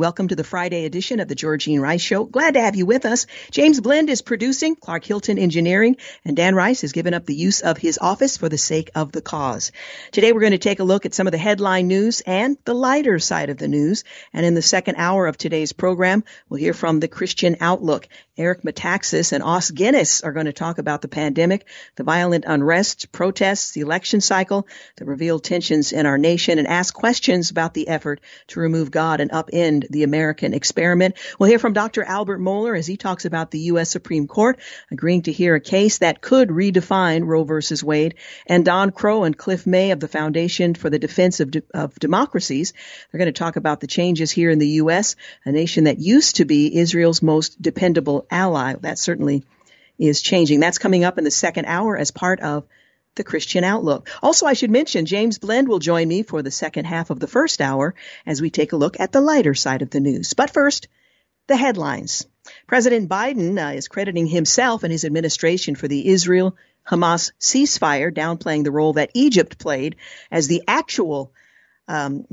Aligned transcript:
Welcome 0.00 0.28
to 0.28 0.34
the 0.34 0.44
Friday 0.44 0.86
edition 0.86 1.20
of 1.20 1.28
the 1.28 1.34
Georgene 1.34 1.78
Rice 1.78 2.00
Show. 2.00 2.24
Glad 2.24 2.54
to 2.54 2.60
have 2.62 2.74
you 2.74 2.86
with 2.86 3.04
us. 3.04 3.26
James 3.50 3.82
Blend 3.82 4.08
is 4.08 4.22
producing, 4.22 4.74
Clark 4.74 5.04
Hilton 5.04 5.38
engineering, 5.38 5.98
and 6.24 6.34
Dan 6.34 6.54
Rice 6.54 6.80
has 6.80 6.92
given 6.92 7.12
up 7.12 7.26
the 7.26 7.34
use 7.34 7.60
of 7.60 7.76
his 7.76 7.98
office 8.00 8.38
for 8.38 8.48
the 8.48 8.56
sake 8.56 8.90
of 8.94 9.12
the 9.12 9.20
cause. 9.20 9.72
Today 10.10 10.32
we're 10.32 10.40
going 10.40 10.52
to 10.52 10.58
take 10.58 10.80
a 10.80 10.84
look 10.84 11.04
at 11.04 11.12
some 11.12 11.26
of 11.26 11.32
the 11.32 11.36
headline 11.36 11.86
news 11.86 12.22
and 12.22 12.56
the 12.64 12.72
lighter 12.72 13.18
side 13.18 13.50
of 13.50 13.58
the 13.58 13.68
news. 13.68 14.04
And 14.32 14.46
in 14.46 14.54
the 14.54 14.62
second 14.62 14.94
hour 14.96 15.26
of 15.26 15.36
today's 15.36 15.74
program, 15.74 16.24
we'll 16.48 16.60
hear 16.60 16.72
from 16.72 16.98
the 16.98 17.06
Christian 17.06 17.58
Outlook. 17.60 18.08
Eric 18.38 18.62
Metaxas 18.62 19.32
and 19.32 19.42
Os 19.42 19.70
Guinness 19.70 20.22
are 20.22 20.32
going 20.32 20.46
to 20.46 20.54
talk 20.54 20.78
about 20.78 21.02
the 21.02 21.08
pandemic, 21.08 21.66
the 21.96 22.04
violent 22.04 22.46
unrest, 22.46 23.12
protests, 23.12 23.72
the 23.72 23.82
election 23.82 24.22
cycle, 24.22 24.66
the 24.96 25.04
revealed 25.04 25.44
tensions 25.44 25.92
in 25.92 26.06
our 26.06 26.16
nation, 26.16 26.58
and 26.58 26.66
ask 26.66 26.94
questions 26.94 27.50
about 27.50 27.74
the 27.74 27.88
effort 27.88 28.22
to 28.46 28.60
remove 28.60 28.90
God 28.90 29.20
and 29.20 29.30
upend 29.30 29.89
the 29.90 30.04
American 30.04 30.54
experiment. 30.54 31.16
We'll 31.38 31.50
hear 31.50 31.58
from 31.58 31.72
Dr. 31.72 32.02
Albert 32.02 32.38
Mohler 32.38 32.78
as 32.78 32.86
he 32.86 32.96
talks 32.96 33.24
about 33.24 33.50
the 33.50 33.58
U.S. 33.60 33.90
Supreme 33.90 34.26
Court 34.26 34.58
agreeing 34.90 35.22
to 35.22 35.32
hear 35.32 35.54
a 35.54 35.60
case 35.60 35.98
that 35.98 36.20
could 36.20 36.48
redefine 36.48 37.26
Roe 37.26 37.44
versus 37.44 37.84
Wade, 37.84 38.14
and 38.46 38.64
Don 38.64 38.90
Crow 38.90 39.24
and 39.24 39.36
Cliff 39.36 39.66
May 39.66 39.90
of 39.90 40.00
the 40.00 40.08
Foundation 40.08 40.74
for 40.74 40.90
the 40.90 40.98
Defense 40.98 41.40
of, 41.40 41.50
De- 41.50 41.62
of 41.74 41.94
Democracies. 41.96 42.72
They're 43.10 43.18
going 43.18 43.32
to 43.32 43.38
talk 43.38 43.56
about 43.56 43.80
the 43.80 43.86
changes 43.86 44.30
here 44.30 44.50
in 44.50 44.58
the 44.58 44.68
U.S., 44.68 45.16
a 45.44 45.52
nation 45.52 45.84
that 45.84 45.98
used 45.98 46.36
to 46.36 46.44
be 46.44 46.76
Israel's 46.76 47.22
most 47.22 47.60
dependable 47.60 48.26
ally. 48.30 48.74
That 48.80 48.98
certainly 48.98 49.44
is 49.98 50.22
changing. 50.22 50.60
That's 50.60 50.78
coming 50.78 51.04
up 51.04 51.18
in 51.18 51.24
the 51.24 51.30
second 51.30 51.66
hour 51.66 51.96
as 51.96 52.10
part 52.10 52.40
of 52.40 52.64
the 53.16 53.24
Christian 53.24 53.64
Outlook. 53.64 54.08
Also, 54.22 54.46
I 54.46 54.52
should 54.52 54.70
mention 54.70 55.06
James 55.06 55.38
Blend 55.38 55.68
will 55.68 55.78
join 55.78 56.08
me 56.08 56.22
for 56.22 56.42
the 56.42 56.50
second 56.50 56.84
half 56.84 57.10
of 57.10 57.20
the 57.20 57.26
first 57.26 57.60
hour 57.60 57.94
as 58.26 58.40
we 58.40 58.50
take 58.50 58.72
a 58.72 58.76
look 58.76 58.98
at 59.00 59.12
the 59.12 59.20
lighter 59.20 59.54
side 59.54 59.82
of 59.82 59.90
the 59.90 60.00
news. 60.00 60.34
But 60.34 60.50
first, 60.50 60.88
the 61.46 61.56
headlines. 61.56 62.26
President 62.66 63.08
Biden 63.08 63.58
uh, 63.58 63.74
is 63.74 63.88
crediting 63.88 64.26
himself 64.26 64.82
and 64.84 64.92
his 64.92 65.04
administration 65.04 65.74
for 65.74 65.88
the 65.88 66.08
Israel 66.08 66.56
Hamas 66.88 67.32
ceasefire, 67.40 68.12
downplaying 68.12 68.64
the 68.64 68.70
role 68.70 68.94
that 68.94 69.10
Egypt 69.14 69.58
played 69.58 69.96
as 70.30 70.48
the 70.48 70.62
actual 70.66 71.32
um, 71.90 72.24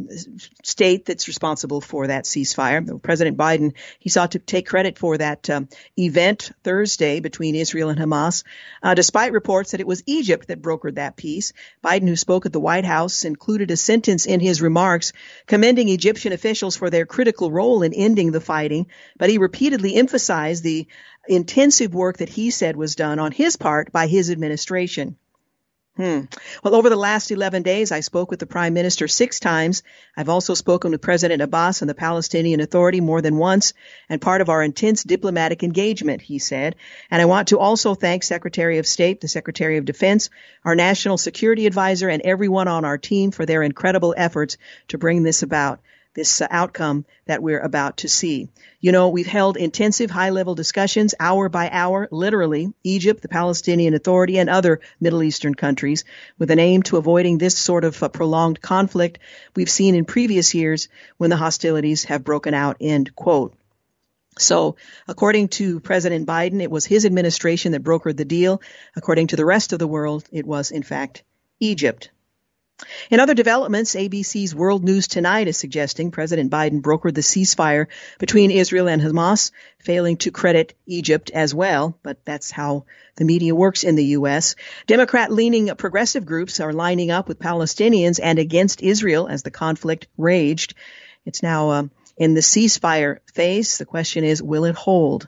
state 0.63 1.05
that's 1.05 1.27
responsible 1.27 1.81
for 1.81 2.07
that 2.07 2.25
ceasefire. 2.25 3.01
President 3.01 3.37
Biden, 3.37 3.73
he 3.97 4.09
sought 4.09 4.31
to 4.31 4.39
take 4.39 4.67
credit 4.67 4.99
for 4.99 5.17
that 5.17 5.49
um, 5.49 5.67
event 5.97 6.51
Thursday 6.63 7.19
between 7.19 7.55
Israel 7.55 7.89
and 7.89 7.99
Hamas, 7.99 8.43
uh, 8.83 8.93
despite 8.93 9.31
reports 9.31 9.71
that 9.71 9.79
it 9.79 9.87
was 9.87 10.03
Egypt 10.05 10.49
that 10.49 10.61
brokered 10.61 10.95
that 10.95 11.17
peace. 11.17 11.53
Biden, 11.83 12.07
who 12.07 12.15
spoke 12.15 12.45
at 12.45 12.53
the 12.53 12.59
White 12.59 12.85
House, 12.85 13.25
included 13.25 13.71
a 13.71 13.77
sentence 13.77 14.27
in 14.27 14.39
his 14.39 14.61
remarks 14.61 15.11
commending 15.47 15.89
Egyptian 15.89 16.33
officials 16.33 16.75
for 16.75 16.91
their 16.91 17.07
critical 17.07 17.51
role 17.51 17.81
in 17.81 17.93
ending 17.93 18.31
the 18.31 18.41
fighting, 18.41 18.85
but 19.17 19.31
he 19.31 19.39
repeatedly 19.39 19.95
emphasized 19.95 20.63
the 20.63 20.87
intensive 21.27 21.95
work 21.95 22.17
that 22.17 22.29
he 22.29 22.51
said 22.51 22.75
was 22.75 22.95
done 22.95 23.17
on 23.17 23.31
his 23.31 23.55
part 23.55 23.91
by 23.91 24.05
his 24.05 24.29
administration. 24.29 25.17
Hmm. 25.97 26.25
Well, 26.63 26.75
over 26.75 26.91
the 26.91 26.95
last 26.95 27.31
11 27.31 27.63
days, 27.63 27.91
I 27.91 28.01
spoke 28.01 28.29
with 28.29 28.39
the 28.39 28.45
Prime 28.45 28.75
Minister 28.75 29.07
six 29.07 29.39
times. 29.39 29.81
I've 30.15 30.29
also 30.29 30.53
spoken 30.53 30.91
with 30.91 31.01
President 31.01 31.41
Abbas 31.41 31.81
and 31.81 31.89
the 31.89 31.95
Palestinian 31.95 32.59
Authority 32.59 33.01
more 33.01 33.19
than 33.19 33.37
once, 33.37 33.73
and 34.07 34.21
part 34.21 34.41
of 34.41 34.49
our 34.49 34.61
intense 34.61 35.03
diplomatic 35.03 35.63
engagement, 35.63 36.21
he 36.21 36.37
said. 36.37 36.75
And 37.09 37.19
I 37.19 37.25
want 37.25 37.47
to 37.47 37.57
also 37.57 37.95
thank 37.95 38.21
Secretary 38.21 38.77
of 38.77 38.85
State, 38.85 39.21
the 39.21 39.27
Secretary 39.27 39.77
of 39.77 39.85
Defense, 39.85 40.29
our 40.63 40.75
National 40.75 41.17
Security 41.17 41.65
Advisor, 41.65 42.09
and 42.09 42.21
everyone 42.21 42.67
on 42.67 42.85
our 42.85 42.99
team 42.99 43.31
for 43.31 43.47
their 43.47 43.63
incredible 43.63 44.13
efforts 44.15 44.57
to 44.89 44.99
bring 44.99 45.23
this 45.23 45.41
about 45.41 45.79
this 46.17 46.41
uh, 46.41 46.47
outcome 46.49 47.05
that 47.27 47.43
we're 47.43 47.59
about 47.59 47.97
to 47.97 48.09
see. 48.09 48.49
You 48.81 48.91
know, 48.91 49.09
we've 49.09 49.27
held 49.27 49.55
intensive 49.55 50.09
high 50.09 50.31
level 50.31 50.55
discussions 50.55 51.13
hour 51.19 51.47
by 51.47 51.69
hour, 51.71 52.07
literally, 52.11 52.73
Egypt, 52.83 53.21
the 53.21 53.27
Palestinian 53.27 53.93
Authority, 53.93 54.39
and 54.39 54.49
other 54.49 54.81
Middle 54.99 55.21
Eastern 55.21 55.53
countries 55.53 56.03
with 56.39 56.49
an 56.49 56.59
aim 56.59 56.81
to 56.83 56.97
avoiding 56.97 57.37
this 57.37 57.55
sort 57.55 57.85
of 57.85 58.01
uh, 58.01 58.09
prolonged 58.09 58.59
conflict 58.59 59.19
we've 59.55 59.69
seen 59.69 59.93
in 59.93 60.05
previous 60.05 60.55
years 60.55 60.89
when 61.17 61.29
the 61.29 61.37
hostilities 61.37 62.05
have 62.05 62.23
broken 62.23 62.55
out, 62.55 62.77
end 62.81 63.15
quote. 63.15 63.53
So, 64.39 64.75
according 65.07 65.49
to 65.49 65.79
President 65.79 66.27
Biden, 66.27 66.61
it 66.61 66.71
was 66.71 66.85
his 66.85 67.05
administration 67.05 67.73
that 67.73 67.83
brokered 67.83 68.17
the 68.17 68.25
deal. 68.25 68.61
According 68.95 69.27
to 69.27 69.35
the 69.35 69.45
rest 69.45 69.71
of 69.71 69.79
the 69.79 69.87
world, 69.87 70.23
it 70.31 70.47
was, 70.47 70.71
in 70.71 70.81
fact, 70.81 71.23
Egypt. 71.59 72.09
In 73.09 73.19
other 73.19 73.33
developments, 73.33 73.95
ABC's 73.95 74.53
World 74.53 74.83
News 74.83 75.07
Tonight 75.07 75.47
is 75.47 75.57
suggesting 75.57 76.11
President 76.11 76.51
Biden 76.51 76.81
brokered 76.81 77.15
the 77.15 77.21
ceasefire 77.21 77.87
between 78.19 78.51
Israel 78.51 78.87
and 78.87 79.01
Hamas, 79.01 79.51
failing 79.79 80.17
to 80.17 80.29
credit 80.29 80.75
Egypt 80.85 81.31
as 81.33 81.55
well, 81.55 81.97
but 82.03 82.23
that's 82.23 82.51
how 82.51 82.85
the 83.15 83.25
media 83.25 83.55
works 83.55 83.83
in 83.83 83.95
the 83.95 84.05
U.S. 84.17 84.55
Democrat 84.85 85.31
leaning 85.31 85.75
progressive 85.75 86.25
groups 86.25 86.59
are 86.59 86.71
lining 86.71 87.09
up 87.09 87.27
with 87.27 87.39
Palestinians 87.39 88.19
and 88.21 88.37
against 88.37 88.83
Israel 88.83 89.27
as 89.27 89.41
the 89.41 89.49
conflict 89.49 90.07
raged. 90.15 90.75
It's 91.25 91.41
now 91.41 91.69
uh, 91.71 91.83
in 92.15 92.35
the 92.35 92.41
ceasefire 92.41 93.19
phase. 93.33 93.79
The 93.79 93.85
question 93.85 94.23
is, 94.23 94.43
will 94.43 94.65
it 94.65 94.75
hold? 94.75 95.27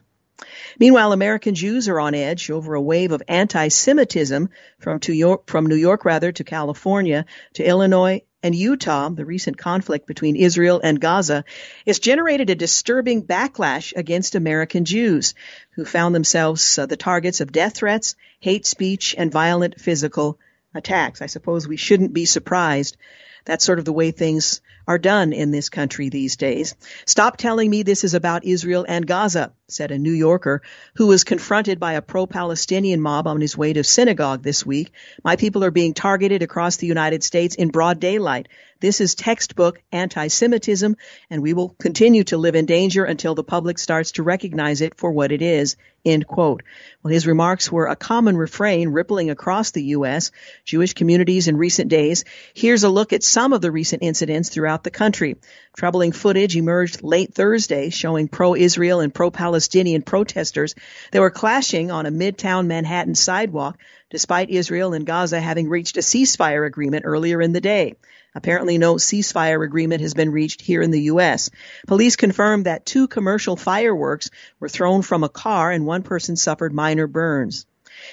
Meanwhile, 0.80 1.12
American 1.12 1.56
Jews 1.56 1.88
are 1.90 2.00
on 2.00 2.16
edge 2.16 2.50
over 2.50 2.74
a 2.74 2.82
wave 2.82 3.12
of 3.12 3.24
anti-Semitism 3.28 4.50
from, 4.80 5.00
York, 5.08 5.48
from 5.48 5.66
New 5.66 5.76
York 5.76 6.06
rather 6.06 6.32
to 6.32 6.44
California 6.44 7.26
to 7.54 7.64
Illinois 7.64 8.22
and 8.42 8.56
Utah, 8.56 9.10
the 9.10 9.26
recent 9.26 9.58
conflict 9.58 10.08
between 10.08 10.36
Israel 10.38 10.80
and 10.82 11.02
Gaza, 11.02 11.44
has 11.86 12.00
generated 12.00 12.50
a 12.50 12.56
disturbing 12.56 13.24
backlash 13.24 13.94
against 13.96 14.36
American 14.36 14.86
Jews 14.86 15.34
who 15.72 15.84
found 15.84 16.16
themselves 16.16 16.78
uh, 16.78 16.86
the 16.86 16.96
targets 16.96 17.42
of 17.42 17.52
death 17.52 17.76
threats, 17.76 18.16
hate 18.40 18.66
speech, 18.66 19.14
and 19.18 19.32
violent 19.32 19.80
physical 19.80 20.40
attacks. 20.74 21.22
I 21.22 21.26
suppose 21.26 21.68
we 21.68 21.78
shouldn't 21.78 22.14
be 22.14 22.26
surprised. 22.26 22.96
That's 23.44 23.66
sort 23.66 23.80
of 23.80 23.86
the 23.86 23.94
way 23.94 24.12
things 24.12 24.62
are 24.88 24.98
done 24.98 25.34
in 25.34 25.52
this 25.52 25.70
country 25.70 26.10
these 26.10 26.38
days. 26.38 26.76
Stop 27.06 27.38
telling 27.38 27.70
me 27.70 27.84
this 27.84 28.04
is 28.04 28.14
about 28.14 28.46
Israel 28.46 28.86
and 28.88 29.06
Gaza, 29.06 29.54
said 29.72 29.92
a 29.92 29.98
New 29.98 30.12
Yorker 30.12 30.62
who 30.96 31.08
was 31.08 31.24
confronted 31.24 31.80
by 31.80 31.94
a 31.94 32.02
pro-Palestinian 32.02 33.02
mob 33.02 33.28
on 33.28 33.42
his 33.42 33.58
way 33.58 33.74
to 33.74 33.84
synagogue 33.84 34.44
this 34.44 34.66
week. 34.66 34.92
My 35.24 35.36
people 35.36 35.64
are 35.64 35.72
being 35.72 35.94
targeted 35.94 36.44
across 36.44 36.78
the 36.78 36.88
United 36.88 37.24
States 37.24 37.56
in 37.56 37.70
broad 37.70 38.00
daylight. 38.00 38.48
This 38.82 39.02
is 39.02 39.14
textbook 39.14 39.82
anti-Semitism, 39.92 40.96
and 41.30 41.42
we 41.42 41.52
will 41.54 41.76
continue 41.80 42.24
to 42.26 42.38
live 42.38 42.56
in 42.56 42.66
danger 42.66 43.04
until 43.04 43.36
the 43.36 43.44
public 43.44 43.78
starts 43.78 44.14
to 44.14 44.24
recognize 44.24 44.80
it 44.80 44.96
for 44.96 45.12
what 45.12 45.34
it 45.34 45.42
is. 45.42 45.76
End 46.06 46.26
quote. 46.26 46.64
Well, 47.04 47.14
his 47.14 47.28
remarks 47.28 47.70
were 47.70 47.88
a 47.88 47.98
common 47.98 48.38
refrain 48.38 48.88
rippling 48.90 49.30
across 49.30 49.72
the 49.72 49.84
U.S. 49.84 50.32
Jewish 50.64 50.94
communities 50.94 51.50
in 51.50 51.58
recent 51.58 51.90
days. 51.90 52.24
Here's 52.54 52.86
a 52.86 52.90
look 52.90 53.12
at 53.12 53.22
some 53.22 53.52
of 53.52 53.60
the 53.60 53.72
recent 53.72 54.02
incidents 54.02 54.48
throughout 54.48 54.86
the 54.86 54.92
country. 54.92 55.36
Troubling 55.76 56.14
footage 56.14 56.56
emerged 56.56 57.04
late 57.04 57.34
Thursday 57.34 57.90
showing 57.90 58.30
pro-Israel 58.30 59.02
and 59.02 59.14
pro-Palestinian 59.60 60.02
protesters 60.02 60.74
that 61.12 61.20
were 61.20 61.30
clashing 61.30 61.92
on 61.92 62.06
a 62.06 62.12
midtown 62.12 62.68
Manhattan 62.68 63.14
sidewalk 63.14 63.78
despite 64.10 64.50
Israel 64.50 64.94
and 64.94 65.06
Gaza 65.06 65.42
having 65.42 65.68
reached 65.68 65.98
a 65.98 66.00
ceasefire 66.00 66.66
agreement 66.66 67.04
earlier 67.06 67.42
in 67.42 67.52
the 67.52 67.60
day. 67.60 67.96
Apparently, 68.34 68.78
no 68.78 68.96
ceasefire 68.96 69.62
agreement 69.66 70.00
has 70.00 70.14
been 70.14 70.32
reached 70.32 70.62
here 70.62 70.82
in 70.82 70.92
the 70.92 71.12
U.S. 71.14 71.50
Police 71.88 72.16
confirmed 72.16 72.68
that 72.68 72.86
two 72.86 73.10
commercial 73.10 73.58
fireworks 73.58 74.30
were 74.62 74.70
thrown 74.70 75.02
from 75.02 75.26
a 75.26 75.30
car 75.30 75.72
and 75.72 75.86
one 75.86 76.04
person 76.04 76.38
suffered 76.38 76.74
minor 76.74 77.08
burns. 77.08 77.66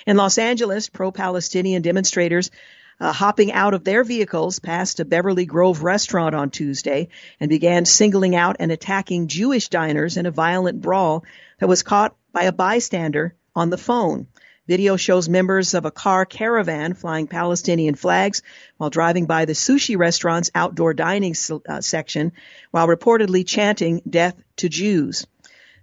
In 0.04 0.16
Los 0.16 0.38
Angeles, 0.38 0.88
pro-Palestinian 0.88 1.82
demonstrators 1.82 2.50
uh, 3.00 3.12
hopping 3.12 3.52
out 3.52 3.74
of 3.74 3.84
their 3.84 4.04
vehicles 4.04 4.58
past 4.58 5.00
a 5.00 5.04
Beverly 5.04 5.46
Grove 5.46 5.82
restaurant 5.82 6.34
on 6.34 6.50
Tuesday 6.50 7.08
and 7.40 7.48
began 7.48 7.84
singling 7.84 8.34
out 8.34 8.56
and 8.58 8.72
attacking 8.72 9.28
Jewish 9.28 9.68
diners 9.68 10.16
in 10.16 10.26
a 10.26 10.30
violent 10.30 10.80
brawl 10.80 11.24
that 11.58 11.68
was 11.68 11.82
caught 11.82 12.16
by 12.32 12.44
a 12.44 12.52
bystander 12.52 13.34
on 13.54 13.70
the 13.70 13.78
phone. 13.78 14.26
Video 14.66 14.96
shows 14.96 15.28
members 15.28 15.74
of 15.74 15.84
a 15.84 15.92
car 15.92 16.24
caravan 16.24 16.94
flying 16.94 17.28
Palestinian 17.28 17.94
flags 17.94 18.42
while 18.78 18.90
driving 18.90 19.26
by 19.26 19.44
the 19.44 19.52
sushi 19.52 19.96
restaurant's 19.96 20.50
outdoor 20.54 20.92
dining 20.92 21.36
uh, 21.68 21.80
section 21.80 22.32
while 22.72 22.88
reportedly 22.88 23.46
chanting 23.46 24.02
death 24.08 24.34
to 24.56 24.68
Jews. 24.68 25.26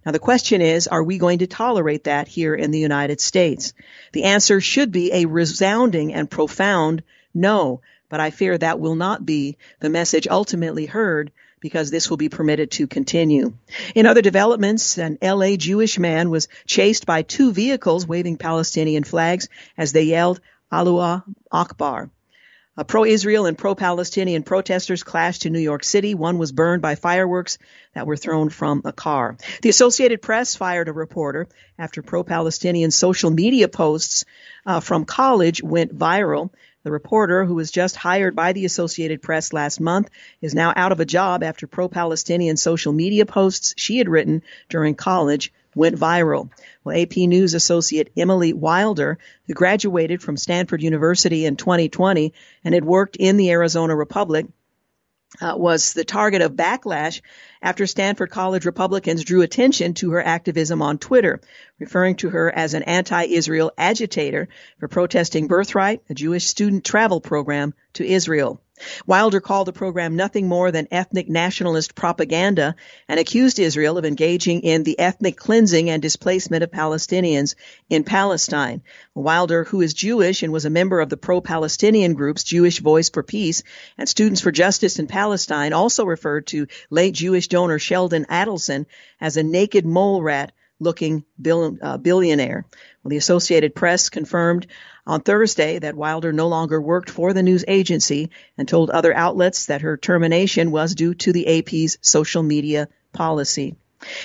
Now 0.06 0.12
the 0.12 0.20
question 0.20 0.62
is, 0.62 0.88
are 0.88 1.04
we 1.04 1.18
going 1.18 1.40
to 1.40 1.48
tolerate 1.48 2.06
that 2.06 2.28
here 2.28 2.54
in 2.56 2.72
the 2.72 2.80
United 2.80 3.22
States? 3.22 3.74
The 4.12 4.26
answer 4.26 4.60
should 4.60 4.92
be 4.92 5.12
a 5.14 5.26
resounding 5.26 6.14
and 6.14 6.30
profound 6.30 7.04
no, 7.34 7.82
but 8.10 8.20
I 8.20 8.30
fear 8.30 8.58
that 8.58 8.80
will 8.80 8.96
not 8.96 9.26
be 9.26 9.58
the 9.80 9.90
message 9.90 10.28
ultimately 10.28 10.86
heard 10.86 11.32
because 11.60 11.90
this 11.90 12.10
will 12.10 12.18
be 12.18 12.30
permitted 12.30 12.72
to 12.72 12.88
continue. 12.88 13.54
In 13.96 14.06
other 14.06 14.22
developments, 14.22 14.98
an 14.98 15.18
LA 15.22 15.56
Jewish 15.56 15.98
man 15.98 16.30
was 16.30 16.50
chased 16.68 17.06
by 17.06 17.22
two 17.22 17.54
vehicles 17.54 18.06
waving 18.06 18.38
Palestinian 18.38 19.06
flags 19.06 19.48
as 19.78 19.94
they 19.94 20.04
yelled 20.04 20.42
Allahu 20.72 21.24
Akbar. 21.52 22.10
Uh, 22.76 22.84
pro-Israel 22.84 23.46
and 23.46 23.56
pro-Palestinian 23.56 24.42
protesters 24.42 25.04
clashed 25.04 25.46
in 25.46 25.54
New 25.54 25.60
York 25.60 25.84
City. 25.84 26.16
One 26.16 26.40
was 26.40 26.52
burned 26.52 26.82
by 26.82 26.96
fireworks 26.96 27.60
that 27.94 28.08
were 28.08 28.18
thrown 28.18 28.50
from 28.50 28.82
a 28.84 28.92
car. 28.92 29.38
The 29.62 29.70
Associated 29.70 30.24
Press 30.24 30.56
fired 30.56 30.88
a 30.88 30.94
reporter 30.94 31.48
after 31.78 32.02
pro-Palestinian 32.02 32.90
social 32.90 33.30
media 33.30 33.68
posts 33.68 34.26
uh, 34.66 34.80
from 34.80 35.06
college 35.06 35.62
went 35.62 35.96
viral. 35.96 36.50
The 36.82 36.92
reporter, 36.92 37.46
who 37.46 37.54
was 37.54 37.70
just 37.70 37.96
hired 37.96 38.36
by 38.36 38.54
the 38.54 38.66
Associated 38.66 39.22
Press 39.22 39.54
last 39.54 39.80
month, 39.80 40.10
is 40.42 40.56
now 40.56 40.74
out 40.76 40.92
of 40.92 41.00
a 41.00 41.06
job 41.06 41.44
after 41.44 41.68
pro 41.68 41.88
Palestinian 41.88 42.58
social 42.58 42.92
media 42.92 43.28
posts 43.28 43.76
she 43.78 44.00
had 44.00 44.10
written 44.10 44.42
during 44.68 44.96
college 44.96 45.54
went 45.76 45.98
viral. 45.98 46.50
Well, 46.84 47.00
AP 47.00 47.18
News 47.18 47.54
associate 47.54 48.12
Emily 48.18 48.54
Wilder, 48.54 49.18
who 49.48 49.54
graduated 49.54 50.22
from 50.22 50.38
Stanford 50.38 50.82
University 50.82 51.46
in 51.46 51.56
2020 51.56 52.34
and 52.64 52.74
had 52.74 52.86
worked 52.86 53.16
in 53.16 53.38
the 53.38 53.52
Arizona 53.52 53.96
Republic, 53.96 54.48
uh, 55.42 55.56
was 55.58 55.94
the 55.94 56.06
target 56.06 56.42
of 56.42 56.54
backlash 56.54 57.22
after 57.62 57.88
Stanford 57.88 58.30
College 58.30 58.66
Republicans 58.66 59.24
drew 59.24 59.42
attention 59.42 59.94
to 59.96 60.12
her 60.12 60.24
activism 60.24 60.82
on 60.82 60.98
Twitter, 60.98 61.42
referring 61.80 62.16
to 62.18 62.30
her 62.30 62.54
as 62.54 62.74
an 62.74 62.84
anti-Israel 62.84 63.72
agitator 63.78 64.48
for 64.80 64.88
protesting 64.88 65.48
Birthright, 65.48 66.02
a 66.10 66.14
Jewish 66.14 66.46
student 66.46 66.84
travel 66.84 67.22
program 67.22 67.74
to 67.94 68.06
Israel. 68.06 68.62
Wilder 69.06 69.42
called 69.42 69.68
the 69.68 69.74
program 69.74 70.16
nothing 70.16 70.48
more 70.48 70.72
than 70.72 70.88
ethnic 70.92 71.30
nationalist 71.30 71.96
propaganda 71.96 72.76
and 73.08 73.20
accused 73.20 73.60
Israel 73.60 73.98
of 73.98 74.06
engaging 74.06 74.62
in 74.62 74.84
the 74.84 75.00
ethnic 75.00 75.38
cleansing 75.38 75.90
and 75.90 76.02
displacement 76.02 76.64
of 76.64 76.72
Palestinians 76.72 77.56
in 77.90 78.04
Palestine. 78.04 78.82
Wilder, 79.16 79.64
who 79.64 79.82
is 79.82 79.94
Jewish 79.94 80.44
and 80.44 80.52
was 80.52 80.66
a 80.66 80.70
member 80.70 81.00
of 81.00 81.10
the 81.10 81.18
pro-Palestinian 81.18 82.14
groups 82.14 82.44
Jewish 82.44 82.80
Voice 82.80 83.10
for 83.10 83.24
Peace 83.24 83.64
and 83.98 84.10
Students 84.10 84.42
for 84.42 84.52
Justice 84.52 85.00
in 85.00 85.08
Palestine, 85.08 85.74
also 85.74 86.06
referred 86.06 86.48
to 86.48 86.68
late 86.90 87.14
Jewish 87.14 87.48
donor 87.48 87.80
Sheldon 87.80 88.26
Adelson 88.26 88.86
as 89.20 89.38
a 89.38 89.44
naked 89.44 89.86
mole 89.86 90.22
rat 90.22 90.52
looking 90.80 91.24
bill, 91.42 91.78
uh, 91.82 91.98
billionaire. 91.98 92.66
Well, 93.04 93.10
the 93.10 93.18
Associated 93.18 93.76
Press 93.76 94.10
confirmed 94.10 94.68
on 95.06 95.22
Thursday 95.22 95.80
that 95.80 95.96
Wilder 95.96 96.32
no 96.32 96.48
longer 96.48 96.82
worked 96.82 97.10
for 97.10 97.34
the 97.34 97.44
news 97.44 97.66
agency 97.68 98.30
and 98.58 98.68
told 98.68 98.90
other 98.90 99.14
outlets 99.14 99.68
that 99.68 99.82
her 99.82 99.98
termination 99.98 100.72
was 100.72 100.96
due 100.96 101.14
to 101.16 101.34
the 101.34 101.60
AP's 101.60 101.98
social 102.02 102.44
media 102.44 102.88
policy. 103.12 103.76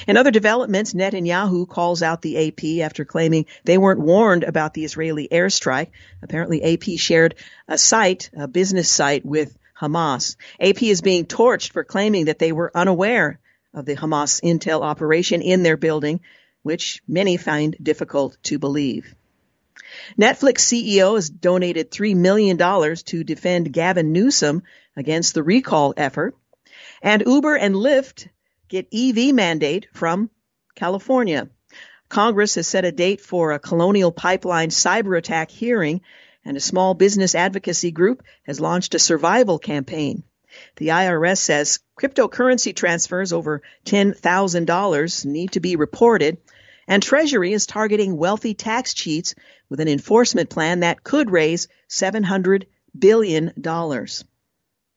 In 0.06 0.16
other 0.16 0.30
developments, 0.30 0.94
Netanyahu 0.94 1.68
calls 1.68 2.02
out 2.02 2.22
the 2.22 2.48
AP 2.48 2.84
after 2.84 3.04
claiming 3.04 3.46
they 3.64 3.78
weren't 3.78 4.00
warned 4.00 4.42
about 4.42 4.74
the 4.74 4.84
Israeli 4.84 5.28
airstrike. 5.30 5.90
Apparently, 6.22 6.62
AP 6.74 6.98
shared 6.98 7.36
a 7.68 7.78
site, 7.78 8.30
a 8.36 8.48
business 8.48 8.90
site 8.90 9.24
with 9.24 9.56
Hamas. 9.80 10.36
AP 10.58 10.82
is 10.82 11.00
being 11.00 11.26
torched 11.26 11.70
for 11.72 11.84
claiming 11.84 12.24
that 12.24 12.40
they 12.40 12.50
were 12.50 12.72
unaware 12.74 13.38
of 13.74 13.84
the 13.84 13.96
Hamas 13.96 14.40
intel 14.42 14.82
operation 14.82 15.42
in 15.42 15.62
their 15.62 15.76
building, 15.76 16.20
which 16.62 17.02
many 17.06 17.36
find 17.36 17.76
difficult 17.82 18.36
to 18.44 18.58
believe. 18.58 19.14
Netflix 20.18 20.58
CEO 20.58 21.14
has 21.14 21.30
donated 21.30 21.90
$3 21.90 22.16
million 22.16 22.58
to 22.58 23.24
defend 23.24 23.72
Gavin 23.72 24.12
Newsom 24.12 24.62
against 24.96 25.34
the 25.34 25.42
recall 25.42 25.94
effort. 25.96 26.36
And 27.00 27.22
Uber 27.26 27.56
and 27.56 27.74
Lyft 27.74 28.28
get 28.68 28.92
EV 28.92 29.34
mandate 29.34 29.86
from 29.92 30.30
California. 30.74 31.48
Congress 32.08 32.54
has 32.54 32.66
set 32.66 32.84
a 32.84 32.92
date 32.92 33.20
for 33.20 33.52
a 33.52 33.58
Colonial 33.58 34.10
Pipeline 34.10 34.70
cyber 34.70 35.16
attack 35.16 35.50
hearing, 35.50 36.00
and 36.44 36.56
a 36.56 36.60
small 36.60 36.94
business 36.94 37.34
advocacy 37.34 37.90
group 37.90 38.22
has 38.44 38.60
launched 38.60 38.94
a 38.94 38.98
survival 38.98 39.58
campaign. 39.58 40.22
The 40.76 40.88
IRS 40.88 41.38
says 41.38 41.80
cryptocurrency 41.98 42.74
transfers 42.74 43.32
over 43.32 43.62
$10,000 43.86 45.24
need 45.26 45.52
to 45.52 45.60
be 45.60 45.76
reported, 45.76 46.38
and 46.86 47.02
Treasury 47.02 47.52
is 47.52 47.66
targeting 47.66 48.16
wealthy 48.16 48.54
tax 48.54 48.94
cheats 48.94 49.34
with 49.68 49.80
an 49.80 49.88
enforcement 49.88 50.48
plan 50.48 50.80
that 50.80 51.02
could 51.02 51.30
raise 51.30 51.68
$700 51.90 52.64
billion. 52.98 53.52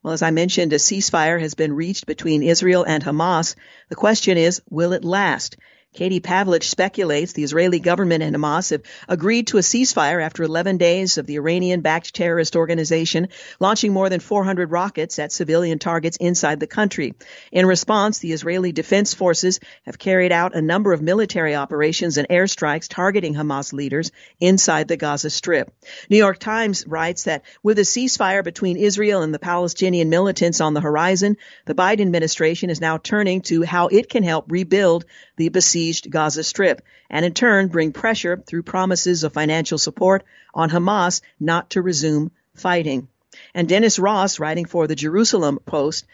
Well, 0.03 0.13
as 0.13 0.21
I 0.21 0.31
mentioned, 0.31 0.73
a 0.73 0.77
ceasefire 0.77 1.39
has 1.39 1.53
been 1.53 1.73
reached 1.73 2.05
between 2.05 2.43
Israel 2.43 2.83
and 2.83 3.03
Hamas. 3.03 3.55
The 3.89 3.95
question 3.95 4.37
is, 4.37 4.61
will 4.69 4.93
it 4.93 5.03
last? 5.03 5.57
Katie 5.93 6.21
Pavlich 6.21 6.63
speculates 6.63 7.33
the 7.33 7.43
Israeli 7.43 7.81
government 7.81 8.23
and 8.23 8.33
Hamas 8.33 8.71
have 8.71 8.81
agreed 9.09 9.47
to 9.47 9.57
a 9.57 9.61
ceasefire 9.61 10.23
after 10.23 10.41
11 10.41 10.77
days 10.77 11.17
of 11.17 11.25
the 11.25 11.35
Iranian-backed 11.35 12.15
terrorist 12.15 12.55
organization 12.55 13.27
launching 13.59 13.91
more 13.91 14.07
than 14.07 14.21
400 14.21 14.71
rockets 14.71 15.19
at 15.19 15.33
civilian 15.33 15.79
targets 15.79 16.15
inside 16.15 16.61
the 16.61 16.65
country. 16.65 17.13
In 17.51 17.65
response, 17.65 18.19
the 18.19 18.31
Israeli 18.31 18.71
Defense 18.71 19.13
Forces 19.13 19.59
have 19.85 19.99
carried 19.99 20.31
out 20.31 20.55
a 20.55 20.61
number 20.61 20.93
of 20.93 21.01
military 21.01 21.55
operations 21.55 22.17
and 22.17 22.27
airstrikes 22.29 22.87
targeting 22.87 23.33
Hamas 23.33 23.73
leaders 23.73 24.13
inside 24.39 24.87
the 24.87 24.95
Gaza 24.95 25.29
Strip. 25.29 25.73
New 26.09 26.17
York 26.17 26.39
Times 26.39 26.87
writes 26.87 27.25
that 27.25 27.43
with 27.63 27.77
a 27.79 27.81
ceasefire 27.81 28.45
between 28.45 28.77
Israel 28.77 29.23
and 29.23 29.33
the 29.33 29.39
Palestinian 29.39 30.09
militants 30.09 30.61
on 30.61 30.73
the 30.73 30.79
horizon, 30.79 31.35
the 31.65 31.75
Biden 31.75 31.99
administration 32.01 32.69
is 32.69 32.79
now 32.79 32.97
turning 32.97 33.41
to 33.41 33.63
how 33.63 33.87
it 33.87 34.07
can 34.07 34.23
help 34.23 34.49
rebuild 34.49 35.03
the 35.35 35.49
besieged 35.49 35.80
Gaza 36.09 36.43
Strip, 36.43 36.81
and 37.09 37.25
in 37.25 37.33
turn 37.33 37.67
bring 37.67 37.91
pressure 37.91 38.37
through 38.37 38.63
promises 38.63 39.23
of 39.23 39.33
financial 39.33 39.77
support 39.77 40.23
on 40.53 40.69
Hamas 40.69 41.21
not 41.39 41.71
to 41.71 41.81
resume 41.81 42.31
fighting. 42.53 43.07
And 43.53 43.67
Dennis 43.67 43.97
Ross, 43.97 44.39
writing 44.39 44.65
for 44.65 44.87
the 44.87 44.95
Jerusalem 44.95 45.59
Post, 45.65 46.05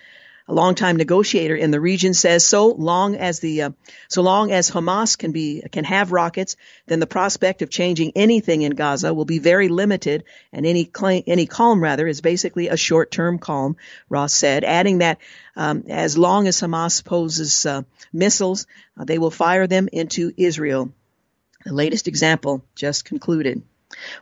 a 0.48 0.54
longtime 0.54 0.96
negotiator 0.96 1.56
in 1.56 1.72
the 1.72 1.80
region, 1.80 2.14
says 2.14 2.46
so 2.46 2.68
long 2.68 3.16
as 3.16 3.40
the 3.40 3.64
uh, 3.64 3.70
so 4.08 4.22
long 4.22 4.52
as 4.52 4.72
Hamas 4.72 5.18
can 5.18 5.32
be 5.32 5.62
can 5.72 5.84
have 5.84 6.12
rockets, 6.12 6.56
then 6.86 7.00
the 7.00 7.08
prospect 7.08 7.62
of 7.62 7.70
changing 7.70 8.14
anything 8.16 8.62
in 8.62 8.72
Gaza 8.72 9.14
will 9.14 9.26
be 9.26 9.40
very 9.40 9.68
limited, 9.68 10.24
and 10.54 10.66
any 10.66 10.86
claim, 10.86 11.24
any 11.28 11.46
calm 11.46 11.82
rather 11.82 12.08
is 12.08 12.22
basically 12.22 12.70
a 12.70 12.78
short 12.78 13.12
term 13.12 13.40
calm. 13.40 13.76
Ross 14.10 14.34
said, 14.34 14.64
adding 14.64 15.00
that 15.00 15.18
um, 15.56 15.84
as 15.90 16.18
long 16.18 16.48
as 16.48 16.62
Hamas 16.62 17.04
poses 17.04 17.66
uh, 17.66 17.82
missiles, 18.14 18.68
uh, 18.98 19.04
they 19.04 19.18
will 19.18 19.32
fire 19.32 19.68
them 19.68 19.90
into 19.92 20.32
Israel. 20.38 20.94
The 21.66 21.74
latest 21.74 22.08
example 22.08 22.64
just 22.76 23.04
concluded. 23.04 23.64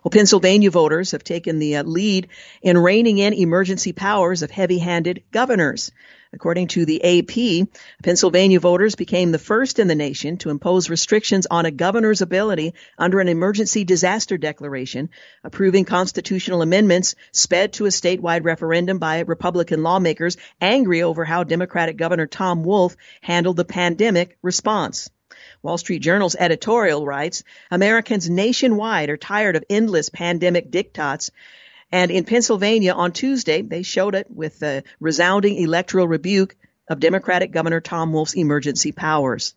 Well, 0.04 0.12
Pennsylvania 0.12 0.72
voters 0.72 1.12
have 1.12 1.24
taken 1.24 1.60
the 1.60 1.78
uh, 1.78 1.84
lead 1.84 2.30
in 2.62 2.78
reining 2.78 3.18
in 3.18 3.34
emergency 3.34 3.94
powers 3.94 4.42
of 4.42 4.52
heavy-handed 4.52 5.24
governors. 5.32 5.92
According 6.36 6.68
to 6.70 6.86
the 6.86 7.02
AP, 7.02 7.68
Pennsylvania 8.04 8.60
voters 8.60 8.96
became 8.96 9.32
the 9.32 9.40
first 9.40 9.80
in 9.80 9.88
the 9.88 9.96
nation 9.96 10.36
to 10.40 10.50
impose 10.50 10.90
restrictions 10.90 11.48
on 11.50 11.66
a 11.66 11.72
governor's 11.72 12.22
ability 12.22 12.74
under 12.98 13.22
an 13.22 13.30
emergency 13.30 13.86
disaster 13.86 14.38
declaration, 14.38 15.10
approving 15.46 15.86
constitutional 15.86 16.62
amendments 16.62 17.16
sped 17.32 17.72
to 17.74 17.86
a 17.86 17.90
statewide 17.90 18.44
referendum 18.44 19.00
by 19.00 19.20
Republican 19.20 19.82
lawmakers 19.82 20.36
angry 20.60 21.04
over 21.04 21.24
how 21.24 21.46
Democratic 21.46 21.96
Governor 21.96 22.28
Tom 22.28 22.64
Wolf 22.64 22.98
handled 23.22 23.56
the 23.56 23.64
pandemic 23.64 24.38
response. 24.42 25.10
Wall 25.66 25.78
Street 25.78 26.00
Journal's 26.00 26.36
editorial 26.38 27.06
writes, 27.06 27.44
Americans 27.72 28.30
nationwide 28.30 29.10
are 29.10 29.18
tired 29.18 29.56
of 29.56 29.64
endless 29.70 30.10
pandemic 30.10 30.72
diktats 30.72 31.32
and 31.92 32.12
in 32.12 32.24
Pennsylvania 32.24 32.94
on 32.94 33.12
Tuesday, 33.12 33.62
they 33.62 33.82
showed 33.82 34.16
it 34.16 34.28
with 34.30 34.60
the 34.60 34.84
resounding 35.00 35.58
electoral 35.58 36.08
rebuke 36.08 36.56
of 36.90 37.00
Democratic 37.00 37.52
Governor 37.52 37.80
Tom 37.80 38.12
Wolf's 38.12 38.36
emergency 38.36 38.92
powers. 38.92 39.56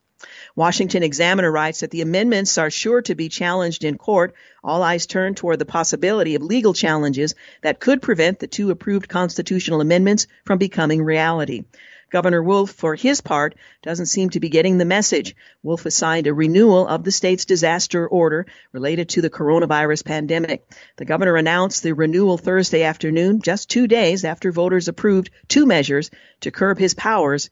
Washington 0.57 1.03
Examiner 1.03 1.51
writes 1.51 1.81
that 1.81 1.91
the 1.91 2.01
amendments 2.01 2.59
are 2.59 2.71
sure 2.71 3.03
to 3.03 3.15
be 3.15 3.29
challenged 3.29 3.85
in 3.85 3.99
court. 3.99 4.35
All 4.65 4.83
eyes 4.83 5.07
turn 5.07 5.35
toward 5.35 5.59
the 5.59 5.65
possibility 5.65 6.35
of 6.35 6.43
legal 6.43 6.75
challenges 6.75 7.35
that 7.63 7.81
could 7.81 8.03
prevent 8.03 8.39
the 8.39 8.47
two 8.47 8.71
approved 8.71 9.09
constitutional 9.09 9.81
amendments 9.81 10.27
from 10.45 10.59
becoming 10.59 11.03
reality. 11.03 11.65
Governor 12.11 12.43
Wolf, 12.43 12.71
for 12.71 12.95
his 12.95 13.21
part, 13.21 13.55
doesn't 13.83 14.07
seem 14.07 14.31
to 14.31 14.41
be 14.41 14.49
getting 14.49 14.79
the 14.79 14.85
message. 14.85 15.37
Wolf 15.63 15.83
has 15.83 15.95
signed 15.95 16.27
a 16.27 16.35
renewal 16.35 16.87
of 16.87 17.05
the 17.05 17.13
state's 17.13 17.45
disaster 17.45 18.07
order 18.07 18.47
related 18.73 19.11
to 19.11 19.23
the 19.23 19.31
coronavirus 19.31 20.05
pandemic. 20.05 20.67
The 20.97 21.05
governor 21.05 21.37
announced 21.37 21.83
the 21.83 21.95
renewal 21.95 22.39
Thursday 22.39 22.83
afternoon, 22.83 23.43
just 23.43 23.69
two 23.69 23.87
days 23.87 24.25
after 24.25 24.53
voters 24.53 24.89
approved 24.89 25.31
two 25.49 25.67
measures 25.67 26.11
to 26.41 26.51
curb 26.51 26.79
his 26.79 26.95
powers 26.95 27.51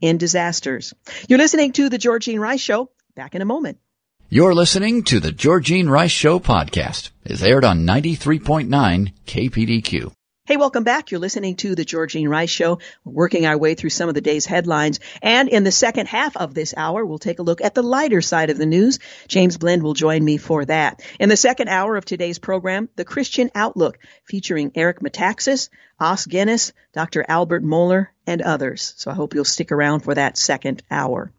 in 0.00 0.18
disasters. 0.18 0.92
You're 1.28 1.38
listening 1.38 1.72
to 1.72 1.88
The 1.88 1.98
Georgene 1.98 2.40
Rice 2.40 2.60
Show. 2.60 2.90
Back 3.14 3.34
in 3.34 3.42
a 3.42 3.46
moment. 3.46 3.78
You're 4.30 4.54
listening 4.54 5.02
to 5.04 5.20
the 5.20 5.30
Georgene 5.30 5.90
Rice 5.90 6.10
Show 6.10 6.40
podcast. 6.40 7.10
It's 7.24 7.42
aired 7.42 7.64
on 7.64 7.86
93.9 7.86 9.12
KPDQ. 9.26 10.12
Hey, 10.44 10.56
welcome 10.56 10.82
back. 10.82 11.12
You're 11.12 11.20
listening 11.20 11.54
to 11.58 11.76
the 11.76 11.84
Georgene 11.84 12.28
Rice 12.28 12.50
Show. 12.50 12.80
We're 13.04 13.12
working 13.12 13.46
our 13.46 13.56
way 13.56 13.76
through 13.76 13.90
some 13.90 14.08
of 14.08 14.16
the 14.16 14.20
day's 14.20 14.44
headlines. 14.44 14.98
And 15.22 15.48
in 15.48 15.62
the 15.62 15.70
second 15.70 16.08
half 16.08 16.36
of 16.36 16.52
this 16.52 16.74
hour, 16.76 17.06
we'll 17.06 17.20
take 17.20 17.38
a 17.38 17.44
look 17.44 17.60
at 17.60 17.76
the 17.76 17.82
lighter 17.84 18.20
side 18.20 18.50
of 18.50 18.58
the 18.58 18.66
news. 18.66 18.98
James 19.28 19.56
Blend 19.56 19.84
will 19.84 19.94
join 19.94 20.24
me 20.24 20.38
for 20.38 20.64
that. 20.64 21.00
In 21.20 21.28
the 21.28 21.36
second 21.36 21.68
hour 21.68 21.96
of 21.96 22.04
today's 22.04 22.40
program, 22.40 22.88
The 22.96 23.04
Christian 23.04 23.52
Outlook, 23.54 24.00
featuring 24.24 24.72
Eric 24.74 24.98
Metaxas, 24.98 25.68
Os 26.00 26.26
Guinness, 26.26 26.72
Dr. 26.92 27.24
Albert 27.28 27.62
Mohler, 27.62 28.08
and 28.26 28.42
others. 28.42 28.94
So 28.96 29.12
I 29.12 29.14
hope 29.14 29.34
you'll 29.34 29.44
stick 29.44 29.70
around 29.70 30.00
for 30.00 30.16
that 30.16 30.36
second 30.36 30.82
hour. 30.90 31.32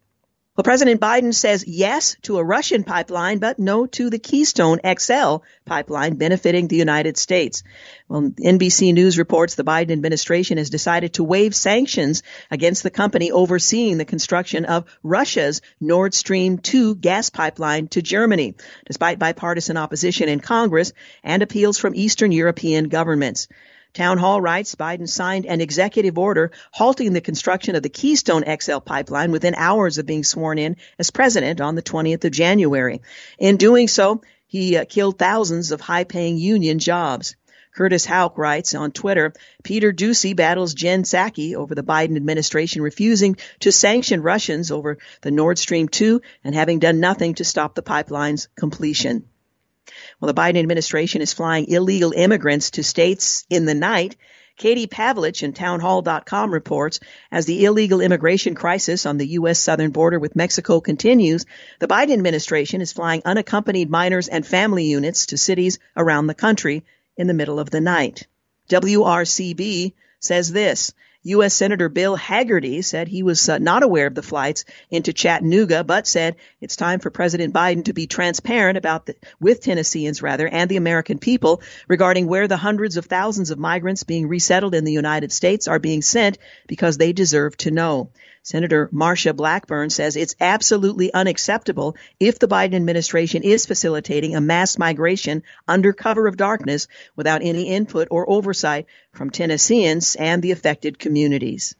Well, 0.56 0.62
President 0.62 1.00
Biden 1.00 1.34
says 1.34 1.64
yes 1.66 2.16
to 2.22 2.38
a 2.38 2.44
Russian 2.44 2.84
pipeline, 2.84 3.38
but 3.38 3.58
no 3.58 3.86
to 3.86 4.08
the 4.08 4.20
Keystone 4.20 4.78
XL 4.86 5.38
pipeline 5.64 6.14
benefiting 6.14 6.68
the 6.68 6.76
United 6.76 7.16
States. 7.16 7.64
Well, 8.08 8.30
NBC 8.30 8.94
News 8.94 9.18
reports 9.18 9.56
the 9.56 9.64
Biden 9.64 9.90
administration 9.90 10.58
has 10.58 10.70
decided 10.70 11.14
to 11.14 11.24
waive 11.24 11.56
sanctions 11.56 12.22
against 12.52 12.84
the 12.84 12.90
company 12.90 13.32
overseeing 13.32 13.98
the 13.98 14.04
construction 14.04 14.64
of 14.64 14.84
Russia's 15.02 15.60
Nord 15.80 16.14
Stream 16.14 16.58
2 16.58 16.94
gas 16.94 17.30
pipeline 17.30 17.88
to 17.88 18.00
Germany, 18.00 18.54
despite 18.86 19.18
bipartisan 19.18 19.76
opposition 19.76 20.28
in 20.28 20.38
Congress 20.38 20.92
and 21.24 21.42
appeals 21.42 21.78
from 21.78 21.96
Eastern 21.96 22.30
European 22.30 22.88
governments. 22.88 23.48
Town 23.94 24.18
Hall 24.18 24.40
writes 24.40 24.74
Biden 24.74 25.08
signed 25.08 25.46
an 25.46 25.60
executive 25.60 26.18
order 26.18 26.50
halting 26.72 27.12
the 27.12 27.20
construction 27.20 27.76
of 27.76 27.82
the 27.84 27.88
Keystone 27.88 28.42
XL 28.60 28.78
pipeline 28.78 29.30
within 29.30 29.54
hours 29.54 29.98
of 29.98 30.06
being 30.06 30.24
sworn 30.24 30.58
in 30.58 30.76
as 30.98 31.12
president 31.12 31.60
on 31.60 31.76
the 31.76 31.82
20th 31.82 32.24
of 32.24 32.32
January. 32.32 33.02
In 33.38 33.56
doing 33.56 33.86
so, 33.86 34.20
he 34.48 34.76
uh, 34.76 34.84
killed 34.84 35.16
thousands 35.16 35.70
of 35.70 35.80
high 35.80 36.02
paying 36.02 36.38
union 36.38 36.80
jobs. 36.80 37.36
Curtis 37.72 38.04
Houck 38.04 38.36
writes 38.36 38.74
on 38.74 38.90
Twitter, 38.90 39.32
Peter 39.62 39.92
Doocy 39.92 40.34
battles 40.34 40.74
Jen 40.74 41.04
Psaki 41.04 41.54
over 41.54 41.76
the 41.76 41.84
Biden 41.84 42.16
administration 42.16 42.82
refusing 42.82 43.36
to 43.60 43.70
sanction 43.70 44.22
Russians 44.22 44.72
over 44.72 44.98
the 45.22 45.30
Nord 45.30 45.56
Stream 45.56 45.88
2 45.88 46.20
and 46.42 46.54
having 46.54 46.80
done 46.80 46.98
nothing 46.98 47.34
to 47.34 47.44
stop 47.44 47.76
the 47.76 47.82
pipeline's 47.82 48.48
completion. 48.56 49.28
Well, 50.20 50.32
the 50.32 50.40
Biden 50.40 50.58
administration 50.58 51.22
is 51.22 51.32
flying 51.32 51.66
illegal 51.68 52.12
immigrants 52.12 52.72
to 52.72 52.84
states 52.84 53.44
in 53.50 53.64
the 53.64 53.74
night. 53.74 54.16
Katie 54.56 54.86
Pavlich 54.86 55.42
in 55.42 55.52
townhall.com 55.52 56.52
reports 56.52 57.00
as 57.32 57.44
the 57.44 57.64
illegal 57.64 58.00
immigration 58.00 58.54
crisis 58.54 59.04
on 59.04 59.18
the 59.18 59.26
U.S. 59.30 59.58
southern 59.58 59.90
border 59.90 60.20
with 60.20 60.36
Mexico 60.36 60.80
continues, 60.80 61.44
the 61.80 61.88
Biden 61.88 62.12
administration 62.12 62.80
is 62.80 62.92
flying 62.92 63.22
unaccompanied 63.24 63.90
minors 63.90 64.28
and 64.28 64.46
family 64.46 64.84
units 64.84 65.26
to 65.26 65.36
cities 65.36 65.80
around 65.96 66.28
the 66.28 66.34
country 66.34 66.84
in 67.16 67.26
the 67.26 67.34
middle 67.34 67.58
of 67.58 67.70
the 67.70 67.80
night. 67.80 68.28
WRCB 68.70 69.92
says 70.20 70.52
this. 70.52 70.92
U.S. 71.24 71.54
Senator 71.54 71.88
Bill 71.88 72.16
Hagerty 72.16 72.84
said 72.84 73.08
he 73.08 73.22
was 73.22 73.48
uh, 73.48 73.58
not 73.58 73.82
aware 73.82 74.06
of 74.06 74.14
the 74.14 74.22
flights 74.22 74.66
into 74.90 75.12
Chattanooga, 75.12 75.82
but 75.82 76.06
said 76.06 76.36
it's 76.60 76.76
time 76.76 77.00
for 77.00 77.10
President 77.10 77.54
Biden 77.54 77.86
to 77.86 77.94
be 77.94 78.06
transparent 78.06 78.76
about 78.76 79.06
the, 79.06 79.16
with 79.40 79.62
Tennesseans 79.62 80.20
rather 80.20 80.46
and 80.46 80.70
the 80.70 80.76
American 80.76 81.18
people 81.18 81.62
regarding 81.88 82.26
where 82.26 82.46
the 82.46 82.58
hundreds 82.58 82.98
of 82.98 83.06
thousands 83.06 83.50
of 83.50 83.58
migrants 83.58 84.02
being 84.02 84.28
resettled 84.28 84.74
in 84.74 84.84
the 84.84 84.92
United 84.92 85.32
States 85.32 85.66
are 85.66 85.78
being 85.78 86.02
sent 86.02 86.36
because 86.66 86.98
they 86.98 87.12
deserve 87.14 87.56
to 87.56 87.70
know. 87.70 88.10
Senator 88.44 88.90
Marsha 88.92 89.34
Blackburn 89.34 89.88
says 89.88 90.16
it's 90.16 90.36
absolutely 90.38 91.10
unacceptable 91.14 91.96
if 92.20 92.38
the 92.38 92.46
Biden 92.46 92.74
administration 92.74 93.42
is 93.42 93.64
facilitating 93.64 94.36
a 94.36 94.40
mass 94.42 94.76
migration 94.76 95.42
under 95.66 95.94
cover 95.94 96.26
of 96.26 96.36
darkness 96.36 96.86
without 97.16 97.40
any 97.42 97.70
input 97.70 98.06
or 98.10 98.28
oversight 98.28 98.84
from 99.12 99.30
Tennesseans 99.30 100.14
and 100.14 100.42
the 100.42 100.50
affected 100.50 100.98
communities. 100.98 101.74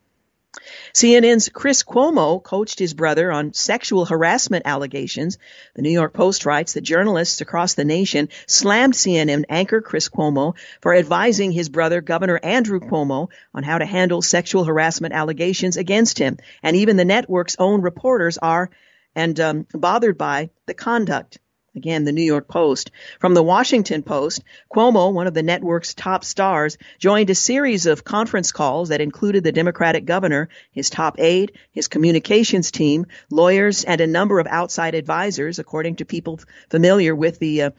CNN's 0.93 1.49
Chris 1.49 1.83
Cuomo 1.83 2.43
coached 2.43 2.79
his 2.79 2.95
brother 2.95 3.33
on 3.33 3.53
sexual 3.53 4.05
harassment 4.05 4.67
allegations. 4.67 5.39
The 5.75 5.83
New 5.83 5.91
York 5.91 6.13
Post 6.13 6.47
writes 6.47 6.75
that 6.75 6.83
journalists 6.83 7.41
across 7.41 7.75
the 7.75 7.85
nation 7.85 8.29
slammed 8.47 8.95
CNN 8.95 9.45
anchor 9.49 9.81
Chris 9.81 10.09
Cuomo 10.09 10.55
for 10.81 10.95
advising 10.95 11.53
his 11.53 11.69
brother, 11.69 12.01
Governor 12.01 12.39
Andrew 12.43 12.81
Cuomo, 12.81 13.29
on 13.55 13.63
how 13.63 13.79
to 13.79 13.87
handle 13.87 14.23
sexual 14.23 14.65
harassment 14.65 15.15
allegations 15.15 15.77
against 15.77 16.19
him. 16.19 16.39
And 16.63 16.77
even 16.77 16.97
the 16.97 17.05
network's 17.05 17.57
own 17.59 17.83
reporters 17.83 18.39
are 18.39 18.71
and 19.17 19.39
um, 19.41 19.67
bothered 19.73 20.19
by 20.19 20.51
the 20.67 20.75
conduct. 20.75 21.39
Again, 21.77 22.05
the 22.05 22.13
New 22.13 22.23
York 22.23 22.47
Post. 22.47 22.93
From 23.19 23.35
the 23.35 23.43
Washington 23.43 24.05
Post, 24.05 24.45
Cuomo, 24.73 25.13
one 25.13 25.27
of 25.27 25.35
the 25.35 25.43
network's 25.43 25.93
top 25.93 26.25
stars, 26.25 26.79
joined 26.99 27.31
a 27.31 27.35
series 27.35 27.87
of 27.87 28.05
conference 28.05 28.53
calls 28.53 28.91
that 28.91 29.01
included 29.01 29.43
the 29.43 29.51
Democratic 29.51 30.05
governor, 30.05 30.49
his 30.71 30.89
top 30.89 31.19
aide, 31.19 31.53
his 31.73 31.89
communications 31.89 32.71
team, 32.71 33.07
lawyers, 33.29 33.83
and 33.83 34.01
a 34.01 34.07
number 34.07 34.39
of 34.39 34.47
outside 34.47 34.95
advisors, 34.95 35.59
according 35.59 35.97
to 35.97 36.05
people 36.05 36.39
familiar 36.71 37.15
with 37.15 37.41
the 37.41 37.63
uh, 37.63 37.71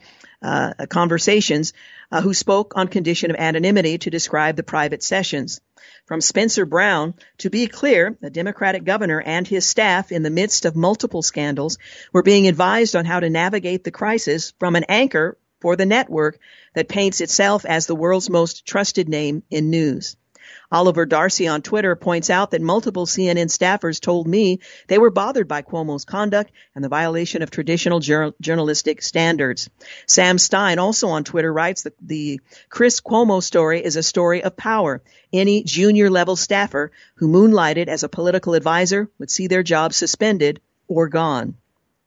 uh, 0.42 0.72
conversations, 0.88 1.72
uh, 2.12 2.20
who 2.20 2.34
spoke 2.34 2.74
on 2.76 2.88
condition 2.88 3.30
of 3.30 3.36
anonymity 3.36 3.98
to 3.98 4.10
describe 4.10 4.56
the 4.56 4.62
private 4.62 5.02
sessions 5.02 5.60
from 6.06 6.20
Spencer 6.20 6.64
Brown. 6.64 7.14
To 7.38 7.50
be 7.50 7.66
clear, 7.66 8.16
the 8.20 8.30
Democratic 8.30 8.84
governor 8.84 9.20
and 9.20 9.46
his 9.46 9.66
staff, 9.66 10.12
in 10.12 10.22
the 10.22 10.30
midst 10.30 10.64
of 10.64 10.76
multiple 10.76 11.22
scandals, 11.22 11.78
were 12.12 12.22
being 12.22 12.48
advised 12.48 12.96
on 12.96 13.04
how 13.04 13.20
to 13.20 13.30
navigate 13.30 13.84
the 13.84 13.90
crisis 13.90 14.52
from 14.58 14.76
an 14.76 14.84
anchor 14.88 15.36
for 15.60 15.76
the 15.76 15.86
network 15.86 16.38
that 16.74 16.88
paints 16.88 17.20
itself 17.20 17.64
as 17.64 17.86
the 17.86 17.94
world's 17.94 18.30
most 18.30 18.66
trusted 18.66 19.08
name 19.08 19.42
in 19.50 19.70
news. 19.70 20.16
Oliver 20.70 21.06
Darcy 21.06 21.46
on 21.46 21.62
Twitter 21.62 21.94
points 21.96 22.30
out 22.30 22.50
that 22.50 22.60
multiple 22.60 23.06
CNN 23.06 23.46
staffers 23.46 24.00
told 24.00 24.26
me 24.26 24.60
they 24.88 24.98
were 24.98 25.10
bothered 25.10 25.48
by 25.48 25.62
Cuomo's 25.62 26.04
conduct 26.04 26.50
and 26.74 26.82
the 26.82 26.88
violation 26.88 27.42
of 27.42 27.50
traditional 27.50 28.00
jur- 28.00 28.34
journalistic 28.40 29.02
standards. 29.02 29.70
Sam 30.06 30.38
Stein 30.38 30.78
also 30.78 31.08
on 31.08 31.24
Twitter 31.24 31.52
writes 31.52 31.82
that 31.82 31.94
the 32.00 32.40
Chris 32.68 33.00
Cuomo 33.00 33.42
story 33.42 33.84
is 33.84 33.96
a 33.96 34.02
story 34.02 34.42
of 34.42 34.56
power. 34.56 35.02
Any 35.32 35.62
junior 35.62 36.10
level 36.10 36.36
staffer 36.36 36.92
who 37.16 37.28
moonlighted 37.28 37.88
as 37.88 38.02
a 38.02 38.08
political 38.08 38.54
advisor 38.54 39.08
would 39.18 39.30
see 39.30 39.46
their 39.46 39.62
job 39.62 39.92
suspended 39.92 40.60
or 40.88 41.08
gone. 41.08 41.56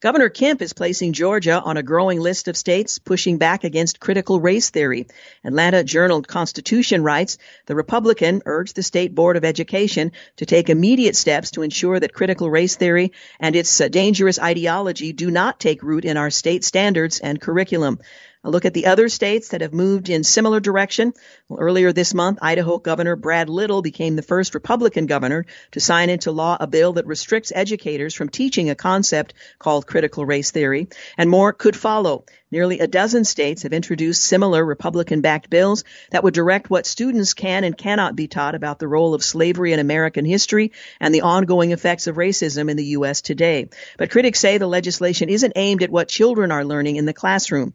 Governor 0.01 0.29
Kemp 0.29 0.62
is 0.62 0.72
placing 0.72 1.12
Georgia 1.12 1.60
on 1.60 1.75
a 1.75 1.84
growing 1.84 2.22
list 2.22 2.48
of 2.48 2.56
states 2.56 3.00
pushing 3.00 3.38
back 3.38 3.65
against 3.65 4.00
critical 4.00 4.39
race 4.39 4.70
theory. 4.70 5.08
Atlanta 5.44 5.84
Journal 5.84 6.22
Constitution 6.22 7.03
writes 7.03 7.38
the 7.65 7.75
Republican 7.75 8.41
urged 8.46 8.77
the 8.77 8.82
State 8.82 9.13
Board 9.13 9.36
of 9.36 9.44
Education 9.44 10.13
to 10.38 10.46
take 10.46 10.70
immediate 10.70 11.18
steps 11.18 11.51
to 11.51 11.63
ensure 11.63 12.00
that 12.00 12.13
critical 12.13 12.50
race 12.50 12.77
theory 12.77 13.12
and 13.41 13.58
its 13.58 13.82
uh, 13.82 13.89
dangerous 13.89 14.39
ideology 14.39 15.12
do 15.12 15.29
not 15.29 15.60
take 15.60 15.84
root 15.84 16.06
in 16.06 16.15
our 16.15 16.29
state 16.29 16.63
standards 16.63 17.20
and 17.20 17.41
curriculum. 17.41 18.00
A 18.41 18.50
look 18.50 18.63
at 18.63 18.74
the 18.74 18.86
other 18.86 19.10
states 19.10 19.50
that 19.50 19.60
have 19.60 19.74
moved 19.74 20.08
in 20.08 20.24
similar 20.24 20.62
direction. 20.62 21.12
Well, 21.50 21.60
earlier 21.60 21.91
this 21.91 22.13
month, 22.13 22.39
Idaho 22.41 22.77
Governor 22.77 23.17
Brad 23.17 23.50
Little 23.50 23.81
became 23.81 24.15
the 24.15 24.22
first 24.22 24.55
Republican 24.55 25.08
governor 25.08 25.46
to 25.72 25.81
sign 25.81 26.10
into 26.10 26.31
law 26.31 26.55
a 26.58 26.65
bill 26.65 26.93
that 26.93 27.05
restricts 27.05 27.51
educators 27.53 28.13
from 28.13 28.29
teaching 28.29 28.69
a 28.69 28.75
concept 28.75 29.34
called 29.60 29.88
critical 29.88 30.25
race 30.25 30.51
theory, 30.51 30.88
and 31.17 31.29
more 31.29 31.51
could 31.51 31.75
follow. 31.75 32.24
Nearly 32.50 32.79
a 32.79 32.88
dozen 32.88 33.25
states 33.25 33.63
have 33.63 33.74
introduced 33.74 34.24
similar 34.24 34.63
Republican 34.63 35.19
backed 35.19 35.50
bills 35.50 35.84
that 36.12 36.24
would 36.24 36.34
direct 36.34 36.69
what 36.69 36.88
students 36.88 37.34
can 37.34 37.65
and 37.65 37.77
cannot 37.77 38.15
be 38.15 38.29
taught 38.29 38.55
about 38.55 38.79
the 38.79 38.88
role 38.88 39.13
of 39.13 39.22
slavery 39.22 39.74
in 39.74 39.79
American 39.79 40.24
history 40.24 40.72
and 41.01 41.13
the 41.13 41.24
ongoing 41.24 41.72
effects 41.72 42.08
of 42.08 42.15
racism 42.15 42.72
in 42.72 42.77
the 42.77 42.86
U.S. 42.86 43.19
today. 43.19 43.67
But 43.98 44.12
critics 44.12 44.39
say 44.39 44.58
the 44.58 44.65
legislation 44.65 45.27
isn't 45.27 45.53
aimed 45.58 45.84
at 45.84 45.91
what 45.91 46.08
children 46.08 46.53
are 46.53 46.63
learning 46.63 46.96
in 46.96 47.05
the 47.05 47.13
classroom. 47.13 47.74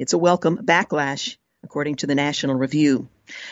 It's 0.00 0.14
a 0.14 0.18
welcome 0.18 0.56
backlash, 0.56 1.36
according 1.62 1.96
to 1.96 2.06
the 2.06 2.14
National 2.14 2.54
Review. 2.54 3.10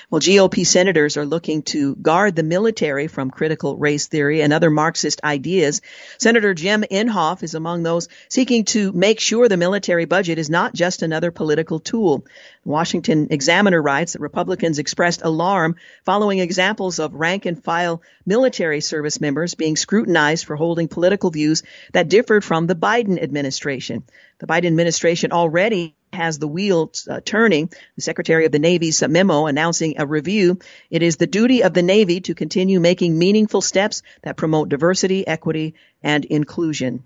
Well, 0.09 0.23
GOP 0.23 0.67
senators 0.67 1.19
are 1.19 1.27
looking 1.27 1.61
to 1.65 1.95
guard 1.95 2.37
the 2.37 2.43
military 2.43 3.07
from 3.07 3.31
critical 3.31 3.77
race 3.77 4.07
theory 4.09 4.41
and 4.41 4.51
other 4.51 4.71
Marxist 4.71 5.23
ideas. 5.23 5.83
Senator 6.17 6.55
Jim 6.55 6.87
Inhofe 6.91 7.43
is 7.43 7.55
among 7.55 7.83
those 7.83 8.09
seeking 8.31 8.65
to 8.65 8.93
make 8.93 9.21
sure 9.21 9.47
the 9.47 9.59
military 9.59 10.07
budget 10.07 10.39
is 10.39 10.49
not 10.49 10.73
just 10.73 11.03
another 11.03 11.31
political 11.31 11.81
tool. 11.81 12.25
The 12.65 12.71
Washington 12.71 13.29
Examiner 13.31 13.83
writes 13.83 14.15
that 14.15 14.23
Republicans 14.23 14.79
expressed 14.79 15.21
alarm 15.21 15.77
following 16.07 16.39
examples 16.39 16.99
of 16.99 17.13
rank 17.13 17.45
and 17.45 17.63
file 17.63 18.01
military 18.25 18.81
service 18.81 19.21
members 19.21 19.55
being 19.55 19.77
scrutinized 19.77 20.47
for 20.47 20.57
holding 20.57 20.89
political 20.89 21.31
views 21.31 21.63
that 21.93 22.09
differed 22.09 22.43
from 22.43 22.67
the 22.67 22.75
Biden 22.75 23.23
administration. 23.23 24.03
The 24.39 24.47
Biden 24.47 24.69
administration 24.69 25.31
already 25.33 25.95
has 26.13 26.39
the 26.39 26.49
wheel 26.49 26.91
uh, 27.09 27.21
turning. 27.25 27.71
The 27.97 28.03
Secretary 28.03 28.47
of 28.47 28.53
the 28.53 28.59
Navy's 28.59 29.03
memo 29.07 29.47
announcing 29.47 29.95
a 29.99 30.07
review. 30.07 30.59
It 30.91 31.03
is 31.03 31.17
the 31.17 31.27
duty 31.27 31.63
of 31.63 31.75
the 31.75 31.83
Navy 31.83 32.21
to 32.23 32.35
continue 32.35 32.81
making 32.81 33.19
meaningful 33.19 33.61
steps 33.61 34.03
that 34.23 34.37
promote 34.37 34.69
diversity, 34.69 35.27
equity, 35.27 35.75
and 36.03 36.25
inclusion. 36.25 37.05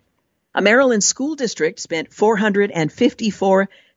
A 0.54 0.60
Maryland 0.60 1.02
school 1.02 1.34
district 1.34 1.80
spent 1.80 2.12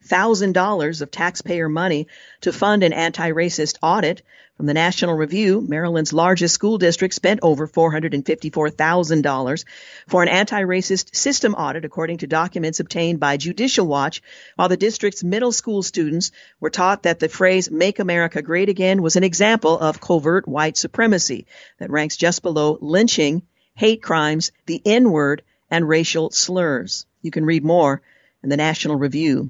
$454,000 0.07 1.01
of 1.01 1.11
taxpayer 1.11 1.69
money 1.69 2.07
to 2.41 2.53
fund 2.53 2.83
an 2.83 2.93
anti-racist 2.93 3.77
audit 3.81 4.21
from 4.57 4.67
the 4.67 4.73
National 4.73 5.15
Review, 5.15 5.59
Maryland's 5.59 6.13
largest 6.13 6.53
school 6.53 6.77
district 6.77 7.13
spent 7.13 7.41
over 7.43 7.67
$454,000 7.67 9.65
for 10.07 10.23
an 10.23 10.29
anti-racist 10.29 11.13
system 11.13 11.53
audit, 11.55 11.83
according 11.83 12.19
to 12.19 12.27
documents 12.27 12.79
obtained 12.79 13.19
by 13.19 13.35
Judicial 13.35 13.85
Watch, 13.85 14.21
while 14.55 14.69
the 14.69 14.77
district's 14.77 15.25
middle 15.25 15.51
school 15.51 15.83
students 15.83 16.31
were 16.61 16.69
taught 16.69 17.03
that 17.03 17.19
the 17.19 17.27
phrase 17.27 17.69
Make 17.69 17.99
America 17.99 18.41
Great 18.41 18.69
Again 18.69 19.01
was 19.01 19.17
an 19.17 19.25
example 19.25 19.77
of 19.77 19.99
covert 19.99 20.47
white 20.47 20.77
supremacy 20.77 21.47
that 21.79 21.91
ranks 21.91 22.15
just 22.15 22.41
below 22.41 22.77
lynching, 22.79 23.41
hate 23.73 24.01
crimes, 24.01 24.53
the 24.67 24.81
N-word, 24.85 25.41
and 25.69 25.85
racial 25.89 26.31
slurs. 26.31 27.05
You 27.21 27.31
can 27.31 27.43
read 27.43 27.65
more 27.65 28.01
in 28.41 28.47
the 28.47 28.55
National 28.55 28.95
Review. 28.95 29.49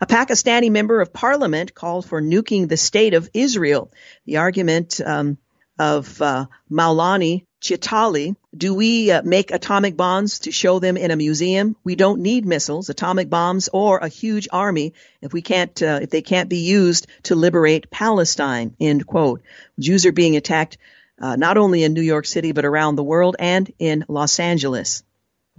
A 0.00 0.06
Pakistani 0.06 0.70
member 0.70 1.00
of 1.00 1.12
parliament 1.12 1.74
called 1.74 2.06
for 2.06 2.20
nuking 2.20 2.68
the 2.68 2.76
state 2.76 3.14
of 3.14 3.30
Israel. 3.34 3.90
The 4.26 4.38
argument 4.38 5.00
um, 5.00 5.38
of 5.78 6.20
uh, 6.20 6.46
Maulana 6.70 7.44
Chitrali, 7.62 8.36
do 8.56 8.74
we 8.74 9.10
uh, 9.10 9.22
make 9.22 9.50
atomic 9.50 9.96
bombs 9.96 10.40
to 10.40 10.52
show 10.52 10.78
them 10.78 10.96
in 10.96 11.10
a 11.10 11.16
museum? 11.16 11.76
We 11.84 11.94
don't 11.94 12.20
need 12.20 12.46
missiles, 12.46 12.88
atomic 12.88 13.28
bombs, 13.28 13.68
or 13.72 13.98
a 13.98 14.08
huge 14.08 14.48
army 14.50 14.94
if 15.20 15.32
we 15.32 15.42
can't, 15.42 15.82
uh, 15.82 16.00
if 16.02 16.10
they 16.10 16.22
can't 16.22 16.48
be 16.48 16.58
used 16.58 17.06
to 17.24 17.34
liberate 17.34 17.90
Palestine. 17.90 18.74
End 18.80 19.06
quote. 19.06 19.42
Jews 19.78 20.06
are 20.06 20.12
being 20.12 20.36
attacked 20.36 20.78
uh, 21.20 21.36
not 21.36 21.58
only 21.58 21.84
in 21.84 21.92
New 21.92 22.00
York 22.00 22.24
City 22.24 22.52
but 22.52 22.64
around 22.64 22.96
the 22.96 23.04
world 23.04 23.36
and 23.38 23.70
in 23.78 24.04
Los 24.08 24.40
Angeles. 24.40 25.02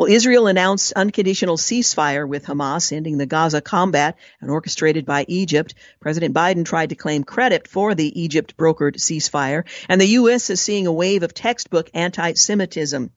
Well, 0.01 0.11
Israel 0.11 0.47
announced 0.47 0.93
unconditional 0.93 1.57
ceasefire 1.57 2.27
with 2.27 2.45
Hamas, 2.45 2.91
ending 2.91 3.19
the 3.19 3.27
Gaza 3.27 3.61
combat 3.61 4.17
and 4.41 4.49
orchestrated 4.49 5.05
by 5.05 5.25
Egypt. 5.27 5.75
President 5.99 6.33
Biden 6.33 6.65
tried 6.65 6.89
to 6.89 6.95
claim 6.95 7.23
credit 7.23 7.67
for 7.67 7.93
the 7.93 8.19
Egypt 8.19 8.57
brokered 8.57 8.95
ceasefire, 8.95 9.63
and 9.87 10.01
the 10.01 10.07
U.S. 10.07 10.49
is 10.49 10.59
seeing 10.59 10.87
a 10.87 10.91
wave 10.91 11.21
of 11.21 11.35
textbook 11.35 11.91
anti-Semitism. 11.93 13.11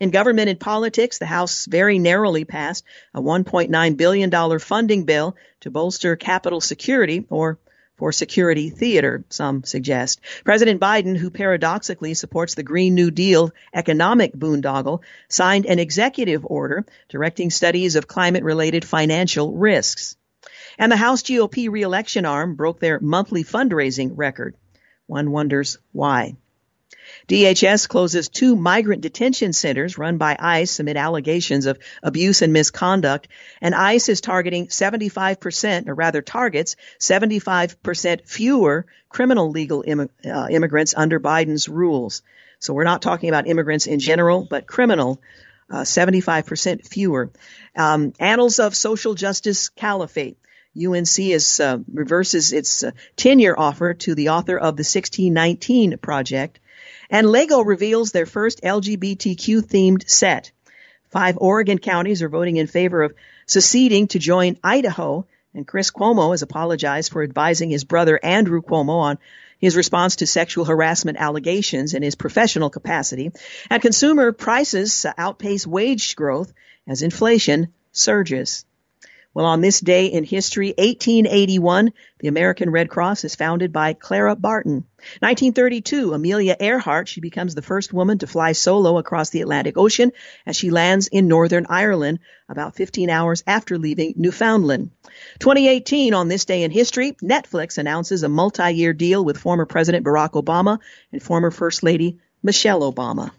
In 0.00 0.10
government 0.10 0.48
and 0.48 0.58
politics, 0.58 1.18
the 1.18 1.26
House 1.26 1.66
very 1.66 1.98
narrowly 1.98 2.46
passed 2.46 2.84
a 3.12 3.20
$1.9 3.20 3.96
billion 3.98 4.58
funding 4.60 5.04
bill 5.04 5.36
to 5.60 5.70
bolster 5.70 6.16
Capitol 6.16 6.62
security, 6.62 7.26
or 7.28 7.58
for 8.00 8.12
security 8.12 8.70
theater, 8.70 9.22
some 9.28 9.62
suggest. 9.62 10.22
President 10.42 10.80
Biden, 10.80 11.18
who 11.18 11.28
paradoxically 11.28 12.14
supports 12.14 12.54
the 12.54 12.62
Green 12.62 12.94
New 12.94 13.10
Deal 13.10 13.52
economic 13.74 14.32
boondoggle, 14.32 15.02
signed 15.28 15.66
an 15.66 15.78
executive 15.78 16.46
order 16.46 16.86
directing 17.10 17.50
studies 17.50 17.96
of 17.96 18.08
climate 18.08 18.42
related 18.42 18.86
financial 18.86 19.52
risks. 19.52 20.16
And 20.78 20.90
the 20.90 20.96
House 20.96 21.22
GOP 21.22 21.70
reelection 21.70 22.24
arm 22.24 22.54
broke 22.54 22.80
their 22.80 22.98
monthly 23.00 23.44
fundraising 23.44 24.12
record. 24.14 24.56
One 25.06 25.30
wonders 25.30 25.76
why. 25.92 26.36
DHS 27.30 27.88
closes 27.88 28.28
two 28.28 28.56
migrant 28.56 29.02
detention 29.02 29.52
centers 29.52 29.96
run 29.96 30.18
by 30.18 30.34
ICE 30.36 30.80
amid 30.80 30.96
allegations 30.96 31.66
of 31.66 31.78
abuse 32.02 32.42
and 32.42 32.52
misconduct, 32.52 33.28
and 33.60 33.72
ICE 33.72 34.08
is 34.08 34.20
targeting 34.20 34.66
75%, 34.66 35.86
or 35.86 35.94
rather 35.94 36.22
targets 36.22 36.74
75% 36.98 38.26
fewer 38.26 38.84
criminal 39.08 39.48
legal 39.48 39.84
Im- 39.86 40.10
uh, 40.26 40.48
immigrants 40.50 40.92
under 40.96 41.20
Biden's 41.20 41.68
rules. 41.68 42.22
So 42.58 42.74
we're 42.74 42.82
not 42.82 43.00
talking 43.00 43.28
about 43.28 43.46
immigrants 43.46 43.86
in 43.86 44.00
general, 44.00 44.44
but 44.50 44.66
criminal. 44.66 45.22
Uh, 45.70 45.82
75% 45.82 46.84
fewer. 46.84 47.30
Um, 47.76 48.12
Annals 48.18 48.58
of 48.58 48.74
Social 48.74 49.14
Justice 49.14 49.68
Caliphate. 49.68 50.36
UNC 50.76 51.30
is, 51.30 51.60
uh, 51.60 51.78
reverses 51.92 52.52
its 52.52 52.82
uh, 52.82 52.90
tenure 53.14 53.56
offer 53.56 53.94
to 53.94 54.16
the 54.16 54.30
author 54.30 54.56
of 54.56 54.76
the 54.76 54.82
1619 54.82 55.98
project. 55.98 56.58
And 57.10 57.28
Lego 57.28 57.60
reveals 57.62 58.12
their 58.12 58.26
first 58.26 58.62
LGBTQ 58.62 59.62
themed 59.62 60.08
set. 60.08 60.52
Five 61.10 61.38
Oregon 61.40 61.78
counties 61.78 62.22
are 62.22 62.28
voting 62.28 62.56
in 62.56 62.68
favor 62.68 63.02
of 63.02 63.14
seceding 63.46 64.06
to 64.08 64.20
join 64.20 64.58
Idaho, 64.62 65.26
and 65.52 65.66
Chris 65.66 65.90
Cuomo 65.90 66.30
has 66.30 66.42
apologized 66.42 67.10
for 67.10 67.24
advising 67.24 67.70
his 67.70 67.82
brother 67.82 68.20
Andrew 68.22 68.62
Cuomo 68.62 69.00
on 69.00 69.18
his 69.58 69.76
response 69.76 70.16
to 70.16 70.26
sexual 70.26 70.64
harassment 70.64 71.18
allegations 71.18 71.94
in 71.94 72.02
his 72.02 72.14
professional 72.14 72.70
capacity. 72.70 73.32
And 73.68 73.82
consumer 73.82 74.30
prices 74.30 75.04
outpace 75.18 75.66
wage 75.66 76.14
growth 76.14 76.52
as 76.86 77.02
inflation 77.02 77.72
surges. 77.92 78.64
Well, 79.32 79.46
on 79.46 79.60
this 79.60 79.78
day 79.78 80.06
in 80.06 80.24
history, 80.24 80.74
1881, 80.76 81.92
the 82.18 82.26
American 82.26 82.68
Red 82.70 82.90
Cross 82.90 83.22
is 83.22 83.36
founded 83.36 83.72
by 83.72 83.92
Clara 83.92 84.34
Barton. 84.34 84.84
1932, 85.20 86.12
Amelia 86.12 86.56
Earhart, 86.58 87.06
she 87.06 87.20
becomes 87.20 87.54
the 87.54 87.62
first 87.62 87.92
woman 87.92 88.18
to 88.18 88.26
fly 88.26 88.50
solo 88.50 88.98
across 88.98 89.30
the 89.30 89.40
Atlantic 89.40 89.78
Ocean 89.78 90.10
as 90.46 90.56
she 90.56 90.70
lands 90.70 91.06
in 91.06 91.28
Northern 91.28 91.64
Ireland 91.68 92.18
about 92.48 92.74
15 92.74 93.08
hours 93.08 93.44
after 93.46 93.78
leaving 93.78 94.14
Newfoundland. 94.16 94.90
2018, 95.38 96.12
on 96.12 96.26
this 96.26 96.44
day 96.44 96.64
in 96.64 96.72
history, 96.72 97.12
Netflix 97.22 97.78
announces 97.78 98.24
a 98.24 98.28
multi-year 98.28 98.92
deal 98.92 99.24
with 99.24 99.38
former 99.38 99.64
President 99.64 100.04
Barack 100.04 100.32
Obama 100.32 100.80
and 101.12 101.22
former 101.22 101.52
First 101.52 101.84
Lady 101.84 102.18
Michelle 102.42 102.80
Obama. 102.92 103.30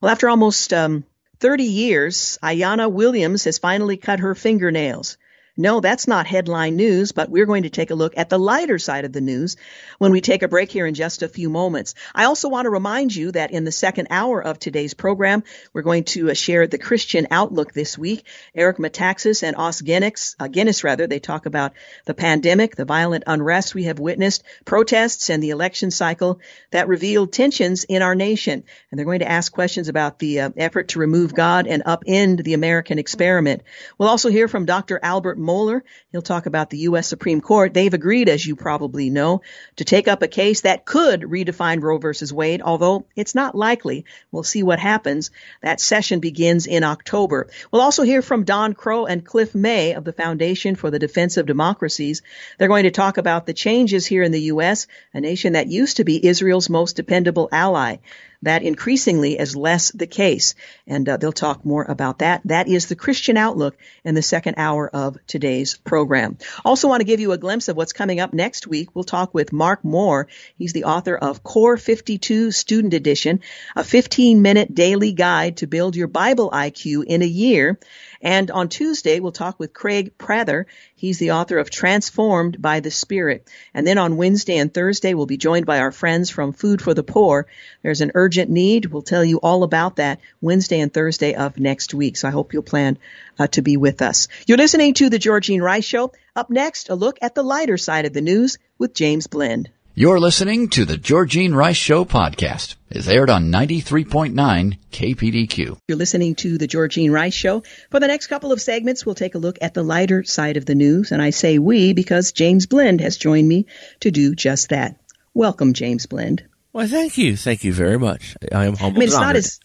Well, 0.00 0.12
after 0.12 0.28
almost 0.28 0.72
um, 0.72 1.02
30 1.40 1.64
years, 1.64 2.38
Ayanna 2.40 2.90
Williams 2.90 3.44
has 3.44 3.58
finally 3.58 3.96
cut 3.96 4.20
her 4.20 4.36
fingernails. 4.36 5.18
No, 5.56 5.78
that's 5.78 6.08
not 6.08 6.26
headline 6.26 6.74
news, 6.74 7.12
but 7.12 7.30
we're 7.30 7.46
going 7.46 7.62
to 7.62 7.70
take 7.70 7.92
a 7.92 7.94
look 7.94 8.14
at 8.16 8.28
the 8.28 8.40
lighter 8.40 8.80
side 8.80 9.04
of 9.04 9.12
the 9.12 9.20
news 9.20 9.56
when 9.98 10.10
we 10.10 10.20
take 10.20 10.42
a 10.42 10.48
break 10.48 10.72
here 10.72 10.84
in 10.84 10.94
just 10.94 11.22
a 11.22 11.28
few 11.28 11.48
moments. 11.48 11.94
I 12.12 12.24
also 12.24 12.48
want 12.48 12.66
to 12.66 12.70
remind 12.70 13.14
you 13.14 13.30
that 13.30 13.52
in 13.52 13.62
the 13.62 13.70
second 13.70 14.08
hour 14.10 14.42
of 14.42 14.58
today's 14.58 14.94
program, 14.94 15.44
we're 15.72 15.82
going 15.82 16.04
to 16.04 16.32
uh, 16.32 16.34
share 16.34 16.66
the 16.66 16.78
Christian 16.78 17.28
outlook 17.30 17.72
this 17.72 17.96
week. 17.96 18.26
Eric 18.52 18.78
Metaxas 18.78 19.44
and 19.44 19.54
Os 19.54 19.80
Guinness, 19.80 20.34
uh, 20.40 20.48
Guinness 20.48 20.82
rather, 20.82 21.06
they 21.06 21.20
talk 21.20 21.46
about 21.46 21.74
the 22.04 22.14
pandemic, 22.14 22.74
the 22.74 22.84
violent 22.84 23.22
unrest 23.28 23.76
we 23.76 23.84
have 23.84 24.00
witnessed, 24.00 24.42
protests, 24.64 25.30
and 25.30 25.40
the 25.40 25.50
election 25.50 25.92
cycle 25.92 26.40
that 26.72 26.88
revealed 26.88 27.32
tensions 27.32 27.84
in 27.84 28.02
our 28.02 28.16
nation. 28.16 28.64
And 28.90 28.98
they're 28.98 29.06
going 29.06 29.20
to 29.20 29.30
ask 29.30 29.52
questions 29.52 29.88
about 29.88 30.18
the 30.18 30.40
uh, 30.40 30.50
effort 30.56 30.88
to 30.88 30.98
remove 30.98 31.32
God 31.32 31.68
and 31.68 31.84
upend 31.84 32.42
the 32.42 32.54
American 32.54 32.98
experiment. 32.98 33.62
We'll 33.98 34.08
also 34.08 34.30
hear 34.30 34.48
from 34.48 34.64
Dr. 34.64 34.98
Albert 35.00 35.43
Mohler. 35.44 35.82
He'll 36.10 36.22
talk 36.22 36.46
about 36.46 36.70
the 36.70 36.78
U.S. 36.78 37.06
Supreme 37.06 37.40
Court. 37.40 37.74
They've 37.74 37.92
agreed, 37.92 38.28
as 38.28 38.44
you 38.44 38.56
probably 38.56 39.10
know, 39.10 39.42
to 39.76 39.84
take 39.84 40.08
up 40.08 40.22
a 40.22 40.28
case 40.28 40.62
that 40.62 40.84
could 40.84 41.22
redefine 41.22 41.82
Roe 41.82 41.98
versus 41.98 42.32
Wade, 42.32 42.62
although 42.62 43.06
it's 43.14 43.34
not 43.34 43.54
likely. 43.54 44.04
We'll 44.32 44.42
see 44.42 44.62
what 44.62 44.78
happens. 44.78 45.30
That 45.62 45.80
session 45.80 46.20
begins 46.20 46.66
in 46.66 46.84
October. 46.84 47.48
We'll 47.70 47.82
also 47.82 48.02
hear 48.02 48.22
from 48.22 48.44
Don 48.44 48.74
Crow 48.74 49.06
and 49.06 49.24
Cliff 49.24 49.54
May 49.54 49.92
of 49.94 50.04
the 50.04 50.12
Foundation 50.12 50.74
for 50.74 50.90
the 50.90 50.98
Defense 50.98 51.36
of 51.36 51.46
Democracies. 51.46 52.22
They're 52.58 52.68
going 52.68 52.84
to 52.84 52.90
talk 52.90 53.18
about 53.18 53.46
the 53.46 53.52
changes 53.52 54.06
here 54.06 54.22
in 54.22 54.32
the 54.32 54.42
U.S., 54.42 54.86
a 55.12 55.20
nation 55.20 55.52
that 55.52 55.68
used 55.68 55.98
to 55.98 56.04
be 56.04 56.26
Israel's 56.26 56.70
most 56.70 56.96
dependable 56.96 57.48
ally 57.52 57.98
that 58.44 58.62
increasingly 58.62 59.38
is 59.38 59.56
less 59.56 59.90
the 59.90 60.06
case. 60.06 60.54
And 60.86 61.08
uh, 61.08 61.16
they'll 61.16 61.32
talk 61.32 61.64
more 61.64 61.82
about 61.82 62.20
that. 62.20 62.42
That 62.44 62.68
is 62.68 62.86
the 62.86 62.96
Christian 62.96 63.36
Outlook 63.36 63.76
in 64.04 64.14
the 64.14 64.22
second 64.22 64.54
hour 64.56 64.88
of 64.88 65.18
today's 65.26 65.76
program. 65.76 66.38
Also 66.64 66.88
want 66.88 67.00
to 67.00 67.06
give 67.06 67.20
you 67.20 67.32
a 67.32 67.38
glimpse 67.38 67.68
of 67.68 67.76
what's 67.76 67.92
coming 67.92 68.20
up 68.20 68.32
next 68.32 68.66
week. 68.66 68.94
We'll 68.94 69.04
talk 69.04 69.34
with 69.34 69.52
Mark 69.52 69.84
Moore. 69.84 70.28
He's 70.56 70.72
the 70.72 70.84
author 70.84 71.16
of 71.16 71.42
Core 71.42 71.76
52 71.76 72.50
Student 72.50 72.94
Edition, 72.94 73.40
a 73.74 73.84
15 73.84 74.42
minute 74.42 74.74
daily 74.74 75.12
guide 75.12 75.58
to 75.58 75.66
build 75.66 75.96
your 75.96 76.08
Bible 76.08 76.50
IQ 76.50 77.04
in 77.04 77.22
a 77.22 77.26
year. 77.26 77.78
And 78.24 78.50
on 78.50 78.70
Tuesday, 78.70 79.20
we'll 79.20 79.32
talk 79.32 79.60
with 79.60 79.74
Craig 79.74 80.16
Prather. 80.16 80.66
He's 80.96 81.18
the 81.18 81.32
author 81.32 81.58
of 81.58 81.68
Transformed 81.68 82.60
by 82.60 82.80
the 82.80 82.90
Spirit. 82.90 83.46
And 83.74 83.86
then 83.86 83.98
on 83.98 84.16
Wednesday 84.16 84.56
and 84.56 84.72
Thursday, 84.72 85.12
we'll 85.12 85.26
be 85.26 85.36
joined 85.36 85.66
by 85.66 85.80
our 85.80 85.92
friends 85.92 86.30
from 86.30 86.54
Food 86.54 86.80
for 86.80 86.94
the 86.94 87.02
Poor. 87.02 87.46
There's 87.82 88.00
an 88.00 88.12
urgent 88.14 88.50
need. 88.50 88.86
We'll 88.86 89.02
tell 89.02 89.22
you 89.22 89.40
all 89.40 89.62
about 89.62 89.96
that 89.96 90.20
Wednesday 90.40 90.80
and 90.80 90.92
Thursday 90.92 91.34
of 91.34 91.60
next 91.60 91.92
week. 91.92 92.16
So 92.16 92.26
I 92.26 92.30
hope 92.30 92.54
you'll 92.54 92.62
plan 92.62 92.96
uh, 93.38 93.46
to 93.48 93.60
be 93.60 93.76
with 93.76 94.00
us. 94.00 94.28
You're 94.46 94.56
listening 94.56 94.94
to 94.94 95.10
The 95.10 95.18
Georgene 95.18 95.60
Rice 95.60 95.84
Show. 95.84 96.12
Up 96.34 96.48
next, 96.48 96.88
a 96.88 96.94
look 96.94 97.18
at 97.20 97.34
the 97.34 97.42
lighter 97.44 97.76
side 97.76 98.06
of 98.06 98.14
the 98.14 98.22
news 98.22 98.56
with 98.78 98.94
James 98.94 99.26
Blend. 99.26 99.68
You're 99.96 100.18
listening 100.18 100.70
to 100.70 100.84
the 100.84 100.96
Georgene 100.96 101.54
Rice 101.54 101.76
Show 101.76 102.04
podcast. 102.04 102.74
It's 102.90 103.06
aired 103.06 103.30
on 103.30 103.52
93.9 103.52 104.76
KPDQ. 104.90 105.78
You're 105.86 105.96
listening 105.96 106.34
to 106.34 106.58
the 106.58 106.66
Georgene 106.66 107.12
Rice 107.12 107.32
Show. 107.32 107.62
For 107.92 108.00
the 108.00 108.08
next 108.08 108.26
couple 108.26 108.50
of 108.50 108.60
segments, 108.60 109.06
we'll 109.06 109.14
take 109.14 109.36
a 109.36 109.38
look 109.38 109.56
at 109.62 109.72
the 109.72 109.84
lighter 109.84 110.24
side 110.24 110.56
of 110.56 110.66
the 110.66 110.74
news. 110.74 111.12
And 111.12 111.22
I 111.22 111.30
say 111.30 111.60
we 111.60 111.92
because 111.92 112.32
James 112.32 112.66
Blend 112.66 113.02
has 113.02 113.16
joined 113.16 113.46
me 113.46 113.66
to 114.00 114.10
do 114.10 114.34
just 114.34 114.70
that. 114.70 114.96
Welcome, 115.32 115.74
James 115.74 116.06
Blend. 116.06 116.42
Well, 116.72 116.88
thank 116.88 117.16
you. 117.16 117.36
Thank 117.36 117.62
you 117.62 117.72
very 117.72 117.96
much. 117.96 118.36
I 118.50 118.64
am 118.64 118.74
humbled. 118.74 118.96
I 118.96 118.98
mean, 118.98 119.08
it's 119.08 119.16
not 119.16 119.36
as, 119.36 119.60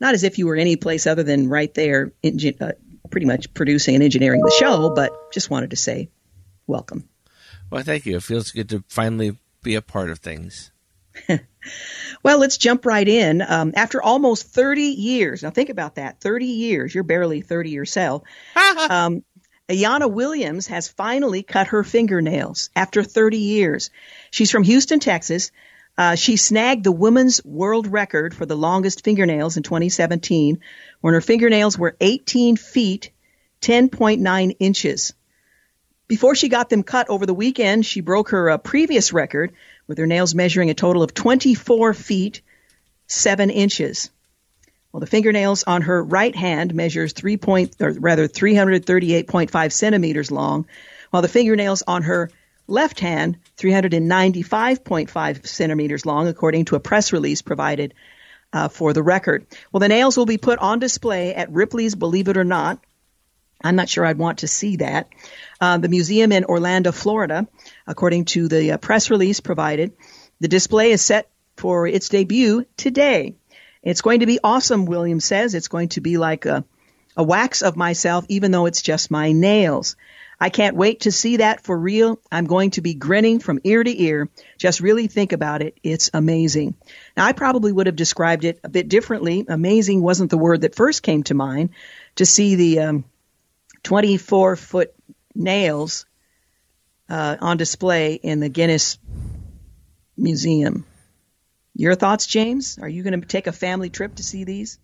not 0.00 0.14
as 0.14 0.22
if 0.24 0.38
you 0.38 0.46
were 0.46 0.56
any 0.56 0.76
place 0.76 1.06
other 1.06 1.22
than 1.22 1.50
right 1.50 1.74
there, 1.74 2.14
uh, 2.24 2.72
pretty 3.10 3.26
much 3.26 3.52
producing 3.52 3.96
and 3.96 4.04
engineering 4.04 4.40
the 4.40 4.56
show, 4.58 4.94
but 4.94 5.32
just 5.32 5.50
wanted 5.50 5.68
to 5.68 5.76
say 5.76 6.08
welcome. 6.66 7.06
Well, 7.68 7.82
thank 7.82 8.06
you. 8.06 8.16
It 8.16 8.22
feels 8.22 8.52
good 8.52 8.70
to 8.70 8.82
finally 8.88 9.36
be 9.66 9.74
a 9.74 9.82
part 9.82 10.10
of 10.10 10.20
things? 10.20 10.70
well, 12.22 12.38
let's 12.38 12.56
jump 12.56 12.86
right 12.86 13.06
in. 13.06 13.42
Um, 13.42 13.72
after 13.74 14.00
almost 14.00 14.46
30 14.46 14.82
years, 14.82 15.42
now 15.42 15.50
think 15.50 15.70
about 15.70 15.96
that 15.96 16.20
30 16.20 16.46
years, 16.46 16.94
you're 16.94 17.04
barely 17.04 17.40
30 17.40 17.70
yourself. 17.70 18.22
um, 18.90 19.24
Ayanna 19.68 20.10
Williams 20.10 20.68
has 20.68 20.86
finally 20.86 21.42
cut 21.42 21.68
her 21.68 21.82
fingernails 21.82 22.70
after 22.76 23.02
30 23.02 23.38
years. 23.38 23.90
She's 24.30 24.52
from 24.52 24.62
Houston, 24.62 25.00
Texas. 25.00 25.50
Uh, 25.98 26.14
she 26.14 26.36
snagged 26.36 26.84
the 26.84 26.92
women's 26.92 27.44
world 27.44 27.88
record 27.88 28.34
for 28.34 28.46
the 28.46 28.56
longest 28.56 29.02
fingernails 29.02 29.56
in 29.56 29.64
2017 29.64 30.60
when 31.00 31.14
her 31.14 31.20
fingernails 31.20 31.76
were 31.76 31.96
18 32.00 32.56
feet, 32.56 33.10
10.9 33.62 34.56
inches. 34.60 35.14
Before 36.08 36.34
she 36.36 36.48
got 36.48 36.68
them 36.70 36.82
cut 36.84 37.08
over 37.08 37.26
the 37.26 37.34
weekend, 37.34 37.84
she 37.84 38.00
broke 38.00 38.30
her 38.30 38.50
uh, 38.50 38.58
previous 38.58 39.12
record 39.12 39.52
with 39.88 39.98
her 39.98 40.06
nails 40.06 40.34
measuring 40.34 40.70
a 40.70 40.74
total 40.74 41.02
of 41.02 41.14
24 41.14 41.94
feet, 41.94 42.42
7 43.08 43.50
inches. 43.50 44.10
Well, 44.92 45.00
the 45.00 45.06
fingernails 45.06 45.64
on 45.64 45.82
her 45.82 46.02
right 46.02 46.34
hand 46.34 46.74
measures 46.74 47.12
3 47.12 47.36
point, 47.38 47.76
or 47.80 47.92
rather 47.92 48.28
338.5 48.28 49.72
centimeters 49.72 50.30
long, 50.30 50.66
while 51.10 51.22
the 51.22 51.28
fingernails 51.28 51.82
on 51.86 52.02
her 52.04 52.30
left 52.68 53.00
hand 53.00 53.38
395.5 53.58 55.46
centimeters 55.46 56.06
long, 56.06 56.28
according 56.28 56.66
to 56.66 56.76
a 56.76 56.80
press 56.80 57.12
release 57.12 57.42
provided 57.42 57.94
uh, 58.52 58.68
for 58.68 58.92
the 58.92 59.02
record. 59.02 59.46
Well, 59.72 59.80
the 59.80 59.88
nails 59.88 60.16
will 60.16 60.26
be 60.26 60.38
put 60.38 60.60
on 60.60 60.78
display 60.78 61.34
at 61.34 61.50
Ripley's 61.50 61.94
Believe 61.94 62.28
It 62.28 62.36
or 62.36 62.44
Not, 62.44 62.78
I'm 63.62 63.76
not 63.76 63.88
sure 63.88 64.04
I'd 64.04 64.18
want 64.18 64.38
to 64.38 64.48
see 64.48 64.76
that. 64.76 65.08
Uh, 65.60 65.78
the 65.78 65.88
museum 65.88 66.32
in 66.32 66.44
Orlando, 66.44 66.92
Florida, 66.92 67.46
according 67.86 68.26
to 68.26 68.48
the 68.48 68.72
uh, 68.72 68.76
press 68.78 69.10
release 69.10 69.40
provided, 69.40 69.92
the 70.40 70.48
display 70.48 70.90
is 70.90 71.02
set 71.02 71.30
for 71.56 71.86
its 71.86 72.08
debut 72.08 72.66
today. 72.76 73.34
It's 73.82 74.02
going 74.02 74.20
to 74.20 74.26
be 74.26 74.40
awesome, 74.42 74.84
Williams 74.84 75.24
says. 75.24 75.54
It's 75.54 75.68
going 75.68 75.88
to 75.90 76.00
be 76.00 76.18
like 76.18 76.44
a, 76.44 76.64
a 77.16 77.22
wax 77.22 77.62
of 77.62 77.76
myself, 77.76 78.26
even 78.28 78.50
though 78.50 78.66
it's 78.66 78.82
just 78.82 79.10
my 79.10 79.32
nails. 79.32 79.96
I 80.38 80.50
can't 80.50 80.76
wait 80.76 81.00
to 81.00 81.12
see 81.12 81.38
that 81.38 81.64
for 81.64 81.76
real. 81.78 82.20
I'm 82.30 82.44
going 82.44 82.72
to 82.72 82.82
be 82.82 82.92
grinning 82.92 83.38
from 83.38 83.60
ear 83.64 83.82
to 83.82 84.02
ear. 84.02 84.28
Just 84.58 84.80
really 84.80 85.06
think 85.06 85.32
about 85.32 85.62
it. 85.62 85.78
It's 85.82 86.10
amazing. 86.12 86.74
Now, 87.16 87.24
I 87.24 87.32
probably 87.32 87.72
would 87.72 87.86
have 87.86 87.96
described 87.96 88.44
it 88.44 88.60
a 88.62 88.68
bit 88.68 88.88
differently. 88.88 89.46
Amazing 89.48 90.02
wasn't 90.02 90.30
the 90.30 90.36
word 90.36 90.60
that 90.60 90.74
first 90.74 91.02
came 91.02 91.22
to 91.24 91.34
mind. 91.34 91.70
To 92.16 92.26
see 92.26 92.54
the 92.54 92.80
um, 92.80 93.04
24 93.86 94.56
foot 94.56 94.92
nails 95.32 96.06
uh, 97.08 97.36
on 97.40 97.56
display 97.56 98.14
in 98.14 98.40
the 98.40 98.48
Guinness 98.48 98.98
Museum. 100.16 100.84
Your 101.72 101.94
thoughts, 101.94 102.26
James? 102.26 102.80
Are 102.82 102.88
you 102.88 103.04
going 103.04 103.20
to 103.20 103.24
take 103.24 103.46
a 103.46 103.52
family 103.52 103.88
trip 103.88 104.16
to 104.16 104.24
see 104.24 104.42
these? 104.42 104.80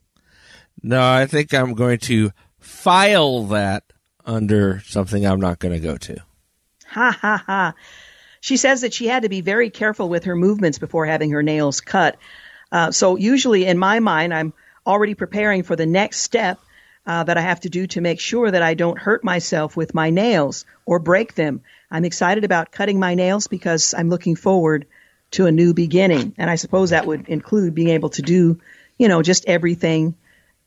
No, 0.85 1.03
I 1.03 1.27
think 1.27 1.53
I'm 1.53 1.75
going 1.75 1.99
to 2.01 2.31
file 2.61 3.47
that 3.47 3.83
under 4.25 4.79
something 4.87 5.27
I'm 5.27 5.41
not 5.41 5.59
going 5.59 5.75
to 5.75 5.81
go 5.81 5.97
to. 5.97 6.19
Ha 6.87 7.19
ha 7.21 7.43
ha. 7.45 7.75
She 8.41 8.57
says 8.57 8.83
that 8.83 8.95
she 8.95 9.09
had 9.09 9.25
to 9.25 9.29
be 9.29 9.41
very 9.41 9.71
careful 9.71 10.09
with 10.09 10.25
her 10.25 10.37
movements 10.37 10.79
before 10.79 11.07
having 11.07 11.33
her 11.33 11.43
nails 11.43 11.81
cut. 11.81 12.19
Uh, 12.71 12.93
so 12.93 13.17
usually 13.17 13.65
in 13.67 13.79
my 13.79 13.99
mind, 13.99 14.33
I'm 14.33 14.53
already 14.87 15.15
preparing 15.15 15.65
for 15.65 15.75
the 15.75 15.87
next 15.87 16.21
step 16.21 16.61
uh, 17.07 17.25
that 17.25 17.37
I 17.37 17.41
have 17.41 17.61
to 17.61 17.69
do 17.69 17.87
to 17.89 18.01
make 18.01 18.21
sure 18.21 18.51
that 18.51 18.63
I 18.63 18.75
don't 18.75 18.99
hurt 18.99 19.25
myself 19.25 19.77
with 19.77 19.95
my 19.95 20.11
nails 20.11 20.65
or 20.87 20.99
break 20.99 21.35
them. 21.35 21.63
I'm 21.91 22.05
excited 22.05 22.45
about 22.45 22.73
cutting 22.73 22.99
my 22.99 23.15
nails 23.15 23.49
because 23.49 23.95
I'm 23.95 24.09
looking 24.09 24.37
forward 24.37 24.87
to 25.33 25.47
a 25.47 25.53
new 25.53 25.75
beginning. 25.75 26.35
And 26.39 26.49
I 26.49 26.57
suppose 26.57 26.91
that 26.91 27.07
would 27.07 27.29
include 27.29 27.75
being 27.75 27.89
able 27.89 28.11
to 28.11 28.23
do, 28.23 28.61
you 28.99 29.09
know, 29.09 29.23
just 29.23 29.47
everything 29.47 30.15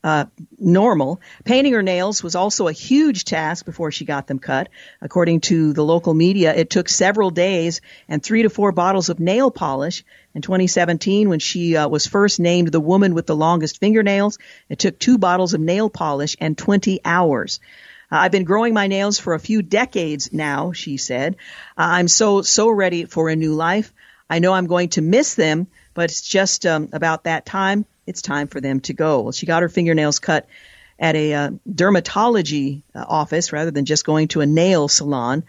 uh, 0.06 0.26
normal. 0.56 1.20
Painting 1.44 1.72
her 1.72 1.82
nails 1.82 2.22
was 2.22 2.36
also 2.36 2.68
a 2.68 2.72
huge 2.72 3.24
task 3.24 3.64
before 3.64 3.90
she 3.90 4.04
got 4.04 4.28
them 4.28 4.38
cut. 4.38 4.68
According 5.02 5.40
to 5.40 5.72
the 5.72 5.82
local 5.82 6.14
media, 6.14 6.54
it 6.54 6.70
took 6.70 6.88
several 6.88 7.30
days 7.30 7.80
and 8.08 8.22
three 8.22 8.44
to 8.44 8.48
four 8.48 8.70
bottles 8.70 9.08
of 9.08 9.18
nail 9.18 9.50
polish. 9.50 10.04
In 10.32 10.42
2017, 10.42 11.28
when 11.28 11.40
she 11.40 11.76
uh, 11.76 11.88
was 11.88 12.06
first 12.06 12.38
named 12.38 12.68
the 12.68 12.78
woman 12.78 13.14
with 13.14 13.26
the 13.26 13.34
longest 13.34 13.80
fingernails, 13.80 14.38
it 14.68 14.78
took 14.78 14.96
two 14.96 15.18
bottles 15.18 15.54
of 15.54 15.60
nail 15.60 15.90
polish 15.90 16.36
and 16.38 16.56
20 16.56 17.00
hours. 17.04 17.58
Uh, 18.12 18.18
I've 18.18 18.30
been 18.30 18.44
growing 18.44 18.74
my 18.74 18.86
nails 18.86 19.18
for 19.18 19.34
a 19.34 19.40
few 19.40 19.60
decades 19.60 20.32
now, 20.32 20.70
she 20.70 20.98
said. 20.98 21.34
Uh, 21.76 21.98
I'm 21.98 22.06
so, 22.06 22.42
so 22.42 22.70
ready 22.70 23.06
for 23.06 23.28
a 23.28 23.34
new 23.34 23.54
life. 23.54 23.92
I 24.30 24.38
know 24.38 24.52
I'm 24.52 24.68
going 24.68 24.90
to 24.90 25.02
miss 25.02 25.34
them, 25.34 25.66
but 25.94 26.10
it's 26.10 26.22
just 26.22 26.64
um, 26.64 26.90
about 26.92 27.24
that 27.24 27.44
time 27.44 27.86
it's 28.06 28.22
time 28.22 28.48
for 28.48 28.60
them 28.60 28.80
to 28.80 28.92
go. 28.92 29.22
Well, 29.22 29.32
she 29.32 29.46
got 29.46 29.62
her 29.62 29.68
fingernails 29.68 30.18
cut 30.18 30.48
at 30.98 31.14
a 31.16 31.34
uh, 31.34 31.50
dermatology 31.68 32.82
uh, 32.94 33.04
office 33.06 33.52
rather 33.52 33.70
than 33.70 33.84
just 33.84 34.04
going 34.04 34.28
to 34.28 34.40
a 34.40 34.46
nail 34.46 34.88
salon. 34.88 35.44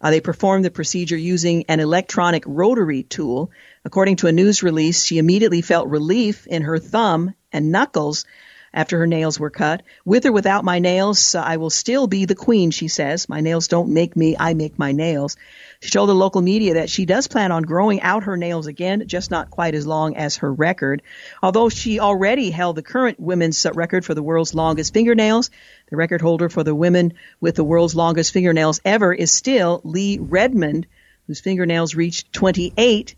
Uh, 0.00 0.10
they 0.10 0.20
performed 0.20 0.64
the 0.64 0.70
procedure 0.70 1.16
using 1.16 1.64
an 1.68 1.80
electronic 1.80 2.44
rotary 2.46 3.02
tool. 3.02 3.50
According 3.84 4.16
to 4.16 4.26
a 4.26 4.32
news 4.32 4.62
release, 4.62 5.04
she 5.04 5.18
immediately 5.18 5.62
felt 5.62 5.88
relief 5.88 6.46
in 6.46 6.62
her 6.62 6.78
thumb 6.78 7.34
and 7.52 7.72
knuckles 7.72 8.24
after 8.72 8.98
her 8.98 9.06
nails 9.06 9.40
were 9.40 9.50
cut. 9.50 9.82
With 10.04 10.26
or 10.26 10.32
without 10.32 10.64
my 10.64 10.78
nails, 10.78 11.34
I 11.34 11.56
will 11.56 11.70
still 11.70 12.06
be 12.06 12.24
the 12.24 12.34
queen, 12.34 12.70
she 12.70 12.88
says. 12.88 13.28
My 13.28 13.40
nails 13.40 13.68
don't 13.68 13.92
make 13.92 14.16
me, 14.16 14.36
I 14.38 14.54
make 14.54 14.78
my 14.78 14.92
nails. 14.92 15.36
She 15.80 15.90
told 15.90 16.08
the 16.08 16.14
local 16.14 16.40
media 16.40 16.74
that 16.74 16.90
she 16.90 17.04
does 17.04 17.28
plan 17.28 17.52
on 17.52 17.62
growing 17.62 18.00
out 18.00 18.24
her 18.24 18.36
nails 18.36 18.66
again, 18.66 19.06
just 19.06 19.30
not 19.30 19.50
quite 19.50 19.74
as 19.74 19.86
long 19.86 20.16
as 20.16 20.36
her 20.36 20.52
record. 20.52 21.02
Although 21.42 21.68
she 21.68 22.00
already 22.00 22.50
held 22.50 22.76
the 22.76 22.82
current 22.82 23.20
women's 23.20 23.66
record 23.74 24.04
for 24.04 24.14
the 24.14 24.22
world's 24.22 24.54
longest 24.54 24.92
fingernails, 24.94 25.50
the 25.88 25.96
record 25.96 26.20
holder 26.20 26.48
for 26.48 26.64
the 26.64 26.74
women 26.74 27.14
with 27.40 27.56
the 27.56 27.64
world's 27.64 27.94
longest 27.94 28.32
fingernails 28.32 28.80
ever 28.84 29.12
is 29.12 29.30
still 29.30 29.80
Lee 29.84 30.18
Redmond, 30.18 30.86
whose 31.26 31.40
fingernails 31.40 31.94
reached 31.94 32.32
28 32.32 33.14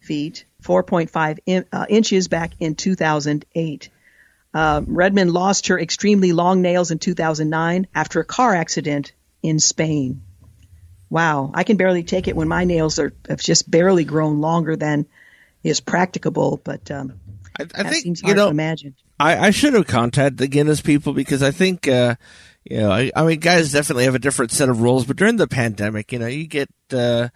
feet, 0.00 0.44
4.5 0.62 1.38
in, 1.46 1.64
uh, 1.72 1.86
inches 1.88 2.28
back 2.28 2.52
in 2.60 2.74
2008. 2.74 3.90
Uh, 4.54 4.82
Redmond 4.86 5.32
lost 5.32 5.68
her 5.68 5.78
extremely 5.78 6.32
long 6.32 6.62
nails 6.62 6.90
in 6.90 6.98
2009 6.98 7.86
after 7.94 8.20
a 8.20 8.24
car 8.24 8.54
accident 8.54 9.12
in 9.42 9.58
Spain. 9.58 10.22
Wow, 11.10 11.50
I 11.54 11.64
can 11.64 11.76
barely 11.76 12.02
take 12.02 12.28
it 12.28 12.36
when 12.36 12.48
my 12.48 12.64
nails 12.64 12.98
are 12.98 13.12
have 13.28 13.40
just 13.40 13.70
barely 13.70 14.04
grown 14.04 14.40
longer 14.40 14.76
than 14.76 15.06
is 15.62 15.80
practicable. 15.80 16.60
But 16.62 16.90
um, 16.90 17.20
I, 17.58 17.66
I 17.74 17.82
think 17.84 18.22
you 18.22 18.34
know, 18.34 18.48
imagine. 18.48 18.94
I, 19.18 19.48
I, 19.48 19.50
should 19.50 19.74
have 19.74 19.86
contacted 19.86 20.38
the 20.38 20.48
Guinness 20.48 20.80
people 20.80 21.12
because 21.12 21.42
I 21.42 21.50
think 21.50 21.88
uh, 21.88 22.16
you 22.64 22.78
know 22.78 22.90
I, 22.90 23.10
I, 23.16 23.24
mean 23.24 23.40
guys 23.40 23.72
definitely 23.72 24.04
have 24.04 24.14
a 24.14 24.20
different 24.20 24.52
set 24.52 24.68
of 24.68 24.82
rules. 24.82 25.06
But 25.06 25.16
during 25.16 25.36
the 25.36 25.48
pandemic, 25.48 26.12
you 26.12 26.18
know, 26.18 26.26
you 26.26 26.46
get 26.46 26.68
uh, 26.92 27.28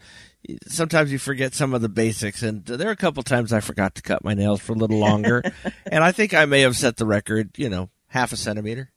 sometimes 0.67 1.13
you 1.13 1.19
forget 1.19 1.55
some 1.55 1.75
of 1.75 1.83
the 1.83 1.89
basics, 1.89 2.43
and 2.43 2.65
there 2.65 2.89
are 2.89 2.93
a 2.93 2.97
couple 2.97 3.23
times 3.23 3.53
I 3.53 3.61
forgot 3.61 3.95
to 3.97 4.03
cut 4.03 4.25
my 4.25 4.35
nails 4.35 4.61
for 4.61 4.73
a 4.73 4.77
little 4.77 4.99
longer, 4.99 5.43
and 5.91 6.03
I 6.03 6.13
think 6.13 6.35
I 6.35 6.45
may 6.47 6.63
have 6.63 6.77
set 6.77 6.97
the 6.97 7.07
record, 7.07 7.51
you 7.57 7.69
know, 7.69 7.91
half 8.09 8.33
a 8.33 8.37
centimeter. 8.37 8.91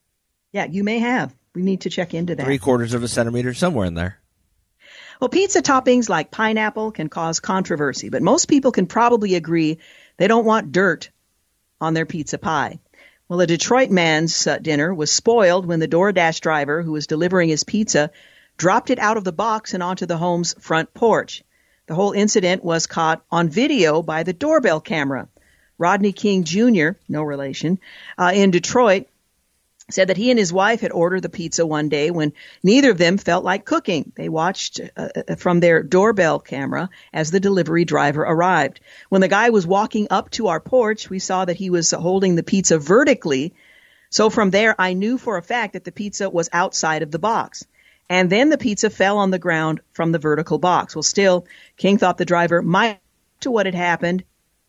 Yeah, 0.51 0.65
you 0.65 0.84
may 0.84 0.99
have. 0.99 1.36
We 1.53 1.62
need 1.62 1.81
to 1.81 1.89
check 1.89 2.13
into 2.13 2.36
that. 2.36 2.45
Three 2.45 2.58
quarters 2.58 2.93
of 2.93 3.03
a 3.03 3.08
centimeter, 3.08 3.53
somewhere 3.53 3.86
in 3.86 3.93
there. 3.93 4.19
Well, 5.19 5.29
pizza 5.29 5.62
toppings 5.62 6.10
like 6.10 6.31
pineapple 6.31 6.91
can 6.91 7.08
cause 7.08 7.39
controversy, 7.39 8.10
but 8.10 8.21
most 8.21 8.47
people 8.47 8.71
can 8.71 8.86
probably 8.86 9.36
agree 9.36 9.79
they 10.17 10.27
don't 10.27 10.45
want 10.45 10.71
dirt 10.71 11.10
on 11.79 11.93
their 11.93 12.05
pizza 12.05 12.38
pie. 12.38 12.79
Well, 13.27 13.41
a 13.41 13.47
Detroit 13.47 13.89
man's 13.89 14.45
uh, 14.45 14.60
dinner 14.60 14.93
was 14.93 15.12
spoiled 15.12 15.65
when 15.65 15.79
the 15.79 15.88
DoorDash 15.88 16.41
driver 16.41 16.81
who 16.84 16.91
was 16.91 17.08
delivering 17.08 17.49
his 17.49 17.63
pizza 17.63 18.12
dropped 18.58 18.89
it 18.89 19.00
out 19.00 19.18
of 19.18 19.24
the 19.24 19.32
box 19.32 19.74
and 19.74 19.84
onto 19.84 20.06
the 20.06 20.18
home's 20.18 20.54
front 20.60 20.94
porch. 20.94 21.44
The 21.88 21.96
whole 21.96 22.13
incident 22.13 22.63
was 22.63 22.88
caught 22.88 23.24
on 23.32 23.50
video 23.50 24.02
by 24.02 24.24
the 24.24 24.34
doorbell 24.34 24.82
camera. 24.82 25.28
Rodney 25.78 26.13
King 26.13 26.44
Jr., 26.44 26.91
no 27.08 27.22
relation, 27.22 27.80
uh, 28.18 28.32
in 28.34 28.52
Detroit, 28.52 29.08
said 29.89 30.08
that 30.08 30.18
he 30.18 30.32
and 30.32 30.39
his 30.39 30.52
wife 30.52 30.82
had 30.82 30.91
ordered 30.91 31.22
the 31.22 31.30
pizza 31.30 31.65
one 31.65 31.89
day 31.89 32.10
when 32.10 32.34
neither 32.63 32.89
of 32.89 32.98
them 32.98 33.18
felt 33.18 33.44
like 33.44 33.65
cooking. 33.65 34.12
They 34.15 34.30
watched 34.30 34.80
uh, 34.80 35.10
uh, 35.15 35.36
from 35.36 35.60
their 35.60 35.84
doorbell 35.84 36.39
camera 36.39 36.89
as 37.13 37.30
the 37.30 37.39
delivery 37.39 37.86
driver 37.86 38.24
arrived. 38.24 38.80
When 39.10 39.22
the 39.22 39.28
guy 39.28 39.52
was 39.52 39.68
walking 39.68 40.08
up 40.10 40.32
to 40.32 40.48
our 40.48 40.60
porch, 40.60 41.10
we 41.10 41.20
saw 41.20 41.46
that 41.46 41.58
he 41.58 41.70
was 41.70 41.91
holding 41.91 42.36
the 42.36 42.41
pizza 42.41 42.80
vertically. 42.80 43.54
So 44.10 44.32
from 44.32 44.50
there, 44.50 44.74
I 44.80 44.94
knew 44.94 45.20
for 45.20 45.38
a 45.38 45.44
fact 45.44 45.74
that 45.74 45.84
the 45.84 45.91
pizza 45.91 46.32
was 46.32 46.50
outside 46.52 47.04
of 47.04 47.12
the 47.12 47.20
box. 47.20 47.65
And 48.10 48.30
then 48.30 48.50
the 48.50 48.58
pizza 48.58 48.89
fell 48.89 49.18
on 49.18 49.32
the 49.32 49.39
ground 49.39 49.82
from 49.91 50.12
the 50.12 50.20
vertical 50.20 50.60
box. 50.60 50.96
Well, 50.96 51.04
still, 51.04 51.46
King 51.76 51.98
thought 51.98 52.18
the 52.18 52.26
driver 52.26 52.62
might 52.62 53.00
to 53.41 53.52
what 53.52 53.65
had 53.65 53.76
happened, 53.76 54.24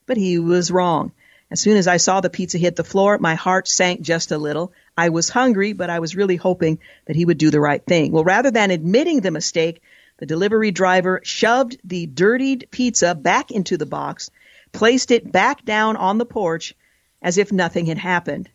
but 0.06 0.16
he 0.16 0.38
was 0.38 0.70
wrong. 0.70 1.12
As 1.50 1.60
soon 1.60 1.76
as 1.76 1.86
I 1.86 1.98
saw 1.98 2.20
the 2.20 2.30
pizza 2.30 2.58
hit 2.58 2.74
the 2.76 2.82
floor, 2.82 3.18
my 3.18 3.34
heart 3.34 3.68
sank 3.68 4.00
just 4.00 4.32
a 4.32 4.38
little. 4.38 4.72
I 4.96 5.10
was 5.10 5.28
hungry, 5.28 5.74
but 5.74 5.90
I 5.90 6.00
was 6.00 6.16
really 6.16 6.36
hoping 6.36 6.78
that 7.04 7.14
he 7.14 7.24
would 7.24 7.38
do 7.38 7.50
the 7.50 7.60
right 7.60 7.84
thing. 7.84 8.10
Well, 8.10 8.24
rather 8.24 8.50
than 8.50 8.70
admitting 8.70 9.20
the 9.20 9.30
mistake, 9.30 9.80
the 10.18 10.26
delivery 10.26 10.70
driver 10.70 11.20
shoved 11.22 11.78
the 11.84 12.06
dirtied 12.06 12.68
pizza 12.70 13.14
back 13.14 13.50
into 13.50 13.76
the 13.76 13.86
box, 13.86 14.30
placed 14.72 15.10
it 15.10 15.30
back 15.30 15.64
down 15.64 15.96
on 15.96 16.18
the 16.18 16.26
porch 16.26 16.74
as 17.22 17.38
if 17.38 17.52
nothing 17.52 17.86
had 17.86 17.98
happened. 17.98 18.48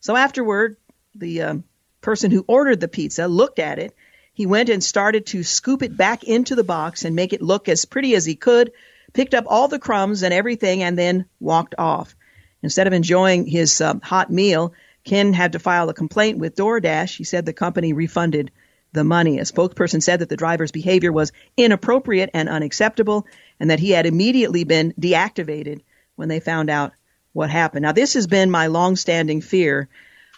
So 0.00 0.14
afterward, 0.14 0.76
the 1.14 1.42
um, 1.42 1.64
person 2.00 2.30
who 2.30 2.44
ordered 2.46 2.80
the 2.80 2.88
pizza 2.88 3.28
looked 3.28 3.58
at 3.58 3.78
it. 3.78 3.94
He 4.36 4.44
went 4.44 4.68
and 4.68 4.84
started 4.84 5.24
to 5.28 5.42
scoop 5.42 5.82
it 5.82 5.96
back 5.96 6.22
into 6.22 6.54
the 6.54 6.62
box 6.62 7.06
and 7.06 7.16
make 7.16 7.32
it 7.32 7.40
look 7.40 7.70
as 7.70 7.86
pretty 7.86 8.14
as 8.14 8.26
he 8.26 8.34
could, 8.34 8.70
picked 9.14 9.32
up 9.32 9.46
all 9.48 9.66
the 9.66 9.78
crumbs 9.78 10.22
and 10.22 10.34
everything, 10.34 10.82
and 10.82 10.98
then 10.98 11.24
walked 11.40 11.74
off. 11.78 12.14
Instead 12.62 12.86
of 12.86 12.92
enjoying 12.92 13.46
his 13.46 13.80
um, 13.80 14.02
hot 14.02 14.30
meal, 14.30 14.74
Ken 15.04 15.32
had 15.32 15.52
to 15.52 15.58
file 15.58 15.88
a 15.88 15.94
complaint 15.94 16.36
with 16.36 16.54
DoorDash. 16.54 17.16
He 17.16 17.24
said 17.24 17.46
the 17.46 17.54
company 17.54 17.94
refunded 17.94 18.50
the 18.92 19.04
money. 19.04 19.38
A 19.38 19.42
spokesperson 19.44 20.02
said 20.02 20.18
that 20.18 20.28
the 20.28 20.36
driver's 20.36 20.70
behavior 20.70 21.12
was 21.12 21.32
inappropriate 21.56 22.28
and 22.34 22.50
unacceptable 22.50 23.26
and 23.58 23.70
that 23.70 23.80
he 23.80 23.92
had 23.92 24.04
immediately 24.04 24.64
been 24.64 24.92
deactivated 25.00 25.80
when 26.16 26.28
they 26.28 26.40
found 26.40 26.68
out 26.68 26.92
what 27.32 27.48
happened. 27.48 27.84
Now, 27.84 27.92
this 27.92 28.12
has 28.12 28.26
been 28.26 28.50
my 28.50 28.66
long-standing 28.66 29.40
fear 29.40 29.88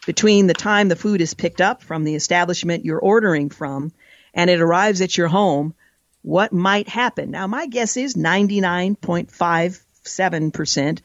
between 0.07 0.47
the 0.47 0.55
time 0.55 0.89
the 0.89 0.97
food 0.97 1.21
is 1.21 1.35
picked 1.35 1.61
up 1.61 1.83
from 1.83 2.05
the 2.05 2.15
establishment 2.15 2.85
you're 2.85 2.99
ordering 2.99 3.51
from 3.51 3.93
and 4.35 4.51
it 4.51 4.61
arrives 4.61 5.01
at 5.01 5.17
your 5.17 5.29
home, 5.29 5.75
what 6.23 6.53
might 6.53 6.89
happen? 6.89 7.31
Now, 7.31 7.47
my 7.47 7.67
guess 7.67 7.97
is 7.97 8.15
99.57% 8.15 11.01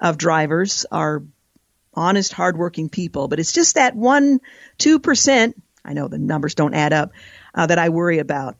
of 0.00 0.18
drivers 0.18 0.86
are 0.90 1.22
honest, 1.94 2.32
hardworking 2.32 2.88
people. 2.88 3.28
But 3.28 3.38
it's 3.40 3.52
just 3.52 3.74
that 3.74 3.96
one, 3.96 4.40
two 4.78 5.00
percent. 5.00 5.60
I 5.84 5.92
know 5.94 6.08
the 6.08 6.18
numbers 6.18 6.54
don't 6.54 6.74
add 6.74 6.92
up 6.92 7.12
uh, 7.54 7.66
that 7.66 7.78
I 7.78 7.88
worry 7.88 8.18
about. 8.18 8.56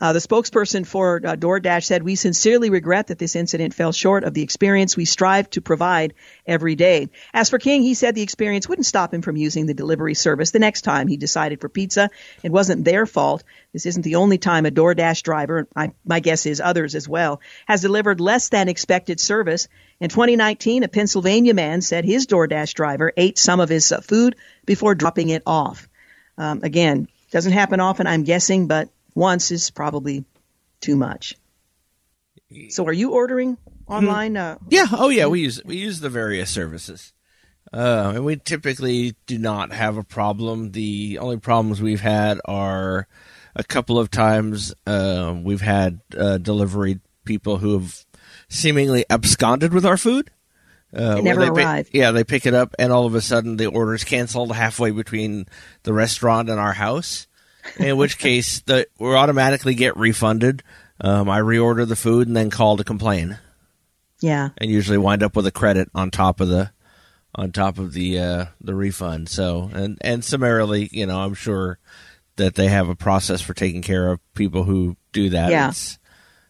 Uh, 0.00 0.14
the 0.14 0.18
spokesperson 0.18 0.86
for 0.86 1.16
uh, 1.16 1.36
DoorDash 1.36 1.84
said, 1.84 2.02
We 2.02 2.14
sincerely 2.14 2.70
regret 2.70 3.08
that 3.08 3.18
this 3.18 3.36
incident 3.36 3.74
fell 3.74 3.92
short 3.92 4.24
of 4.24 4.32
the 4.32 4.42
experience 4.42 4.96
we 4.96 5.04
strive 5.04 5.50
to 5.50 5.60
provide 5.60 6.14
every 6.46 6.74
day. 6.74 7.10
As 7.34 7.50
for 7.50 7.58
King, 7.58 7.82
he 7.82 7.92
said 7.92 8.14
the 8.14 8.22
experience 8.22 8.66
wouldn't 8.66 8.86
stop 8.86 9.12
him 9.12 9.20
from 9.20 9.36
using 9.36 9.66
the 9.66 9.74
delivery 9.74 10.14
service 10.14 10.52
the 10.52 10.58
next 10.58 10.82
time 10.82 11.06
he 11.06 11.18
decided 11.18 11.60
for 11.60 11.68
pizza. 11.68 12.08
It 12.42 12.50
wasn't 12.50 12.84
their 12.84 13.04
fault. 13.04 13.44
This 13.74 13.84
isn't 13.84 14.02
the 14.02 14.16
only 14.16 14.38
time 14.38 14.64
a 14.64 14.70
DoorDash 14.70 15.22
driver, 15.22 15.68
I, 15.76 15.92
my 16.04 16.20
guess 16.20 16.46
is 16.46 16.60
others 16.60 16.94
as 16.94 17.06
well, 17.06 17.42
has 17.66 17.82
delivered 17.82 18.20
less 18.20 18.48
than 18.48 18.68
expected 18.70 19.20
service. 19.20 19.68
In 20.00 20.08
2019, 20.08 20.82
a 20.82 20.88
Pennsylvania 20.88 21.52
man 21.52 21.82
said 21.82 22.06
his 22.06 22.26
DoorDash 22.26 22.72
driver 22.72 23.12
ate 23.18 23.38
some 23.38 23.60
of 23.60 23.68
his 23.68 23.92
uh, 23.92 24.00
food 24.00 24.36
before 24.64 24.94
dropping 24.94 25.28
it 25.28 25.42
off. 25.44 25.88
Um, 26.38 26.60
again, 26.62 27.08
doesn't 27.30 27.52
happen 27.52 27.80
often, 27.80 28.06
I'm 28.06 28.24
guessing, 28.24 28.66
but 28.66 28.88
once 29.14 29.50
is 29.50 29.70
probably 29.70 30.24
too 30.80 30.96
much. 30.96 31.36
So, 32.70 32.86
are 32.86 32.92
you 32.92 33.12
ordering 33.12 33.58
online? 33.86 34.36
Uh, 34.36 34.58
yeah. 34.68 34.86
Oh, 34.90 35.08
yeah. 35.08 35.26
We 35.26 35.40
use 35.40 35.62
we 35.64 35.76
use 35.76 36.00
the 36.00 36.08
various 36.08 36.50
services, 36.50 37.12
uh, 37.72 38.12
and 38.14 38.24
we 38.24 38.36
typically 38.36 39.14
do 39.26 39.38
not 39.38 39.72
have 39.72 39.96
a 39.96 40.02
problem. 40.02 40.72
The 40.72 41.18
only 41.20 41.36
problems 41.36 41.80
we've 41.80 42.00
had 42.00 42.40
are 42.44 43.06
a 43.54 43.62
couple 43.62 43.98
of 43.98 44.10
times 44.10 44.74
uh, 44.86 45.34
we've 45.40 45.60
had 45.60 46.00
uh, 46.16 46.38
delivery 46.38 47.00
people 47.24 47.58
who 47.58 47.78
have 47.78 48.04
seemingly 48.48 49.04
absconded 49.08 49.72
with 49.72 49.86
our 49.86 49.96
food. 49.96 50.30
Uh, 50.92 51.20
never 51.20 51.44
arrived. 51.44 51.92
Pick, 51.92 52.00
yeah, 52.00 52.10
they 52.10 52.24
pick 52.24 52.46
it 52.46 52.54
up, 52.54 52.74
and 52.80 52.92
all 52.92 53.06
of 53.06 53.14
a 53.14 53.20
sudden 53.20 53.56
the 53.56 53.66
order 53.66 53.94
is 53.94 54.02
canceled 54.02 54.52
halfway 54.52 54.90
between 54.90 55.46
the 55.84 55.92
restaurant 55.92 56.50
and 56.50 56.58
our 56.58 56.72
house 56.72 57.28
in 57.78 57.96
which 57.96 58.18
case 58.18 58.60
the 58.60 58.86
we 58.98 59.14
automatically 59.14 59.74
get 59.74 59.96
refunded. 59.96 60.62
Um, 61.00 61.30
I 61.30 61.40
reorder 61.40 61.88
the 61.88 61.96
food 61.96 62.26
and 62.28 62.36
then 62.36 62.50
call 62.50 62.76
to 62.76 62.84
complain. 62.84 63.38
Yeah, 64.20 64.50
and 64.58 64.70
usually 64.70 64.98
wind 64.98 65.22
up 65.22 65.34
with 65.34 65.46
a 65.46 65.52
credit 65.52 65.88
on 65.94 66.10
top 66.10 66.40
of 66.40 66.48
the 66.48 66.70
on 67.34 67.52
top 67.52 67.78
of 67.78 67.92
the 67.92 68.18
uh, 68.18 68.44
the 68.60 68.74
refund. 68.74 69.28
So 69.28 69.70
and 69.72 69.98
and 70.00 70.24
summarily, 70.24 70.88
you 70.92 71.06
know, 71.06 71.20
I'm 71.20 71.34
sure 71.34 71.78
that 72.36 72.54
they 72.54 72.68
have 72.68 72.88
a 72.88 72.96
process 72.96 73.40
for 73.40 73.54
taking 73.54 73.82
care 73.82 74.10
of 74.10 74.20
people 74.34 74.64
who 74.64 74.96
do 75.12 75.30
that. 75.30 75.50
Yeah, 75.50 75.68
it's, 75.68 75.98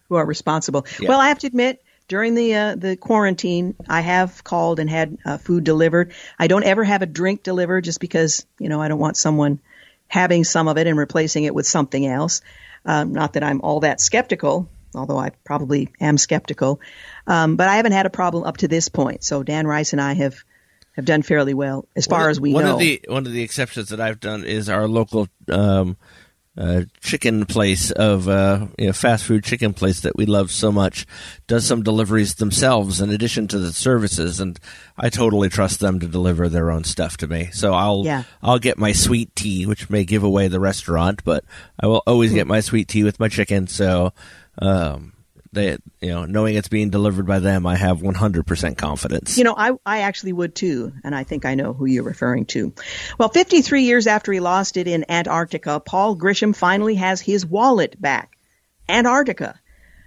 who 0.09 0.15
are 0.15 0.25
responsible. 0.25 0.85
Yeah. 0.99 1.09
Well, 1.09 1.19
I 1.19 1.29
have 1.29 1.39
to 1.39 1.47
admit, 1.47 1.83
during 2.07 2.35
the 2.35 2.55
uh, 2.55 2.75
the 2.75 2.97
quarantine, 2.97 3.75
I 3.87 4.01
have 4.01 4.43
called 4.43 4.79
and 4.79 4.89
had 4.89 5.17
uh, 5.25 5.37
food 5.37 5.63
delivered. 5.63 6.13
I 6.37 6.47
don't 6.47 6.63
ever 6.63 6.83
have 6.83 7.01
a 7.01 7.05
drink 7.05 7.43
delivered 7.43 7.83
just 7.83 7.99
because 7.99 8.45
you 8.59 8.69
know 8.69 8.81
I 8.81 8.87
don't 8.87 8.99
want 8.99 9.17
someone 9.17 9.59
having 10.11 10.43
some 10.43 10.67
of 10.67 10.77
it 10.77 10.87
and 10.87 10.97
replacing 10.97 11.45
it 11.45 11.55
with 11.55 11.65
something 11.65 12.05
else. 12.05 12.41
Um, 12.85 13.13
not 13.13 13.33
that 13.33 13.43
I'm 13.43 13.61
all 13.61 13.79
that 13.79 14.01
skeptical, 14.01 14.67
although 14.93 15.17
I 15.17 15.29
probably 15.45 15.87
am 16.01 16.17
skeptical. 16.17 16.81
Um, 17.25 17.55
but 17.55 17.69
I 17.69 17.77
haven't 17.77 17.93
had 17.93 18.05
a 18.05 18.09
problem 18.09 18.43
up 18.43 18.57
to 18.57 18.67
this 18.67 18.89
point. 18.89 19.23
So 19.23 19.41
Dan 19.41 19.65
Rice 19.65 19.93
and 19.93 20.01
I 20.01 20.13
have 20.13 20.43
have 20.97 21.05
done 21.05 21.21
fairly 21.21 21.53
well 21.53 21.87
as 21.95 22.05
far 22.05 22.23
one, 22.23 22.29
as 22.29 22.41
we 22.41 22.53
one 22.53 22.65
know. 22.65 22.73
Of 22.73 22.79
the, 22.79 23.01
one 23.07 23.25
of 23.25 23.31
the 23.31 23.41
exceptions 23.41 23.89
that 23.89 24.01
I've 24.01 24.19
done 24.19 24.43
is 24.43 24.67
our 24.67 24.89
local 24.89 25.29
um, 25.49 25.95
uh, 26.57 26.83
chicken 26.99 27.45
place 27.45 27.91
of 27.91 28.27
uh, 28.27 28.67
you 28.77 28.87
know, 28.87 28.93
fast 28.93 29.23
food 29.23 29.43
chicken 29.43 29.73
place 29.73 30.01
that 30.01 30.17
we 30.17 30.25
love 30.25 30.51
so 30.51 30.71
much 30.71 31.05
does 31.47 31.65
some 31.65 31.81
deliveries 31.81 32.35
themselves 32.35 32.99
in 32.99 33.09
addition 33.09 33.47
to 33.47 33.57
the 33.57 33.71
services, 33.71 34.39
and 34.39 34.59
I 34.97 35.09
totally 35.09 35.47
trust 35.47 35.79
them 35.79 35.99
to 36.01 36.07
deliver 36.07 36.49
their 36.49 36.69
own 36.69 36.83
stuff 36.83 37.17
to 37.17 37.27
me. 37.27 37.49
So 37.53 37.73
I'll 37.73 38.03
yeah. 38.03 38.23
I'll 38.41 38.59
get 38.59 38.77
my 38.77 38.91
sweet 38.91 39.35
tea, 39.35 39.65
which 39.65 39.89
may 39.89 40.03
give 40.03 40.23
away 40.23 40.49
the 40.49 40.59
restaurant, 40.59 41.23
but 41.23 41.45
I 41.79 41.87
will 41.87 42.03
always 42.05 42.33
get 42.33 42.47
my 42.47 42.59
sweet 42.59 42.89
tea 42.89 43.03
with 43.03 43.19
my 43.19 43.29
chicken. 43.29 43.67
So 43.67 44.13
um, 44.61 45.13
they, 45.53 45.77
you 45.99 46.09
know, 46.09 46.25
knowing 46.25 46.55
it's 46.55 46.69
being 46.69 46.89
delivered 46.89 47.27
by 47.27 47.39
them, 47.39 47.65
I 47.65 47.75
have 47.75 47.99
100% 47.99 48.77
confidence. 48.77 49.37
You 49.37 49.43
know, 49.43 49.55
I, 49.57 49.71
I 49.85 50.01
actually 50.01 50.33
would 50.33 50.55
too, 50.55 50.93
and 51.03 51.13
I 51.13 51.23
think 51.23 51.45
I 51.45 51.55
know 51.55 51.73
who 51.73 51.85
you're 51.85 52.03
referring 52.03 52.45
to. 52.47 52.73
Well, 53.17 53.29
53 53.29 53.83
years 53.83 54.07
after 54.07 54.31
he 54.31 54.39
lost 54.39 54.77
it 54.77 54.87
in 54.87 55.09
Antarctica, 55.09 55.79
Paul 55.79 56.15
Grisham 56.15 56.55
finally 56.55 56.95
has 56.95 57.19
his 57.19 57.45
wallet 57.45 58.01
back. 58.01 58.37
Antarctica. 58.87 59.59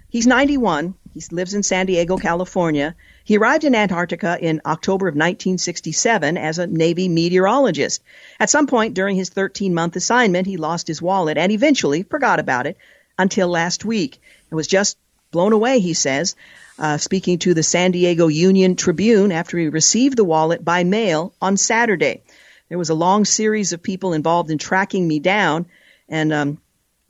He's 0.09 0.25
91. 0.25 0.95
He 1.13 1.21
lives 1.31 1.53
in 1.53 1.63
San 1.63 1.85
Diego, 1.85 2.17
California. 2.17 2.95
He 3.23 3.37
arrived 3.37 3.63
in 3.63 3.75
Antarctica 3.75 4.37
in 4.39 4.61
October 4.65 5.07
of 5.07 5.13
1967 5.13 6.37
as 6.37 6.57
a 6.57 6.67
Navy 6.67 7.07
meteorologist. 7.07 8.01
At 8.39 8.49
some 8.49 8.67
point 8.67 8.95
during 8.95 9.15
his 9.15 9.29
13 9.29 9.73
month 9.73 9.95
assignment, 9.95 10.47
he 10.47 10.57
lost 10.57 10.87
his 10.87 11.01
wallet 11.01 11.37
and 11.37 11.51
eventually 11.51 12.03
forgot 12.03 12.39
about 12.39 12.67
it 12.67 12.77
until 13.17 13.47
last 13.47 13.85
week. 13.85 14.21
It 14.51 14.55
was 14.55 14.67
just 14.67 14.97
blown 15.35 15.51
away, 15.51 15.79
he 15.79 15.93
says, 15.93 16.33
uh, 16.79 16.97
speaking 16.97 17.39
to 17.39 17.53
the 17.53 17.61
San 17.61 17.91
Diego 17.91 18.27
Union 18.27 18.77
Tribune 18.77 19.33
after 19.33 19.57
he 19.57 19.67
received 19.67 20.15
the 20.15 20.23
wallet 20.23 20.63
by 20.63 20.85
mail 20.85 21.33
on 21.41 21.57
Saturday. 21.57 22.23
There 22.69 22.77
was 22.77 22.89
a 22.89 22.95
long 22.95 23.25
series 23.25 23.73
of 23.73 23.83
people 23.83 24.13
involved 24.13 24.49
in 24.49 24.57
tracking 24.57 25.05
me 25.05 25.19
down 25.19 25.65
and 26.07 26.31
um, 26.31 26.57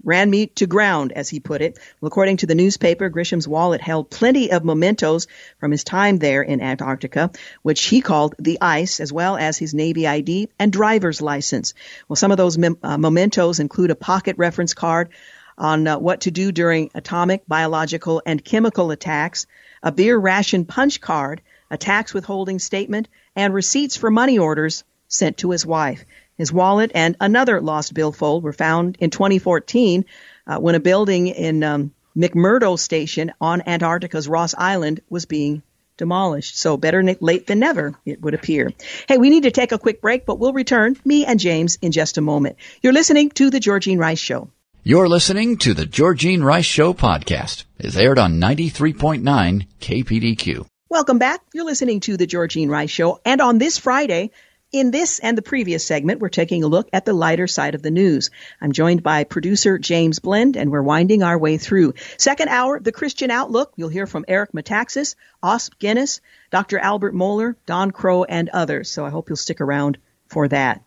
ran 0.03 0.27
me 0.27 0.47
to 0.47 0.65
ground, 0.65 1.11
as 1.11 1.29
he 1.29 1.39
put 1.39 1.61
it. 1.61 1.77
Well, 2.01 2.07
according 2.07 2.37
to 2.37 2.47
the 2.47 2.55
newspaper, 2.55 3.09
Grisham's 3.09 3.47
wallet 3.47 3.81
held 3.81 4.09
plenty 4.09 4.51
of 4.51 4.65
mementos 4.65 5.27
from 5.59 5.69
his 5.69 5.83
time 5.83 6.17
there 6.17 6.41
in 6.41 6.61
Antarctica, 6.61 7.29
which 7.61 7.83
he 7.83 8.01
called 8.01 8.33
the 8.39 8.57
ice, 8.59 8.99
as 8.99 9.13
well 9.13 9.37
as 9.37 9.59
his 9.59 9.75
Navy 9.75 10.07
ID 10.07 10.49
and 10.57 10.73
driver's 10.73 11.21
license. 11.21 11.75
Well, 12.07 12.15
some 12.15 12.31
of 12.31 12.37
those 12.37 12.57
mem- 12.57 12.79
uh, 12.81 12.97
mementos 12.97 13.59
include 13.59 13.91
a 13.91 13.95
pocket 13.95 14.37
reference 14.39 14.73
card, 14.73 15.09
on 15.57 15.87
uh, 15.87 15.97
what 15.97 16.21
to 16.21 16.31
do 16.31 16.51
during 16.51 16.91
atomic, 16.93 17.47
biological, 17.47 18.21
and 18.25 18.43
chemical 18.43 18.91
attacks, 18.91 19.47
a 19.81 19.91
beer 19.91 20.17
ration 20.17 20.65
punch 20.65 21.01
card, 21.01 21.41
a 21.71 21.77
tax 21.77 22.13
withholding 22.13 22.59
statement, 22.59 23.07
and 23.35 23.53
receipts 23.53 23.95
for 23.95 24.11
money 24.11 24.37
orders 24.37 24.83
sent 25.07 25.37
to 25.37 25.51
his 25.51 25.65
wife. 25.65 26.05
His 26.37 26.51
wallet 26.51 26.91
and 26.93 27.15
another 27.21 27.61
lost 27.61 27.93
billfold 27.93 28.43
were 28.43 28.53
found 28.53 28.97
in 28.99 29.09
2014 29.09 30.05
uh, 30.47 30.57
when 30.57 30.75
a 30.75 30.79
building 30.79 31.27
in 31.27 31.63
um, 31.63 31.93
McMurdo 32.15 32.77
Station 32.77 33.31
on 33.39 33.63
Antarctica's 33.65 34.27
Ross 34.27 34.53
Island 34.57 35.01
was 35.09 35.25
being 35.25 35.63
demolished. 35.97 36.57
So 36.57 36.77
better 36.77 37.03
late 37.21 37.47
than 37.47 37.59
never, 37.59 37.95
it 38.05 38.21
would 38.21 38.33
appear. 38.33 38.71
Hey, 39.07 39.17
we 39.17 39.29
need 39.29 39.43
to 39.43 39.51
take 39.51 39.71
a 39.71 39.79
quick 39.79 40.01
break, 40.01 40.25
but 40.25 40.39
we'll 40.39 40.53
return, 40.53 40.97
me 41.05 41.25
and 41.25 41.39
James, 41.39 41.77
in 41.81 41.91
just 41.91 42.17
a 42.17 42.21
moment. 42.21 42.57
You're 42.81 42.93
listening 42.93 43.29
to 43.31 43.49
The 43.49 43.59
Georgene 43.59 43.99
Rice 43.99 44.19
Show. 44.19 44.49
You're 44.87 45.09
listening 45.09 45.57
to 45.57 45.73
The 45.73 45.87
Georgene 45.87 46.43
Rice 46.43 46.63
Show 46.63 46.93
podcast. 46.93 47.63
It's 47.79 47.95
aired 47.95 48.19
on 48.19 48.39
93.9 48.39 49.65
KPDQ. 49.81 50.67
Welcome 50.89 51.17
back. 51.17 51.41
You're 51.55 51.65
listening 51.65 52.01
to 52.01 52.17
The 52.17 52.27
Georgene 52.27 52.69
Rice 52.69 52.91
Show. 52.91 53.19
And 53.25 53.41
on 53.41 53.57
this 53.57 53.79
Friday, 53.79 54.29
in 54.71 54.91
this 54.91 55.17
and 55.17 55.35
the 55.35 55.41
previous 55.41 55.83
segment, 55.83 56.19
we're 56.19 56.29
taking 56.29 56.63
a 56.63 56.67
look 56.67 56.87
at 56.93 57.03
the 57.03 57.13
lighter 57.13 57.47
side 57.47 57.73
of 57.73 57.81
the 57.81 57.89
news. 57.89 58.29
I'm 58.61 58.73
joined 58.73 59.01
by 59.01 59.23
producer 59.23 59.79
James 59.79 60.19
Blend, 60.19 60.55
and 60.55 60.69
we're 60.69 60.83
winding 60.83 61.23
our 61.23 61.39
way 61.39 61.57
through. 61.57 61.95
Second 62.19 62.49
hour, 62.49 62.79
The 62.79 62.91
Christian 62.91 63.31
Outlook. 63.31 63.73
You'll 63.77 63.89
hear 63.89 64.05
from 64.05 64.25
Eric 64.27 64.51
Metaxas, 64.51 65.15
Os 65.41 65.69
Guinness, 65.79 66.21
Dr. 66.51 66.77
Albert 66.77 67.15
Mohler, 67.15 67.55
Don 67.65 67.89
Crow, 67.89 68.23
and 68.23 68.49
others. 68.49 68.91
So 68.91 69.03
I 69.03 69.09
hope 69.09 69.29
you'll 69.29 69.37
stick 69.37 69.61
around 69.61 69.97
for 70.27 70.47
that. 70.49 70.83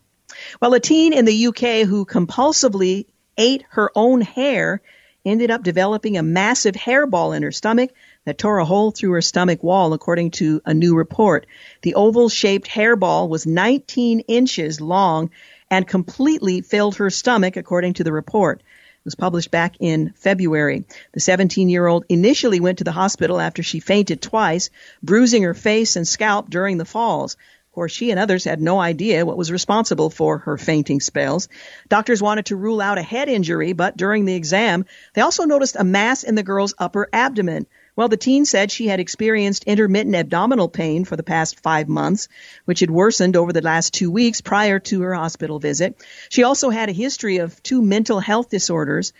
Well, 0.61 0.73
a 0.73 0.79
teen 0.79 1.11
in 1.11 1.25
the 1.25 1.47
UK 1.47 1.85
who 1.85 2.05
compulsively 2.05 3.07
ate 3.39 3.63
her 3.69 3.89
own 3.95 4.21
hair 4.21 4.81
ended 5.25 5.51
up 5.51 5.63
developing 5.63 6.17
a 6.17 6.23
massive 6.23 6.75
hairball 6.75 7.35
in 7.35 7.43
her 7.43 7.51
stomach 7.51 7.91
that 8.25 8.37
tore 8.37 8.59
a 8.59 8.65
hole 8.65 8.91
through 8.91 9.11
her 9.11 9.21
stomach 9.21 9.63
wall, 9.63 9.93
according 9.93 10.31
to 10.31 10.61
a 10.65 10.73
new 10.73 10.95
report. 10.95 11.45
The 11.81 11.95
oval 11.95 12.29
shaped 12.29 12.67
hairball 12.67 13.27
was 13.27 13.45
19 13.45 14.21
inches 14.21 14.79
long 14.79 15.31
and 15.71 15.87
completely 15.87 16.61
filled 16.61 16.95
her 16.97 17.09
stomach, 17.09 17.57
according 17.57 17.93
to 17.95 18.03
the 18.03 18.11
report. 18.11 18.59
It 18.59 19.05
was 19.05 19.15
published 19.15 19.51
back 19.51 19.75
in 19.79 20.13
February. 20.15 20.83
The 21.13 21.19
17 21.19 21.69
year 21.69 21.87
old 21.87 22.05
initially 22.09 22.59
went 22.59 22.79
to 22.79 22.83
the 22.83 22.91
hospital 22.91 23.39
after 23.39 23.63
she 23.63 23.79
fainted 23.79 24.21
twice, 24.21 24.69
bruising 25.01 25.43
her 25.43 25.53
face 25.53 25.95
and 25.95 26.07
scalp 26.07 26.49
during 26.49 26.77
the 26.77 26.85
falls. 26.85 27.37
Course, 27.79 27.93
she 27.93 28.11
and 28.11 28.19
others 28.19 28.43
had 28.43 28.61
no 28.61 28.77
idea 28.77 29.25
what 29.25 29.37
was 29.37 29.53
responsible 29.53 30.09
for 30.09 30.39
her 30.39 30.57
fainting 30.57 30.99
spells. 30.99 31.47
Doctors 31.87 32.21
wanted 32.21 32.47
to 32.47 32.57
rule 32.57 32.81
out 32.81 32.97
a 32.97 33.01
head 33.01 33.29
injury, 33.29 33.71
but 33.71 33.95
during 33.95 34.25
the 34.25 34.35
exam, 34.35 34.83
they 35.13 35.21
also 35.21 35.45
noticed 35.45 35.77
a 35.79 35.85
mass 35.85 36.23
in 36.23 36.35
the 36.35 36.43
girl's 36.43 36.73
upper 36.77 37.07
abdomen. 37.13 37.67
Well, 37.95 38.09
the 38.09 38.17
teen 38.17 38.43
said 38.43 38.69
she 38.69 38.87
had 38.87 38.99
experienced 38.99 39.63
intermittent 39.63 40.17
abdominal 40.17 40.67
pain 40.67 41.05
for 41.05 41.15
the 41.15 41.23
past 41.23 41.61
five 41.61 41.87
months, 41.87 42.27
which 42.65 42.81
had 42.81 42.91
worsened 42.91 43.37
over 43.37 43.53
the 43.53 43.61
last 43.61 43.93
two 43.93 44.11
weeks 44.11 44.41
prior 44.41 44.79
to 44.79 45.01
her 45.03 45.13
hospital 45.13 45.59
visit. 45.59 45.95
She 46.27 46.43
also 46.43 46.71
had 46.71 46.89
a 46.89 46.91
history 46.91 47.37
of 47.37 47.63
two 47.63 47.81
mental 47.81 48.19
health 48.19 48.49
disorders. 48.49 49.13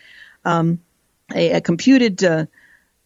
Um, 0.44 0.80
a, 1.34 1.52
a, 1.52 1.62
computed 1.62 2.22
uh, 2.26 2.48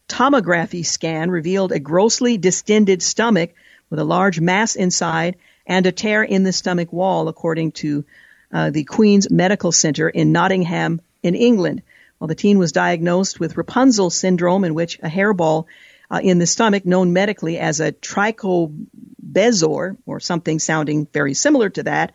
tomography 0.08 0.84
scan 0.84 1.30
revealed 1.30 1.70
a 1.70 1.78
grossly 1.78 2.38
distended 2.38 3.04
stomach 3.04 3.54
with 3.88 4.00
a 4.00 4.04
large 4.04 4.40
mass 4.40 4.74
inside 4.74 5.36
and 5.66 5.86
a 5.86 5.92
tear 5.92 6.22
in 6.22 6.42
the 6.42 6.52
stomach 6.52 6.92
wall, 6.92 7.28
according 7.28 7.72
to 7.72 8.04
uh, 8.52 8.70
the 8.70 8.84
Queen's 8.84 9.30
Medical 9.30 9.72
Center 9.72 10.08
in 10.08 10.32
Nottingham, 10.32 11.00
in 11.22 11.34
England. 11.34 11.82
Well, 12.18 12.28
the 12.28 12.34
teen 12.34 12.58
was 12.58 12.72
diagnosed 12.72 13.40
with 13.40 13.56
Rapunzel 13.56 14.10
syndrome, 14.10 14.64
in 14.64 14.74
which 14.74 14.98
a 15.02 15.08
hairball 15.08 15.66
uh, 16.10 16.20
in 16.22 16.38
the 16.38 16.46
stomach, 16.46 16.86
known 16.86 17.12
medically 17.12 17.58
as 17.58 17.80
a 17.80 17.92
trichobezoar, 17.92 19.96
or 20.06 20.20
something 20.20 20.58
sounding 20.58 21.06
very 21.12 21.34
similar 21.34 21.70
to 21.70 21.82
that, 21.82 22.12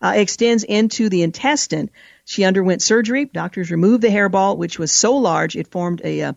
uh, 0.00 0.12
extends 0.14 0.64
into 0.64 1.08
the 1.08 1.22
intestine. 1.22 1.90
She 2.24 2.44
underwent 2.44 2.82
surgery. 2.82 3.24
Doctors 3.24 3.70
removed 3.70 4.02
the 4.02 4.08
hairball, 4.08 4.56
which 4.56 4.78
was 4.78 4.92
so 4.92 5.16
large 5.16 5.56
it 5.56 5.68
formed 5.68 6.02
a, 6.04 6.20
a, 6.20 6.36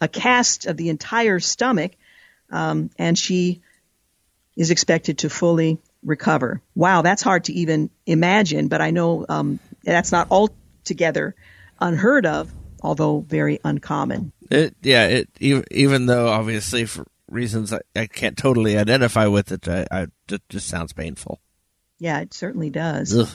a 0.00 0.08
cast 0.08 0.66
of 0.66 0.76
the 0.76 0.88
entire 0.88 1.40
stomach, 1.40 1.92
um, 2.50 2.90
and 2.98 3.16
she 3.16 3.62
is 4.56 4.70
expected 4.70 5.18
to 5.18 5.30
fully 5.30 5.78
recover. 6.02 6.60
Wow, 6.74 7.02
that's 7.02 7.22
hard 7.22 7.44
to 7.44 7.52
even 7.52 7.90
imagine, 8.06 8.68
but 8.68 8.80
I 8.80 8.90
know 8.90 9.26
um, 9.28 9.60
that's 9.82 10.12
not 10.12 10.28
altogether 10.30 11.34
unheard 11.80 12.26
of, 12.26 12.52
although 12.82 13.20
very 13.20 13.60
uncommon. 13.64 14.32
It, 14.50 14.74
yeah, 14.82 15.06
it 15.06 15.28
even, 15.40 15.64
even 15.70 16.06
though 16.06 16.28
obviously 16.28 16.84
for 16.84 17.06
reasons 17.30 17.72
I, 17.72 17.80
I 17.96 18.06
can't 18.06 18.36
totally 18.36 18.76
identify 18.76 19.26
with 19.26 19.52
it, 19.52 19.68
I, 19.68 19.86
I, 19.90 20.06
it 20.28 20.42
just 20.48 20.68
sounds 20.68 20.92
painful. 20.92 21.40
Yeah, 21.98 22.20
it 22.20 22.34
certainly 22.34 22.70
does. 22.70 23.16
Ugh. 23.16 23.28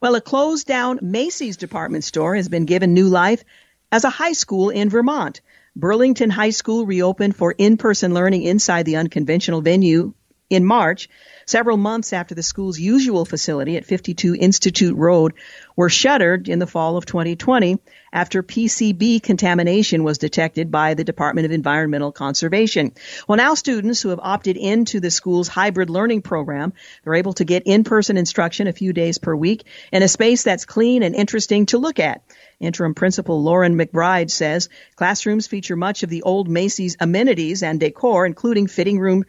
Well, 0.00 0.14
a 0.14 0.20
closed 0.20 0.66
down 0.66 0.98
Macy's 1.02 1.56
department 1.56 2.04
store 2.04 2.36
has 2.36 2.48
been 2.48 2.66
given 2.66 2.92
new 2.92 3.08
life 3.08 3.42
as 3.90 4.04
a 4.04 4.10
high 4.10 4.34
school 4.34 4.70
in 4.70 4.90
Vermont. 4.90 5.40
Burlington 5.74 6.30
High 6.30 6.50
School 6.50 6.86
reopened 6.86 7.36
for 7.36 7.54
in 7.56 7.76
person 7.76 8.14
learning 8.14 8.42
inside 8.42 8.84
the 8.84 8.96
unconventional 8.96 9.60
venue 9.60 10.14
in 10.48 10.64
March, 10.64 11.08
several 11.46 11.76
months 11.76 12.12
after 12.12 12.34
the 12.34 12.42
school's 12.42 12.78
usual 12.78 13.24
facility 13.24 13.76
at 13.76 13.84
52 13.84 14.34
Institute 14.34 14.96
Road 14.96 15.34
were 15.76 15.88
shuttered 15.88 16.48
in 16.48 16.58
the 16.58 16.66
fall 16.66 16.96
of 16.96 17.06
2020 17.06 17.78
after 18.12 18.42
PCB 18.42 19.22
contamination 19.22 20.02
was 20.02 20.18
detected 20.18 20.72
by 20.72 20.94
the 20.94 21.04
Department 21.04 21.44
of 21.44 21.52
Environmental 21.52 22.10
Conservation. 22.10 22.92
Well, 23.28 23.36
now 23.36 23.54
students 23.54 24.02
who 24.02 24.08
have 24.08 24.18
opted 24.20 24.56
into 24.56 24.98
the 24.98 25.10
school's 25.10 25.46
hybrid 25.46 25.88
learning 25.88 26.22
program, 26.22 26.72
they're 27.04 27.14
able 27.14 27.34
to 27.34 27.44
get 27.44 27.62
in-person 27.64 28.16
instruction 28.16 28.66
a 28.66 28.72
few 28.72 28.92
days 28.92 29.18
per 29.18 29.34
week 29.36 29.64
in 29.92 30.02
a 30.02 30.08
space 30.08 30.42
that's 30.42 30.64
clean 30.64 31.04
and 31.04 31.14
interesting 31.14 31.66
to 31.66 31.78
look 31.78 32.00
at. 32.00 32.22
Interim 32.58 32.94
Principal 32.94 33.40
Lauren 33.40 33.78
McBride 33.78 34.30
says 34.30 34.68
classrooms 34.96 35.46
feature 35.46 35.76
much 35.76 36.02
of 36.02 36.10
the 36.10 36.22
old 36.22 36.48
Macy's 36.48 36.96
amenities 36.98 37.62
and 37.62 37.78
decor, 37.78 38.26
including 38.26 38.66
fitting 38.66 38.98
room 38.98 39.24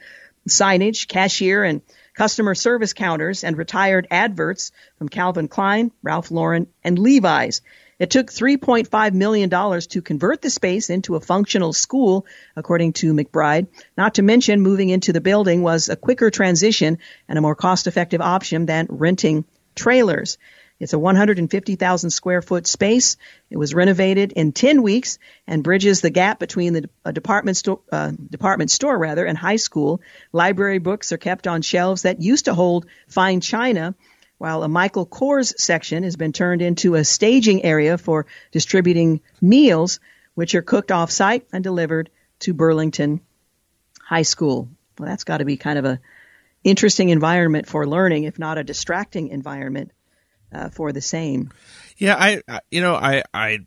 signage, 0.48 1.08
cashier 1.08 1.64
and 1.64 1.82
customer 2.18 2.56
service 2.56 2.94
counters, 2.94 3.44
and 3.44 3.58
retired 3.58 4.08
adverts 4.10 4.72
from 4.98 5.08
Calvin 5.08 5.48
Klein, 5.48 5.92
Ralph 6.02 6.32
Lauren, 6.32 6.68
and 6.84 6.98
Levi's. 6.98 7.62
It 8.00 8.10
took 8.10 8.32
$3.5 8.32 9.14
million 9.14 9.50
to 9.50 10.02
convert 10.02 10.42
the 10.42 10.50
space 10.50 10.90
into 10.90 11.16
a 11.16 11.20
functional 11.20 11.74
school, 11.74 12.26
according 12.56 12.94
to 12.94 13.14
McBride. 13.14 13.68
Not 13.96 14.16
to 14.16 14.24
mention, 14.24 14.62
moving 14.62 14.90
into 14.90 15.14
the 15.14 15.22
building 15.22 15.62
was 15.62 15.90
a 15.90 15.96
quicker 15.96 16.32
transition 16.32 16.98
and 17.28 17.38
a 17.38 17.42
more 17.42 17.56
cost 17.56 17.88
effective 17.88 18.22
option 18.22 18.66
than 18.66 18.88
renting 18.90 19.46
trailers. 19.76 20.38
It's 20.80 20.94
a 20.94 21.00
150,000 21.00 22.10
square 22.12 22.42
foot 22.42 22.68
space. 22.68 23.18
It 23.50 23.58
was 23.58 23.74
renovated 23.74 24.32
in 24.34 24.52
10 24.52 24.84
weeks 24.84 25.18
and 25.48 25.64
bridges 25.64 26.02
the 26.02 26.12
gap 26.12 26.40
between 26.40 26.74
the 26.74 26.90
department 27.12 27.58
store, 27.58 27.80
uh, 27.92 28.12
department 28.12 28.70
store 28.70 28.98
rather, 28.98 29.26
and 29.26 29.38
high 29.38 29.56
school. 29.56 30.02
Library 30.32 30.78
books 30.78 31.12
are 31.12 31.18
kept 31.18 31.48
on 31.48 31.64
shelves 31.64 32.04
that 32.04 32.22
used 32.22 32.46
to 32.46 32.54
hold 32.54 32.86
fine 33.08 33.42
china, 33.42 33.96
while 34.38 34.62
a 34.62 34.68
Michael 34.68 35.08
Kors 35.08 35.58
section 35.58 36.04
has 36.04 36.16
been 36.16 36.32
turned 36.32 36.62
into 36.62 36.94
a 36.94 37.04
staging 37.04 37.66
area 37.66 37.98
for 37.98 38.28
distributing 38.52 39.22
meals, 39.42 40.00
which 40.36 40.54
are 40.54 40.62
cooked 40.62 40.92
off 40.92 41.10
site 41.10 41.48
and 41.52 41.64
delivered 41.64 42.12
to 42.40 42.54
Burlington 42.54 43.22
High 44.00 44.22
School. 44.22 44.70
Well, 45.00 45.10
that's 45.10 45.24
got 45.24 45.40
to 45.40 45.46
be 45.46 45.58
kind 45.58 45.80
of 45.80 45.86
a 45.86 46.00
interesting 46.64 47.10
environment 47.10 47.68
for 47.68 47.88
learning, 47.88 48.26
if 48.26 48.38
not 48.38 48.60
a 48.60 48.64
distracting 48.64 49.30
environment 49.30 49.92
uh, 50.52 50.70
for 50.70 50.92
the 50.92 51.02
same. 51.02 51.52
Yeah, 51.98 52.16
I, 52.18 52.42
I, 52.48 52.62
you 52.70 52.82
know, 52.82 52.96
I, 52.96 53.24
I, 53.34 53.60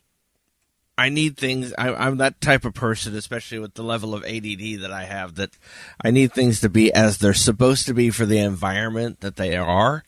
I 0.97 1.09
need 1.09 1.37
things. 1.37 1.73
I, 1.79 1.93
I'm 1.93 2.19
that 2.19 2.41
type 2.41 2.65
of 2.65 2.75
person, 2.75 3.15
especially 3.17 3.59
with 3.59 3.75
the 3.75 3.83
level 3.83 4.15
of 4.15 4.25
ADD 4.25 4.83
that 4.83 4.91
I 4.93 5.05
have. 5.05 5.37
That 5.37 5.51
I 6.05 6.11
need 6.11 6.33
things 6.33 6.61
to 6.61 6.69
be 6.69 6.93
as 6.93 7.19
they're 7.19 7.35
supposed 7.35 7.87
to 7.87 7.95
be 7.95 8.11
for 8.11 8.27
the 8.27 8.39
environment 8.39 9.21
that 9.21 9.37
they 9.37 9.57
are. 9.57 10.05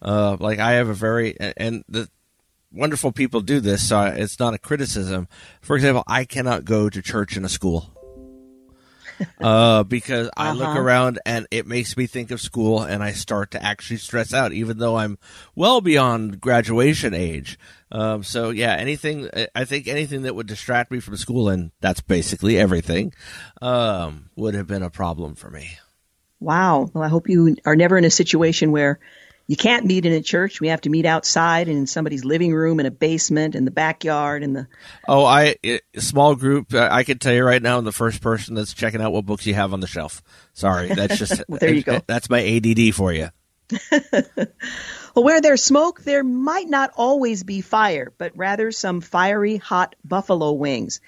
Uh, 0.00 0.36
like 0.38 0.60
I 0.60 0.72
have 0.72 0.88
a 0.88 0.94
very 0.94 1.36
and 1.56 1.84
the 1.88 2.08
wonderful 2.72 3.10
people 3.10 3.40
do 3.40 3.58
this, 3.58 3.88
so 3.88 4.02
it's 4.02 4.38
not 4.38 4.54
a 4.54 4.58
criticism. 4.58 5.26
For 5.60 5.74
example, 5.74 6.04
I 6.06 6.24
cannot 6.24 6.64
go 6.64 6.88
to 6.88 7.02
church 7.02 7.36
in 7.36 7.44
a 7.44 7.48
school 7.48 7.97
uh, 9.40 9.82
because 9.84 10.30
I 10.36 10.50
uh-huh. 10.50 10.58
look 10.58 10.76
around 10.76 11.18
and 11.26 11.46
it 11.50 11.66
makes 11.66 11.96
me 11.96 12.06
think 12.06 12.30
of 12.30 12.40
school 12.40 12.82
and 12.82 13.02
I 13.02 13.12
start 13.12 13.52
to 13.52 13.62
actually 13.62 13.98
stress 13.98 14.32
out, 14.32 14.52
even 14.52 14.78
though 14.78 14.96
I'm 14.96 15.18
well 15.54 15.80
beyond 15.80 16.40
graduation 16.40 17.14
age. 17.14 17.58
Um, 17.90 18.22
so 18.22 18.50
yeah, 18.50 18.74
anything, 18.74 19.30
I 19.54 19.64
think 19.64 19.88
anything 19.88 20.22
that 20.22 20.34
would 20.34 20.46
distract 20.46 20.90
me 20.90 21.00
from 21.00 21.16
school, 21.16 21.48
and 21.48 21.70
that's 21.80 22.00
basically 22.00 22.58
everything, 22.58 23.14
um, 23.62 24.30
would 24.36 24.54
have 24.54 24.66
been 24.66 24.82
a 24.82 24.90
problem 24.90 25.34
for 25.34 25.50
me. 25.50 25.78
Wow. 26.40 26.90
Well, 26.92 27.02
I 27.02 27.08
hope 27.08 27.28
you 27.28 27.56
are 27.64 27.76
never 27.76 27.96
in 27.96 28.04
a 28.04 28.10
situation 28.10 28.70
where 28.70 29.00
you 29.48 29.56
can't 29.56 29.86
meet 29.86 30.04
in 30.04 30.12
a 30.12 30.20
church. 30.20 30.60
We 30.60 30.68
have 30.68 30.82
to 30.82 30.90
meet 30.90 31.06
outside 31.06 31.68
and 31.68 31.78
in 31.78 31.86
somebody's 31.86 32.22
living 32.22 32.54
room, 32.54 32.80
in 32.80 32.86
a 32.86 32.90
basement, 32.90 33.54
in 33.54 33.64
the 33.64 33.70
backyard, 33.70 34.42
in 34.42 34.52
the. 34.52 34.68
Oh, 35.08 35.24
I 35.24 35.56
small 35.96 36.34
group. 36.34 36.74
I 36.74 37.02
can 37.02 37.18
tell 37.18 37.32
you 37.32 37.42
right 37.42 37.62
now, 37.62 37.78
I'm 37.78 37.84
the 37.84 37.90
first 37.90 38.20
person 38.20 38.54
that's 38.54 38.74
checking 38.74 39.00
out 39.00 39.10
what 39.10 39.24
books 39.24 39.46
you 39.46 39.54
have 39.54 39.72
on 39.72 39.80
the 39.80 39.86
shelf. 39.86 40.22
Sorry, 40.52 40.88
that's 40.88 41.18
just 41.18 41.42
well, 41.48 41.58
there 41.58 41.72
you 41.72 41.82
go. 41.82 41.98
That's 42.06 42.28
my 42.28 42.44
ADD 42.44 42.94
for 42.94 43.12
you. 43.12 43.30
well, 43.92 45.24
where 45.24 45.40
there's 45.40 45.62
smoke, 45.62 46.02
there 46.02 46.24
might 46.24 46.68
not 46.68 46.90
always 46.96 47.42
be 47.42 47.60
fire, 47.60 48.12
but 48.18 48.32
rather 48.36 48.70
some 48.70 49.00
fiery 49.00 49.56
hot 49.56 49.94
buffalo 50.04 50.52
wings. 50.52 51.00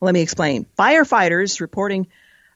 Let 0.00 0.12
me 0.12 0.20
explain. 0.20 0.66
Firefighters 0.78 1.60
reporting 1.60 2.08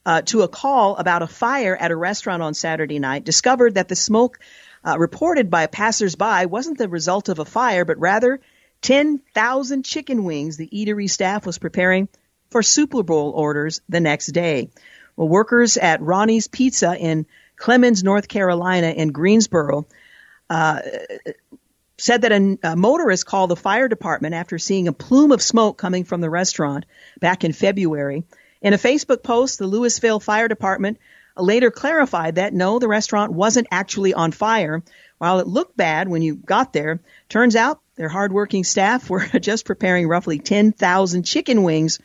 uh, 0.05 0.23
to 0.23 0.43
a 0.43 0.49
call 0.49 0.97
about 0.97 1.23
a 1.23 1.27
fire 1.27 1.77
at 1.77 1.91
a 1.91 1.97
restaurant 1.97 2.43
on 2.43 2.55
Saturday 2.55 2.99
night 2.99 3.25
discovered 3.25 3.75
that 3.75 3.89
the 3.89 3.97
smoke 3.97 4.39
uh, 4.85 4.99
reported 4.99 5.51
by 5.51 5.67
passersby 5.67 6.47
wasn't 6.47 6.79
the 6.79 6.89
result 6.89 7.29
of 7.29 7.39
a 7.39 7.45
fire, 7.45 7.85
but 7.85 7.99
rather 7.99 8.41
10,000 8.83 9.85
chicken 9.85 10.25
wings 10.25 10.57
the 10.57 10.69
eatery 10.69 11.09
staff 11.09 11.45
was 11.47 11.59
preparing 11.59 12.09
for 12.51 12.63
Super 12.63 13.03
Bowl 13.03 13.31
orders 13.31 13.81
the 13.89 14.01
next 14.01 14.29
day. 14.29 14.71
Well, 15.17 15.29
workers 15.29 15.77
at 15.77 16.01
Ronnie's 16.01 16.49
Pizza 16.49 16.97
in 16.97 17.27
Clemmons, 17.57 18.03
North 18.03 18.27
Carolina, 18.27 18.89
in 18.89 19.13
Greensboro, 19.13 19.87
uh, 20.49 20.81
said 21.99 22.23
that 22.23 22.33
a, 22.33 22.59
a 22.63 22.77
motorist 22.77 23.27
called 23.27 23.51
the 23.51 23.57
fire 23.57 23.89
department 23.89 24.35
after 24.35 24.59
seeing 24.59 24.89
a 24.89 24.93
plume 24.93 25.33
of 25.33 25.43
smoke 25.43 25.77
coming 25.77 26.05
from 26.05 26.23
the 26.23 26.31
restaurant 26.31 26.87
back 27.21 27.45
in 27.45 27.53
February. 27.53 28.25
In 28.63 28.73
a 28.73 28.79
Facebook 28.79 29.23
post, 29.23 29.59
the 29.59 29.69
Lewisville 29.69 30.23
Fire 30.23 30.49
Department 30.49 30.99
later 31.43 31.71
clarified 31.71 32.37
that 32.37 32.55
no, 32.55 32.79
the 32.79 32.89
restaurant 32.89 33.33
wasn't 33.33 33.69
actually 33.71 34.15
on 34.15 34.33
fire. 34.33 34.83
While 35.19 35.41
it 35.41 35.47
looked 35.47 35.77
bad 35.77 36.09
when 36.09 36.23
you 36.23 36.35
got 36.37 36.73
there, 36.73 37.01
turns 37.29 37.55
out 37.55 37.81
their 37.97 38.09
hardworking 38.09 38.65
staff 38.65 39.11
were 39.11 39.27
just 39.41 39.67
preparing 39.67 40.09
roughly 40.09 40.39
10,000 40.39 41.23
chicken 41.25 41.63
wings 41.63 41.99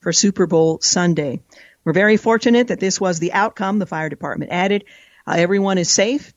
for 0.00 0.12
Super 0.12 0.46
Bowl 0.46 0.80
Sunday. 0.80 1.42
We're 1.84 1.92
very 1.92 2.16
fortunate 2.16 2.68
that 2.68 2.80
this 2.80 3.00
was 3.00 3.18
the 3.18 3.32
outcome, 3.32 3.78
the 3.78 3.86
fire 3.86 4.08
department 4.08 4.52
added. 4.52 4.84
Uh, 5.26 5.34
everyone 5.36 5.78
is 5.78 5.90
safe 5.90 6.32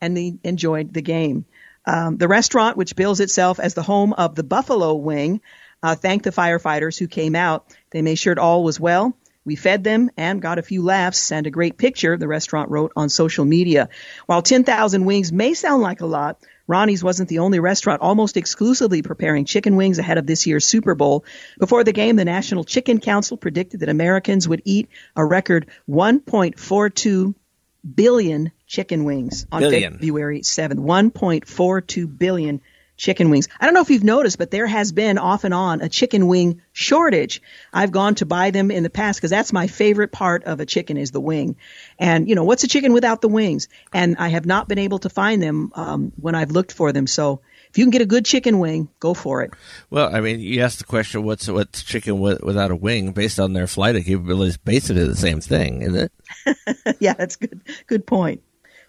and 0.00 0.16
they 0.16 0.38
enjoyed 0.44 0.92
the 0.92 1.02
game. 1.02 1.46
Um, 1.86 2.16
the 2.16 2.28
restaurant, 2.28 2.76
which 2.76 2.96
bills 2.96 3.20
itself 3.20 3.60
as 3.60 3.74
the 3.74 3.82
home 3.82 4.12
of 4.12 4.34
the 4.34 4.42
Buffalo 4.42 4.94
Wing, 4.94 5.40
uh, 5.82 5.94
thanked 5.94 6.24
the 6.24 6.32
firefighters 6.32 6.98
who 6.98 7.06
came 7.06 7.34
out. 7.34 7.74
They 7.90 8.02
made 8.02 8.16
sure 8.18 8.38
all 8.38 8.64
was 8.64 8.80
well. 8.80 9.16
We 9.46 9.54
fed 9.54 9.84
them 9.84 10.10
and 10.16 10.42
got 10.42 10.58
a 10.58 10.62
few 10.62 10.82
laughs 10.82 11.30
and 11.30 11.46
a 11.46 11.50
great 11.50 11.78
picture, 11.78 12.18
the 12.18 12.26
restaurant 12.26 12.68
wrote 12.68 12.92
on 12.96 13.08
social 13.08 13.44
media. 13.44 13.88
While 14.26 14.42
10,000 14.42 15.04
wings 15.04 15.32
may 15.32 15.54
sound 15.54 15.82
like 15.82 16.00
a 16.00 16.06
lot, 16.06 16.38
Ronnie's 16.66 17.04
wasn't 17.04 17.28
the 17.28 17.38
only 17.38 17.60
restaurant 17.60 18.02
almost 18.02 18.36
exclusively 18.36 19.02
preparing 19.02 19.44
chicken 19.44 19.76
wings 19.76 20.00
ahead 20.00 20.18
of 20.18 20.26
this 20.26 20.48
year's 20.48 20.66
Super 20.66 20.96
Bowl. 20.96 21.24
Before 21.60 21.84
the 21.84 21.92
game, 21.92 22.16
the 22.16 22.24
National 22.24 22.64
Chicken 22.64 22.98
Council 22.98 23.36
predicted 23.36 23.80
that 23.80 23.88
Americans 23.88 24.48
would 24.48 24.62
eat 24.64 24.88
a 25.14 25.24
record 25.24 25.68
1.42 25.88 27.34
billion 27.94 28.50
chicken 28.66 29.04
wings 29.04 29.46
on 29.52 29.60
billion. 29.60 29.92
February 29.92 30.40
7th. 30.40 30.80
1.42 30.80 32.18
billion 32.18 32.60
chicken 32.96 33.30
wings. 33.30 33.48
I 33.60 33.64
don't 33.66 33.74
know 33.74 33.82
if 33.82 33.90
you've 33.90 34.04
noticed, 34.04 34.38
but 34.38 34.50
there 34.50 34.66
has 34.66 34.92
been 34.92 35.18
off 35.18 35.44
and 35.44 35.52
on 35.52 35.80
a 35.82 35.88
chicken 35.88 36.26
wing 36.26 36.62
shortage. 36.72 37.42
I've 37.72 37.92
gone 37.92 38.14
to 38.16 38.26
buy 38.26 38.50
them 38.50 38.70
in 38.70 38.82
the 38.82 38.90
past 38.90 39.18
because 39.18 39.30
that's 39.30 39.52
my 39.52 39.66
favorite 39.66 40.12
part 40.12 40.44
of 40.44 40.60
a 40.60 40.66
chicken 40.66 40.96
is 40.96 41.10
the 41.10 41.20
wing. 41.20 41.56
And 41.98 42.28
you 42.28 42.34
know, 42.34 42.44
what's 42.44 42.64
a 42.64 42.68
chicken 42.68 42.92
without 42.92 43.20
the 43.20 43.28
wings? 43.28 43.68
And 43.92 44.16
I 44.18 44.28
have 44.28 44.46
not 44.46 44.68
been 44.68 44.78
able 44.78 44.98
to 45.00 45.10
find 45.10 45.42
them 45.42 45.72
um, 45.74 46.12
when 46.20 46.34
I've 46.34 46.50
looked 46.50 46.72
for 46.72 46.92
them. 46.92 47.06
So 47.06 47.40
if 47.70 47.78
you 47.78 47.84
can 47.84 47.90
get 47.90 48.02
a 48.02 48.06
good 48.06 48.24
chicken 48.24 48.58
wing, 48.58 48.88
go 49.00 49.12
for 49.12 49.42
it. 49.42 49.52
Well, 49.90 50.14
I 50.14 50.20
mean, 50.20 50.40
you 50.40 50.62
asked 50.62 50.78
the 50.78 50.84
question, 50.84 51.24
what's 51.24 51.48
what's 51.48 51.82
chicken 51.82 52.18
without 52.20 52.70
a 52.70 52.76
wing? 52.76 53.12
Based 53.12 53.38
on 53.38 53.52
their 53.52 53.66
flight 53.66 54.02
capabilities, 54.04 54.56
basically 54.56 55.06
the 55.06 55.16
same 55.16 55.40
thing, 55.40 55.82
isn't 55.82 56.10
it? 56.46 56.96
yeah, 57.00 57.12
that's 57.12 57.36
good. 57.36 57.60
Good 57.86 58.06
point. 58.06 58.42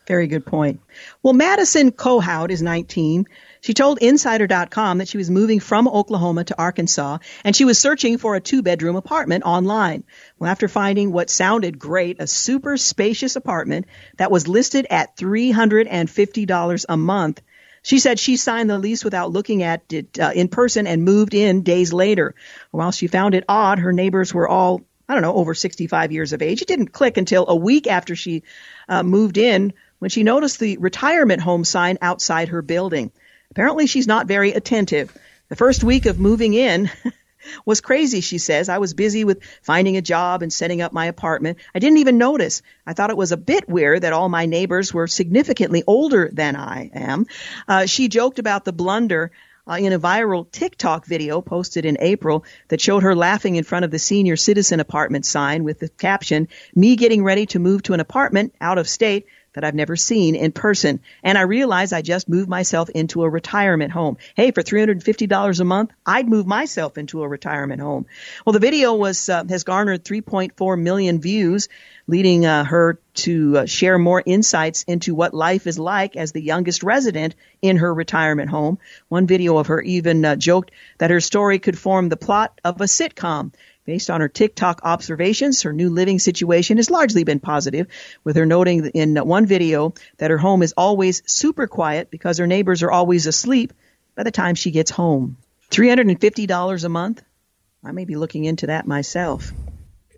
Very 0.08 0.28
good 0.28 0.45
point. 0.45 0.80
Well, 1.22 1.34
Madison 1.34 1.91
Kohout 1.91 2.49
is 2.49 2.62
19. 2.62 3.28
She 3.62 3.74
told 3.74 3.99
Insider.com 3.99 4.99
that 4.99 5.08
she 5.08 5.18
was 5.18 5.30
moving 5.30 5.60
from 5.60 5.88
Oklahoma 5.88 6.43
to 6.45 6.58
Arkansas 6.58 7.20
and 7.43 7.55
she 7.55 7.66
was 7.66 7.80
searching 7.80 8.18
for 8.18 8.36
a 8.36 8.41
two 8.41 8.62
bedroom 8.62 8.95
apartment 8.95 9.43
online. 9.45 10.03
Well, 10.38 10.49
after 10.49 10.68
finding 10.68 11.12
what 11.12 11.30
sounded 11.30 11.80
great, 11.80 12.18
a 12.20 12.28
super 12.28 12.78
spacious 12.78 13.36
apartment 13.36 13.88
that 14.18 14.32
was 14.32 14.47
listed 14.47 14.88
at 14.89 15.18
$350 15.18 16.86
a 16.89 16.97
month, 16.97 17.41
she 17.82 17.99
said 17.99 18.20
she 18.20 18.38
signed 18.38 18.70
the 18.70 18.78
lease 18.78 19.03
without 19.03 19.32
looking 19.32 19.64
at 19.64 19.93
it 19.93 20.20
uh, 20.20 20.32
in 20.36 20.49
person 20.49 20.88
and 20.88 21.03
moved 21.03 21.34
in 21.34 21.64
days 21.64 21.93
later. 21.93 22.36
While 22.72 22.91
she 22.91 23.08
found 23.08 23.34
it 23.34 23.45
odd, 23.47 23.80
her 23.80 23.93
neighbors 23.93 24.34
were 24.34 24.47
all 24.47 24.82
I 25.10 25.14
don't 25.14 25.22
know, 25.22 25.36
over 25.36 25.53
65 25.53 26.12
years 26.12 26.34
of 26.34 26.41
age. 26.41 26.62
It 26.62 26.68
didn't 26.68 26.91
click 26.91 27.16
until 27.16 27.45
a 27.47 27.55
week 27.55 27.88
after 27.88 28.14
she 28.14 28.43
uh, 28.89 29.03
moved 29.03 29.38
in 29.38 29.74
when 29.99 30.10
she 30.10 30.24
noticed 30.24 30.60
the 30.60 30.78
retirement 30.78 31.41
home 31.41 31.64
sign 31.64 31.97
outside 32.01 32.49
her 32.49 32.62
building. 32.62 33.12
Apparently, 33.58 33.88
she's 33.88 34.05
not 34.05 34.28
very 34.28 34.51
attentive. 34.51 35.18
The 35.49 35.55
first 35.55 35.84
week 35.84 36.05
of 36.05 36.20
moving 36.20 36.53
in 36.53 36.91
was 37.66 37.82
crazy, 37.82 38.22
she 38.22 38.38
says. 38.38 38.70
I 38.70 38.78
was 38.78 38.93
busy 38.93 39.24
with 39.24 39.43
finding 39.64 39.97
a 39.97 40.01
job 40.03 40.43
and 40.43 40.53
setting 40.53 40.80
up 40.80 40.93
my 40.93 41.08
apartment. 41.08 41.58
I 41.74 41.80
didn't 41.80 41.97
even 41.97 42.20
notice. 42.20 42.62
I 42.86 42.93
thought 42.93 43.10
it 43.10 43.18
was 43.18 43.32
a 43.32 43.36
bit 43.36 43.68
weird 43.68 44.03
that 44.03 44.14
all 44.14 44.30
my 44.30 44.45
neighbors 44.45 44.93
were 44.93 45.08
significantly 45.08 45.84
older 45.88 46.30
than 46.32 46.55
I 46.55 46.91
am. 46.93 47.26
Uh, 47.68 47.88
she 47.88 48.10
joked 48.10 48.38
about 48.38 48.64
the 48.64 48.74
blunder 48.74 49.32
uh, 49.68 49.78
in 49.80 49.91
a 49.91 49.99
viral 49.99 50.45
TikTok 50.51 51.08
video 51.08 51.41
posted 51.41 51.84
in 51.84 51.97
April 51.99 52.45
that 52.68 52.80
showed 52.80 53.01
her 53.01 53.16
laughing 53.16 53.55
in 53.55 53.64
front 53.64 53.86
of 53.86 53.89
the 53.89 53.97
senior 53.97 54.36
citizen 54.36 54.80
apartment 54.80 55.26
sign 55.26 55.64
with 55.64 55.80
the 55.80 55.89
caption, 55.89 56.47
me 56.76 56.95
getting 56.95 57.24
ready 57.24 57.47
to 57.47 57.58
move 57.58 57.82
to 57.82 57.93
an 57.93 58.01
apartment 58.01 58.53
out 58.62 58.78
of 58.78 58.88
state 58.88 59.26
that 59.58 59.64
I've 59.64 59.74
never 59.74 59.95
seen 59.95 60.36
in 60.36 60.51
person. 60.51 60.99
And 61.24 61.36
I 61.36 61.41
realized 61.41 61.91
I 61.91 62.03
just 62.03 62.30
moved 62.30 62.47
myself 62.47 62.89
into 62.89 63.24
a 63.24 63.30
retirement 63.30 63.91
home. 63.91 64.18
Hey, 64.36 64.51
for 64.51 64.62
$350 64.62 65.60
a 65.60 65.64
month, 65.64 65.89
I'd 66.05 66.30
move 66.30 66.45
myself 66.45 66.99
into 66.99 67.24
a 67.24 67.28
retirement 67.28 67.82
home. 67.82 68.05
Well, 68.45 68.53
the 68.53 68.60
video 68.60 68.93
was, 68.93 69.30
uh, 69.30 69.45
has 69.49 69.64
garnered 69.64 70.05
3.4 70.05 70.80
million 70.80 71.20
views, 71.20 71.70
leading 72.05 72.45
uh, 72.45 72.66
her 72.66 72.99
to 73.16 73.58
uh, 73.58 73.66
share 73.66 73.97
more 73.97 74.22
insights 74.24 74.84
into 74.84 75.16
what 75.16 75.34
life 75.34 75.66
is 75.66 75.80
like 75.80 76.16
as 76.16 76.34
the 76.34 76.41
youngest 76.41 76.84
resident 76.84 77.34
in 77.64 77.78
her 77.78 77.91
retirement 77.91 78.51
home. 78.51 78.78
One 79.08 79.26
video 79.26 79.58
of 79.58 79.68
her 79.68 79.82
even 79.82 80.24
uh, 80.24 80.36
joked 80.36 80.70
that 80.99 81.10
her 81.10 81.20
story 81.20 81.58
could 81.58 81.80
form 81.80 82.10
the 82.10 82.16
plot 82.16 82.62
of 82.64 82.80
a 82.80 82.84
sitcom 82.84 83.53
Based 83.88 84.09
on 84.09 84.19
her 84.19 84.27
TikTok 84.27 84.81
observations, 84.83 85.61
her 85.61 85.71
new 85.71 85.89
living 85.89 86.19
situation 86.19 86.75
has 86.75 86.89
largely 86.89 87.23
been 87.23 87.39
positive, 87.39 87.88
with 88.25 88.35
her 88.35 88.45
noting 88.45 88.88
in 88.88 89.15
one 89.15 89.45
video 89.45 89.93
that 90.17 90.29
her 90.29 90.38
home 90.38 90.61
is 90.61 90.73
always 90.75 91.23
super 91.25 91.67
quiet 91.67 92.11
because 92.11 92.38
her 92.38 92.47
neighbors 92.47 92.83
are 92.83 92.91
always 92.91 93.27
asleep 93.27 93.71
by 94.13 94.23
the 94.23 94.31
time 94.31 94.55
she 94.55 94.71
gets 94.71 94.91
home. 94.91 95.38
$350 95.71 96.83
a 96.83 96.89
month? 96.89 97.23
I 97.81 97.93
may 97.93 98.03
be 98.03 98.17
looking 98.17 98.43
into 98.43 98.67
that 98.67 98.88
myself. 98.88 99.53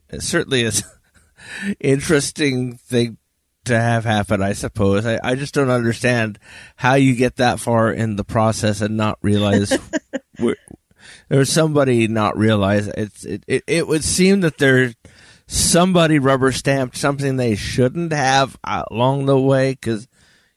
It 0.10 0.24
certainly 0.24 0.64
is 0.64 0.84
interesting 1.80 2.76
thing 2.76 3.20
to 3.66 3.80
have 3.80 4.04
happen, 4.04 4.42
I 4.42 4.54
suppose. 4.54 5.06
I, 5.06 5.20
I 5.24 5.36
just 5.36 5.54
don't 5.54 5.70
understand 5.70 6.40
how 6.76 6.96
you 6.96 7.14
get 7.14 7.36
that 7.36 7.60
far 7.60 7.92
in 7.92 8.16
the 8.16 8.24
process 8.24 8.82
and 8.82 8.98
not 8.98 9.20
realize 9.22 9.78
there's 11.30 11.52
somebody 11.52 12.08
not 12.08 12.38
realize 12.38 12.88
it's 12.88 13.24
it, 13.24 13.44
it, 13.48 13.64
it 13.68 13.88
would 13.88 14.04
seem 14.04 14.42
that 14.42 14.58
there's 14.58 14.96
somebody 15.48 16.20
rubber 16.20 16.52
stamped 16.52 16.98
something 16.98 17.38
they 17.38 17.56
shouldn't 17.56 18.12
have 18.12 18.58
along 18.64 19.26
the 19.26 19.40
way 19.40 19.72
because 19.72 20.08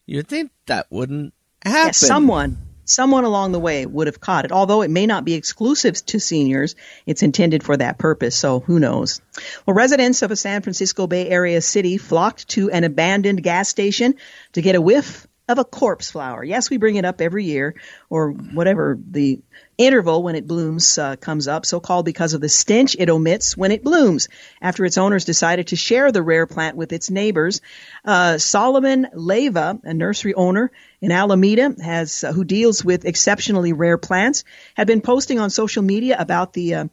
you'd 0.07 0.29
think 0.29 0.51
that 0.67 0.87
wouldn't 0.91 1.33
happen. 1.65 1.87
Yes, 1.87 1.99
someone 1.99 2.59
someone 2.85 3.25
along 3.25 3.53
the 3.53 3.61
way 3.61 3.87
would 3.87 4.07
have 4.07 4.21
caught 4.21 4.45
it. 4.45 4.53
Although 4.53 4.83
it 4.83 4.91
may 4.91 5.07
not 5.07 5.25
be 5.25 5.35
exclusive 5.35 6.05
to 6.07 6.19
seniors, 6.19 6.75
it's 7.07 7.23
intended 7.23 7.63
for 7.63 7.77
that 7.77 7.99
purpose, 7.99 8.37
so 8.37 8.61
who 8.61 8.79
knows. 8.79 9.21
Well, 9.67 9.75
residents 9.75 10.23
of 10.23 10.31
a 10.31 10.37
San 10.37 10.63
Francisco 10.63 11.07
Bay 11.07 11.29
Area 11.29 11.61
city 11.61 11.97
flocked 11.97 12.49
to 12.49 12.71
an 12.71 12.85
abandoned 12.85 13.43
gas 13.43 13.69
station 13.69 14.15
to 14.53 14.63
get 14.63 14.75
a 14.75 14.81
whiff 14.81 15.27
of 15.49 15.59
a 15.59 15.65
corpse 15.65 16.11
flower. 16.11 16.43
Yes, 16.45 16.71
we 16.71 16.77
bring 16.77 16.97
it 16.97 17.05
up 17.05 17.21
every 17.21 17.45
year, 17.45 17.75
or 18.11 18.31
whatever 18.31 18.99
the 19.11 19.41
interval 19.87 20.23
when 20.23 20.35
it 20.35 20.47
blooms 20.47 20.99
uh, 20.99 21.17
comes 21.17 21.49
up, 21.49 21.67
so 21.67 21.81
called 21.81 22.05
because 22.05 22.35
of 22.35 22.41
the 22.41 22.49
stench 22.49 22.97
it 22.99 23.09
emits 23.09 23.57
when 23.57 23.73
it 23.73 23.83
blooms. 23.83 24.29
After 24.61 24.85
its 24.85 24.99
owners 24.99 25.25
decided 25.25 25.69
to 25.69 25.77
share 25.77 26.13
the 26.13 26.23
rare 26.23 26.47
plant 26.47 26.77
with 26.77 26.93
its 26.93 27.11
neighbors, 27.11 27.61
uh, 28.05 28.39
Solomon 28.39 29.09
Leyva, 29.15 29.81
a 29.85 29.95
nursery 29.95 30.35
owner 30.35 30.71
in 31.01 31.13
Alameda, 31.13 31.75
has 31.83 32.25
uh, 32.25 32.33
who 32.33 32.45
deals 32.45 32.85
with 32.85 33.05
exceptionally 33.05 33.73
rare 33.73 33.99
plants, 33.99 34.45
had 34.75 34.87
been 34.87 35.01
posting 35.01 35.39
on 35.39 35.51
social 35.51 35.83
media 35.83 36.17
about 36.19 36.53
the 36.53 36.75
uh, 36.75 36.85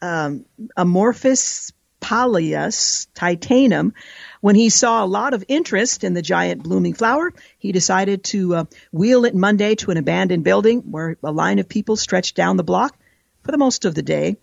um, 0.00 0.44
Amorphous 0.76 1.72
Pallius 2.00 3.06
titanum, 3.14 3.92
when 4.40 4.54
he 4.54 4.68
saw 4.68 5.04
a 5.04 5.06
lot 5.06 5.34
of 5.34 5.44
interest 5.48 6.04
in 6.04 6.14
the 6.14 6.22
giant 6.22 6.62
blooming 6.62 6.94
flower, 6.94 7.32
he 7.58 7.72
decided 7.72 8.24
to 8.24 8.54
uh, 8.54 8.64
wheel 8.92 9.24
it 9.24 9.34
Monday 9.34 9.74
to 9.76 9.90
an 9.90 9.96
abandoned 9.96 10.44
building 10.44 10.80
where 10.90 11.16
a 11.22 11.32
line 11.32 11.58
of 11.58 11.68
people 11.68 11.96
stretched 11.96 12.36
down 12.36 12.56
the 12.56 12.64
block 12.64 12.96
for 13.42 13.52
the 13.52 13.58
most 13.58 13.84
of 13.84 13.94
the 13.94 14.02
day 14.02 14.36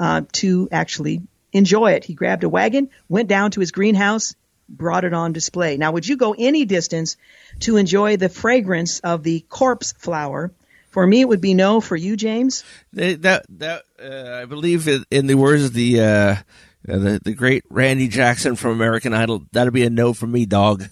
uh, 0.00 0.22
to 0.32 0.68
actually 0.72 1.22
enjoy 1.52 1.92
it. 1.92 2.04
He 2.04 2.14
grabbed 2.14 2.44
a 2.44 2.48
wagon, 2.48 2.90
went 3.08 3.28
down 3.28 3.50
to 3.52 3.60
his 3.60 3.72
greenhouse, 3.72 4.34
brought 4.68 5.04
it 5.04 5.12
on 5.12 5.32
display. 5.32 5.76
Now, 5.76 5.92
would 5.92 6.06
you 6.06 6.16
go 6.16 6.34
any 6.36 6.64
distance 6.64 7.16
to 7.60 7.76
enjoy 7.76 8.16
the 8.16 8.28
fragrance 8.28 9.00
of 9.00 9.22
the 9.22 9.40
corpse 9.48 9.92
flower? 9.92 10.52
For 10.90 11.06
me, 11.06 11.20
it 11.20 11.28
would 11.28 11.40
be 11.40 11.54
no. 11.54 11.80
For 11.80 11.96
you, 11.96 12.16
James? 12.16 12.64
That 12.92 13.44
that 13.58 13.84
uh, 14.02 14.40
I 14.42 14.44
believe 14.44 14.88
in, 14.88 15.04
in 15.10 15.26
the 15.26 15.36
words 15.36 15.64
of 15.64 15.72
the, 15.72 16.00
uh, 16.00 16.36
the 16.84 17.20
the 17.22 17.34
great 17.34 17.64
Randy 17.70 18.08
Jackson 18.08 18.56
from 18.56 18.72
American 18.72 19.14
Idol. 19.14 19.44
That'd 19.52 19.72
be 19.72 19.84
a 19.84 19.90
no 19.90 20.12
for 20.12 20.26
me, 20.26 20.46
dog. 20.46 20.84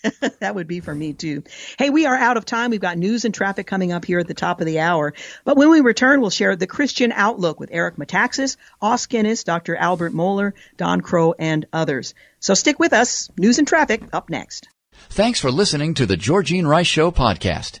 that 0.40 0.54
would 0.54 0.66
be 0.66 0.80
for 0.80 0.94
me 0.94 1.12
too. 1.12 1.42
Hey, 1.78 1.90
we 1.90 2.06
are 2.06 2.14
out 2.14 2.36
of 2.36 2.44
time. 2.44 2.70
We've 2.70 2.80
got 2.80 2.98
news 2.98 3.24
and 3.24 3.34
traffic 3.34 3.66
coming 3.66 3.92
up 3.92 4.04
here 4.04 4.18
at 4.18 4.28
the 4.28 4.34
top 4.34 4.60
of 4.60 4.66
the 4.66 4.80
hour. 4.80 5.14
But 5.44 5.56
when 5.56 5.70
we 5.70 5.80
return, 5.80 6.20
we'll 6.20 6.30
share 6.30 6.56
the 6.56 6.66
Christian 6.66 7.12
Outlook 7.12 7.58
with 7.58 7.70
Eric 7.72 7.96
Metaxas, 7.96 8.56
Os 8.80 9.06
Guinness, 9.06 9.44
Dr. 9.44 9.76
Albert 9.76 10.12
Mohler, 10.12 10.52
Don 10.76 11.00
Crow, 11.00 11.34
and 11.38 11.66
others. 11.72 12.14
So 12.40 12.54
stick 12.54 12.78
with 12.78 12.92
us. 12.92 13.30
News 13.36 13.58
and 13.58 13.66
traffic 13.66 14.02
up 14.12 14.30
next. 14.30 14.68
Thanks 15.10 15.40
for 15.40 15.50
listening 15.50 15.94
to 15.94 16.06
the 16.06 16.16
Georgene 16.16 16.66
Rice 16.66 16.86
Show 16.86 17.10
podcast. 17.10 17.80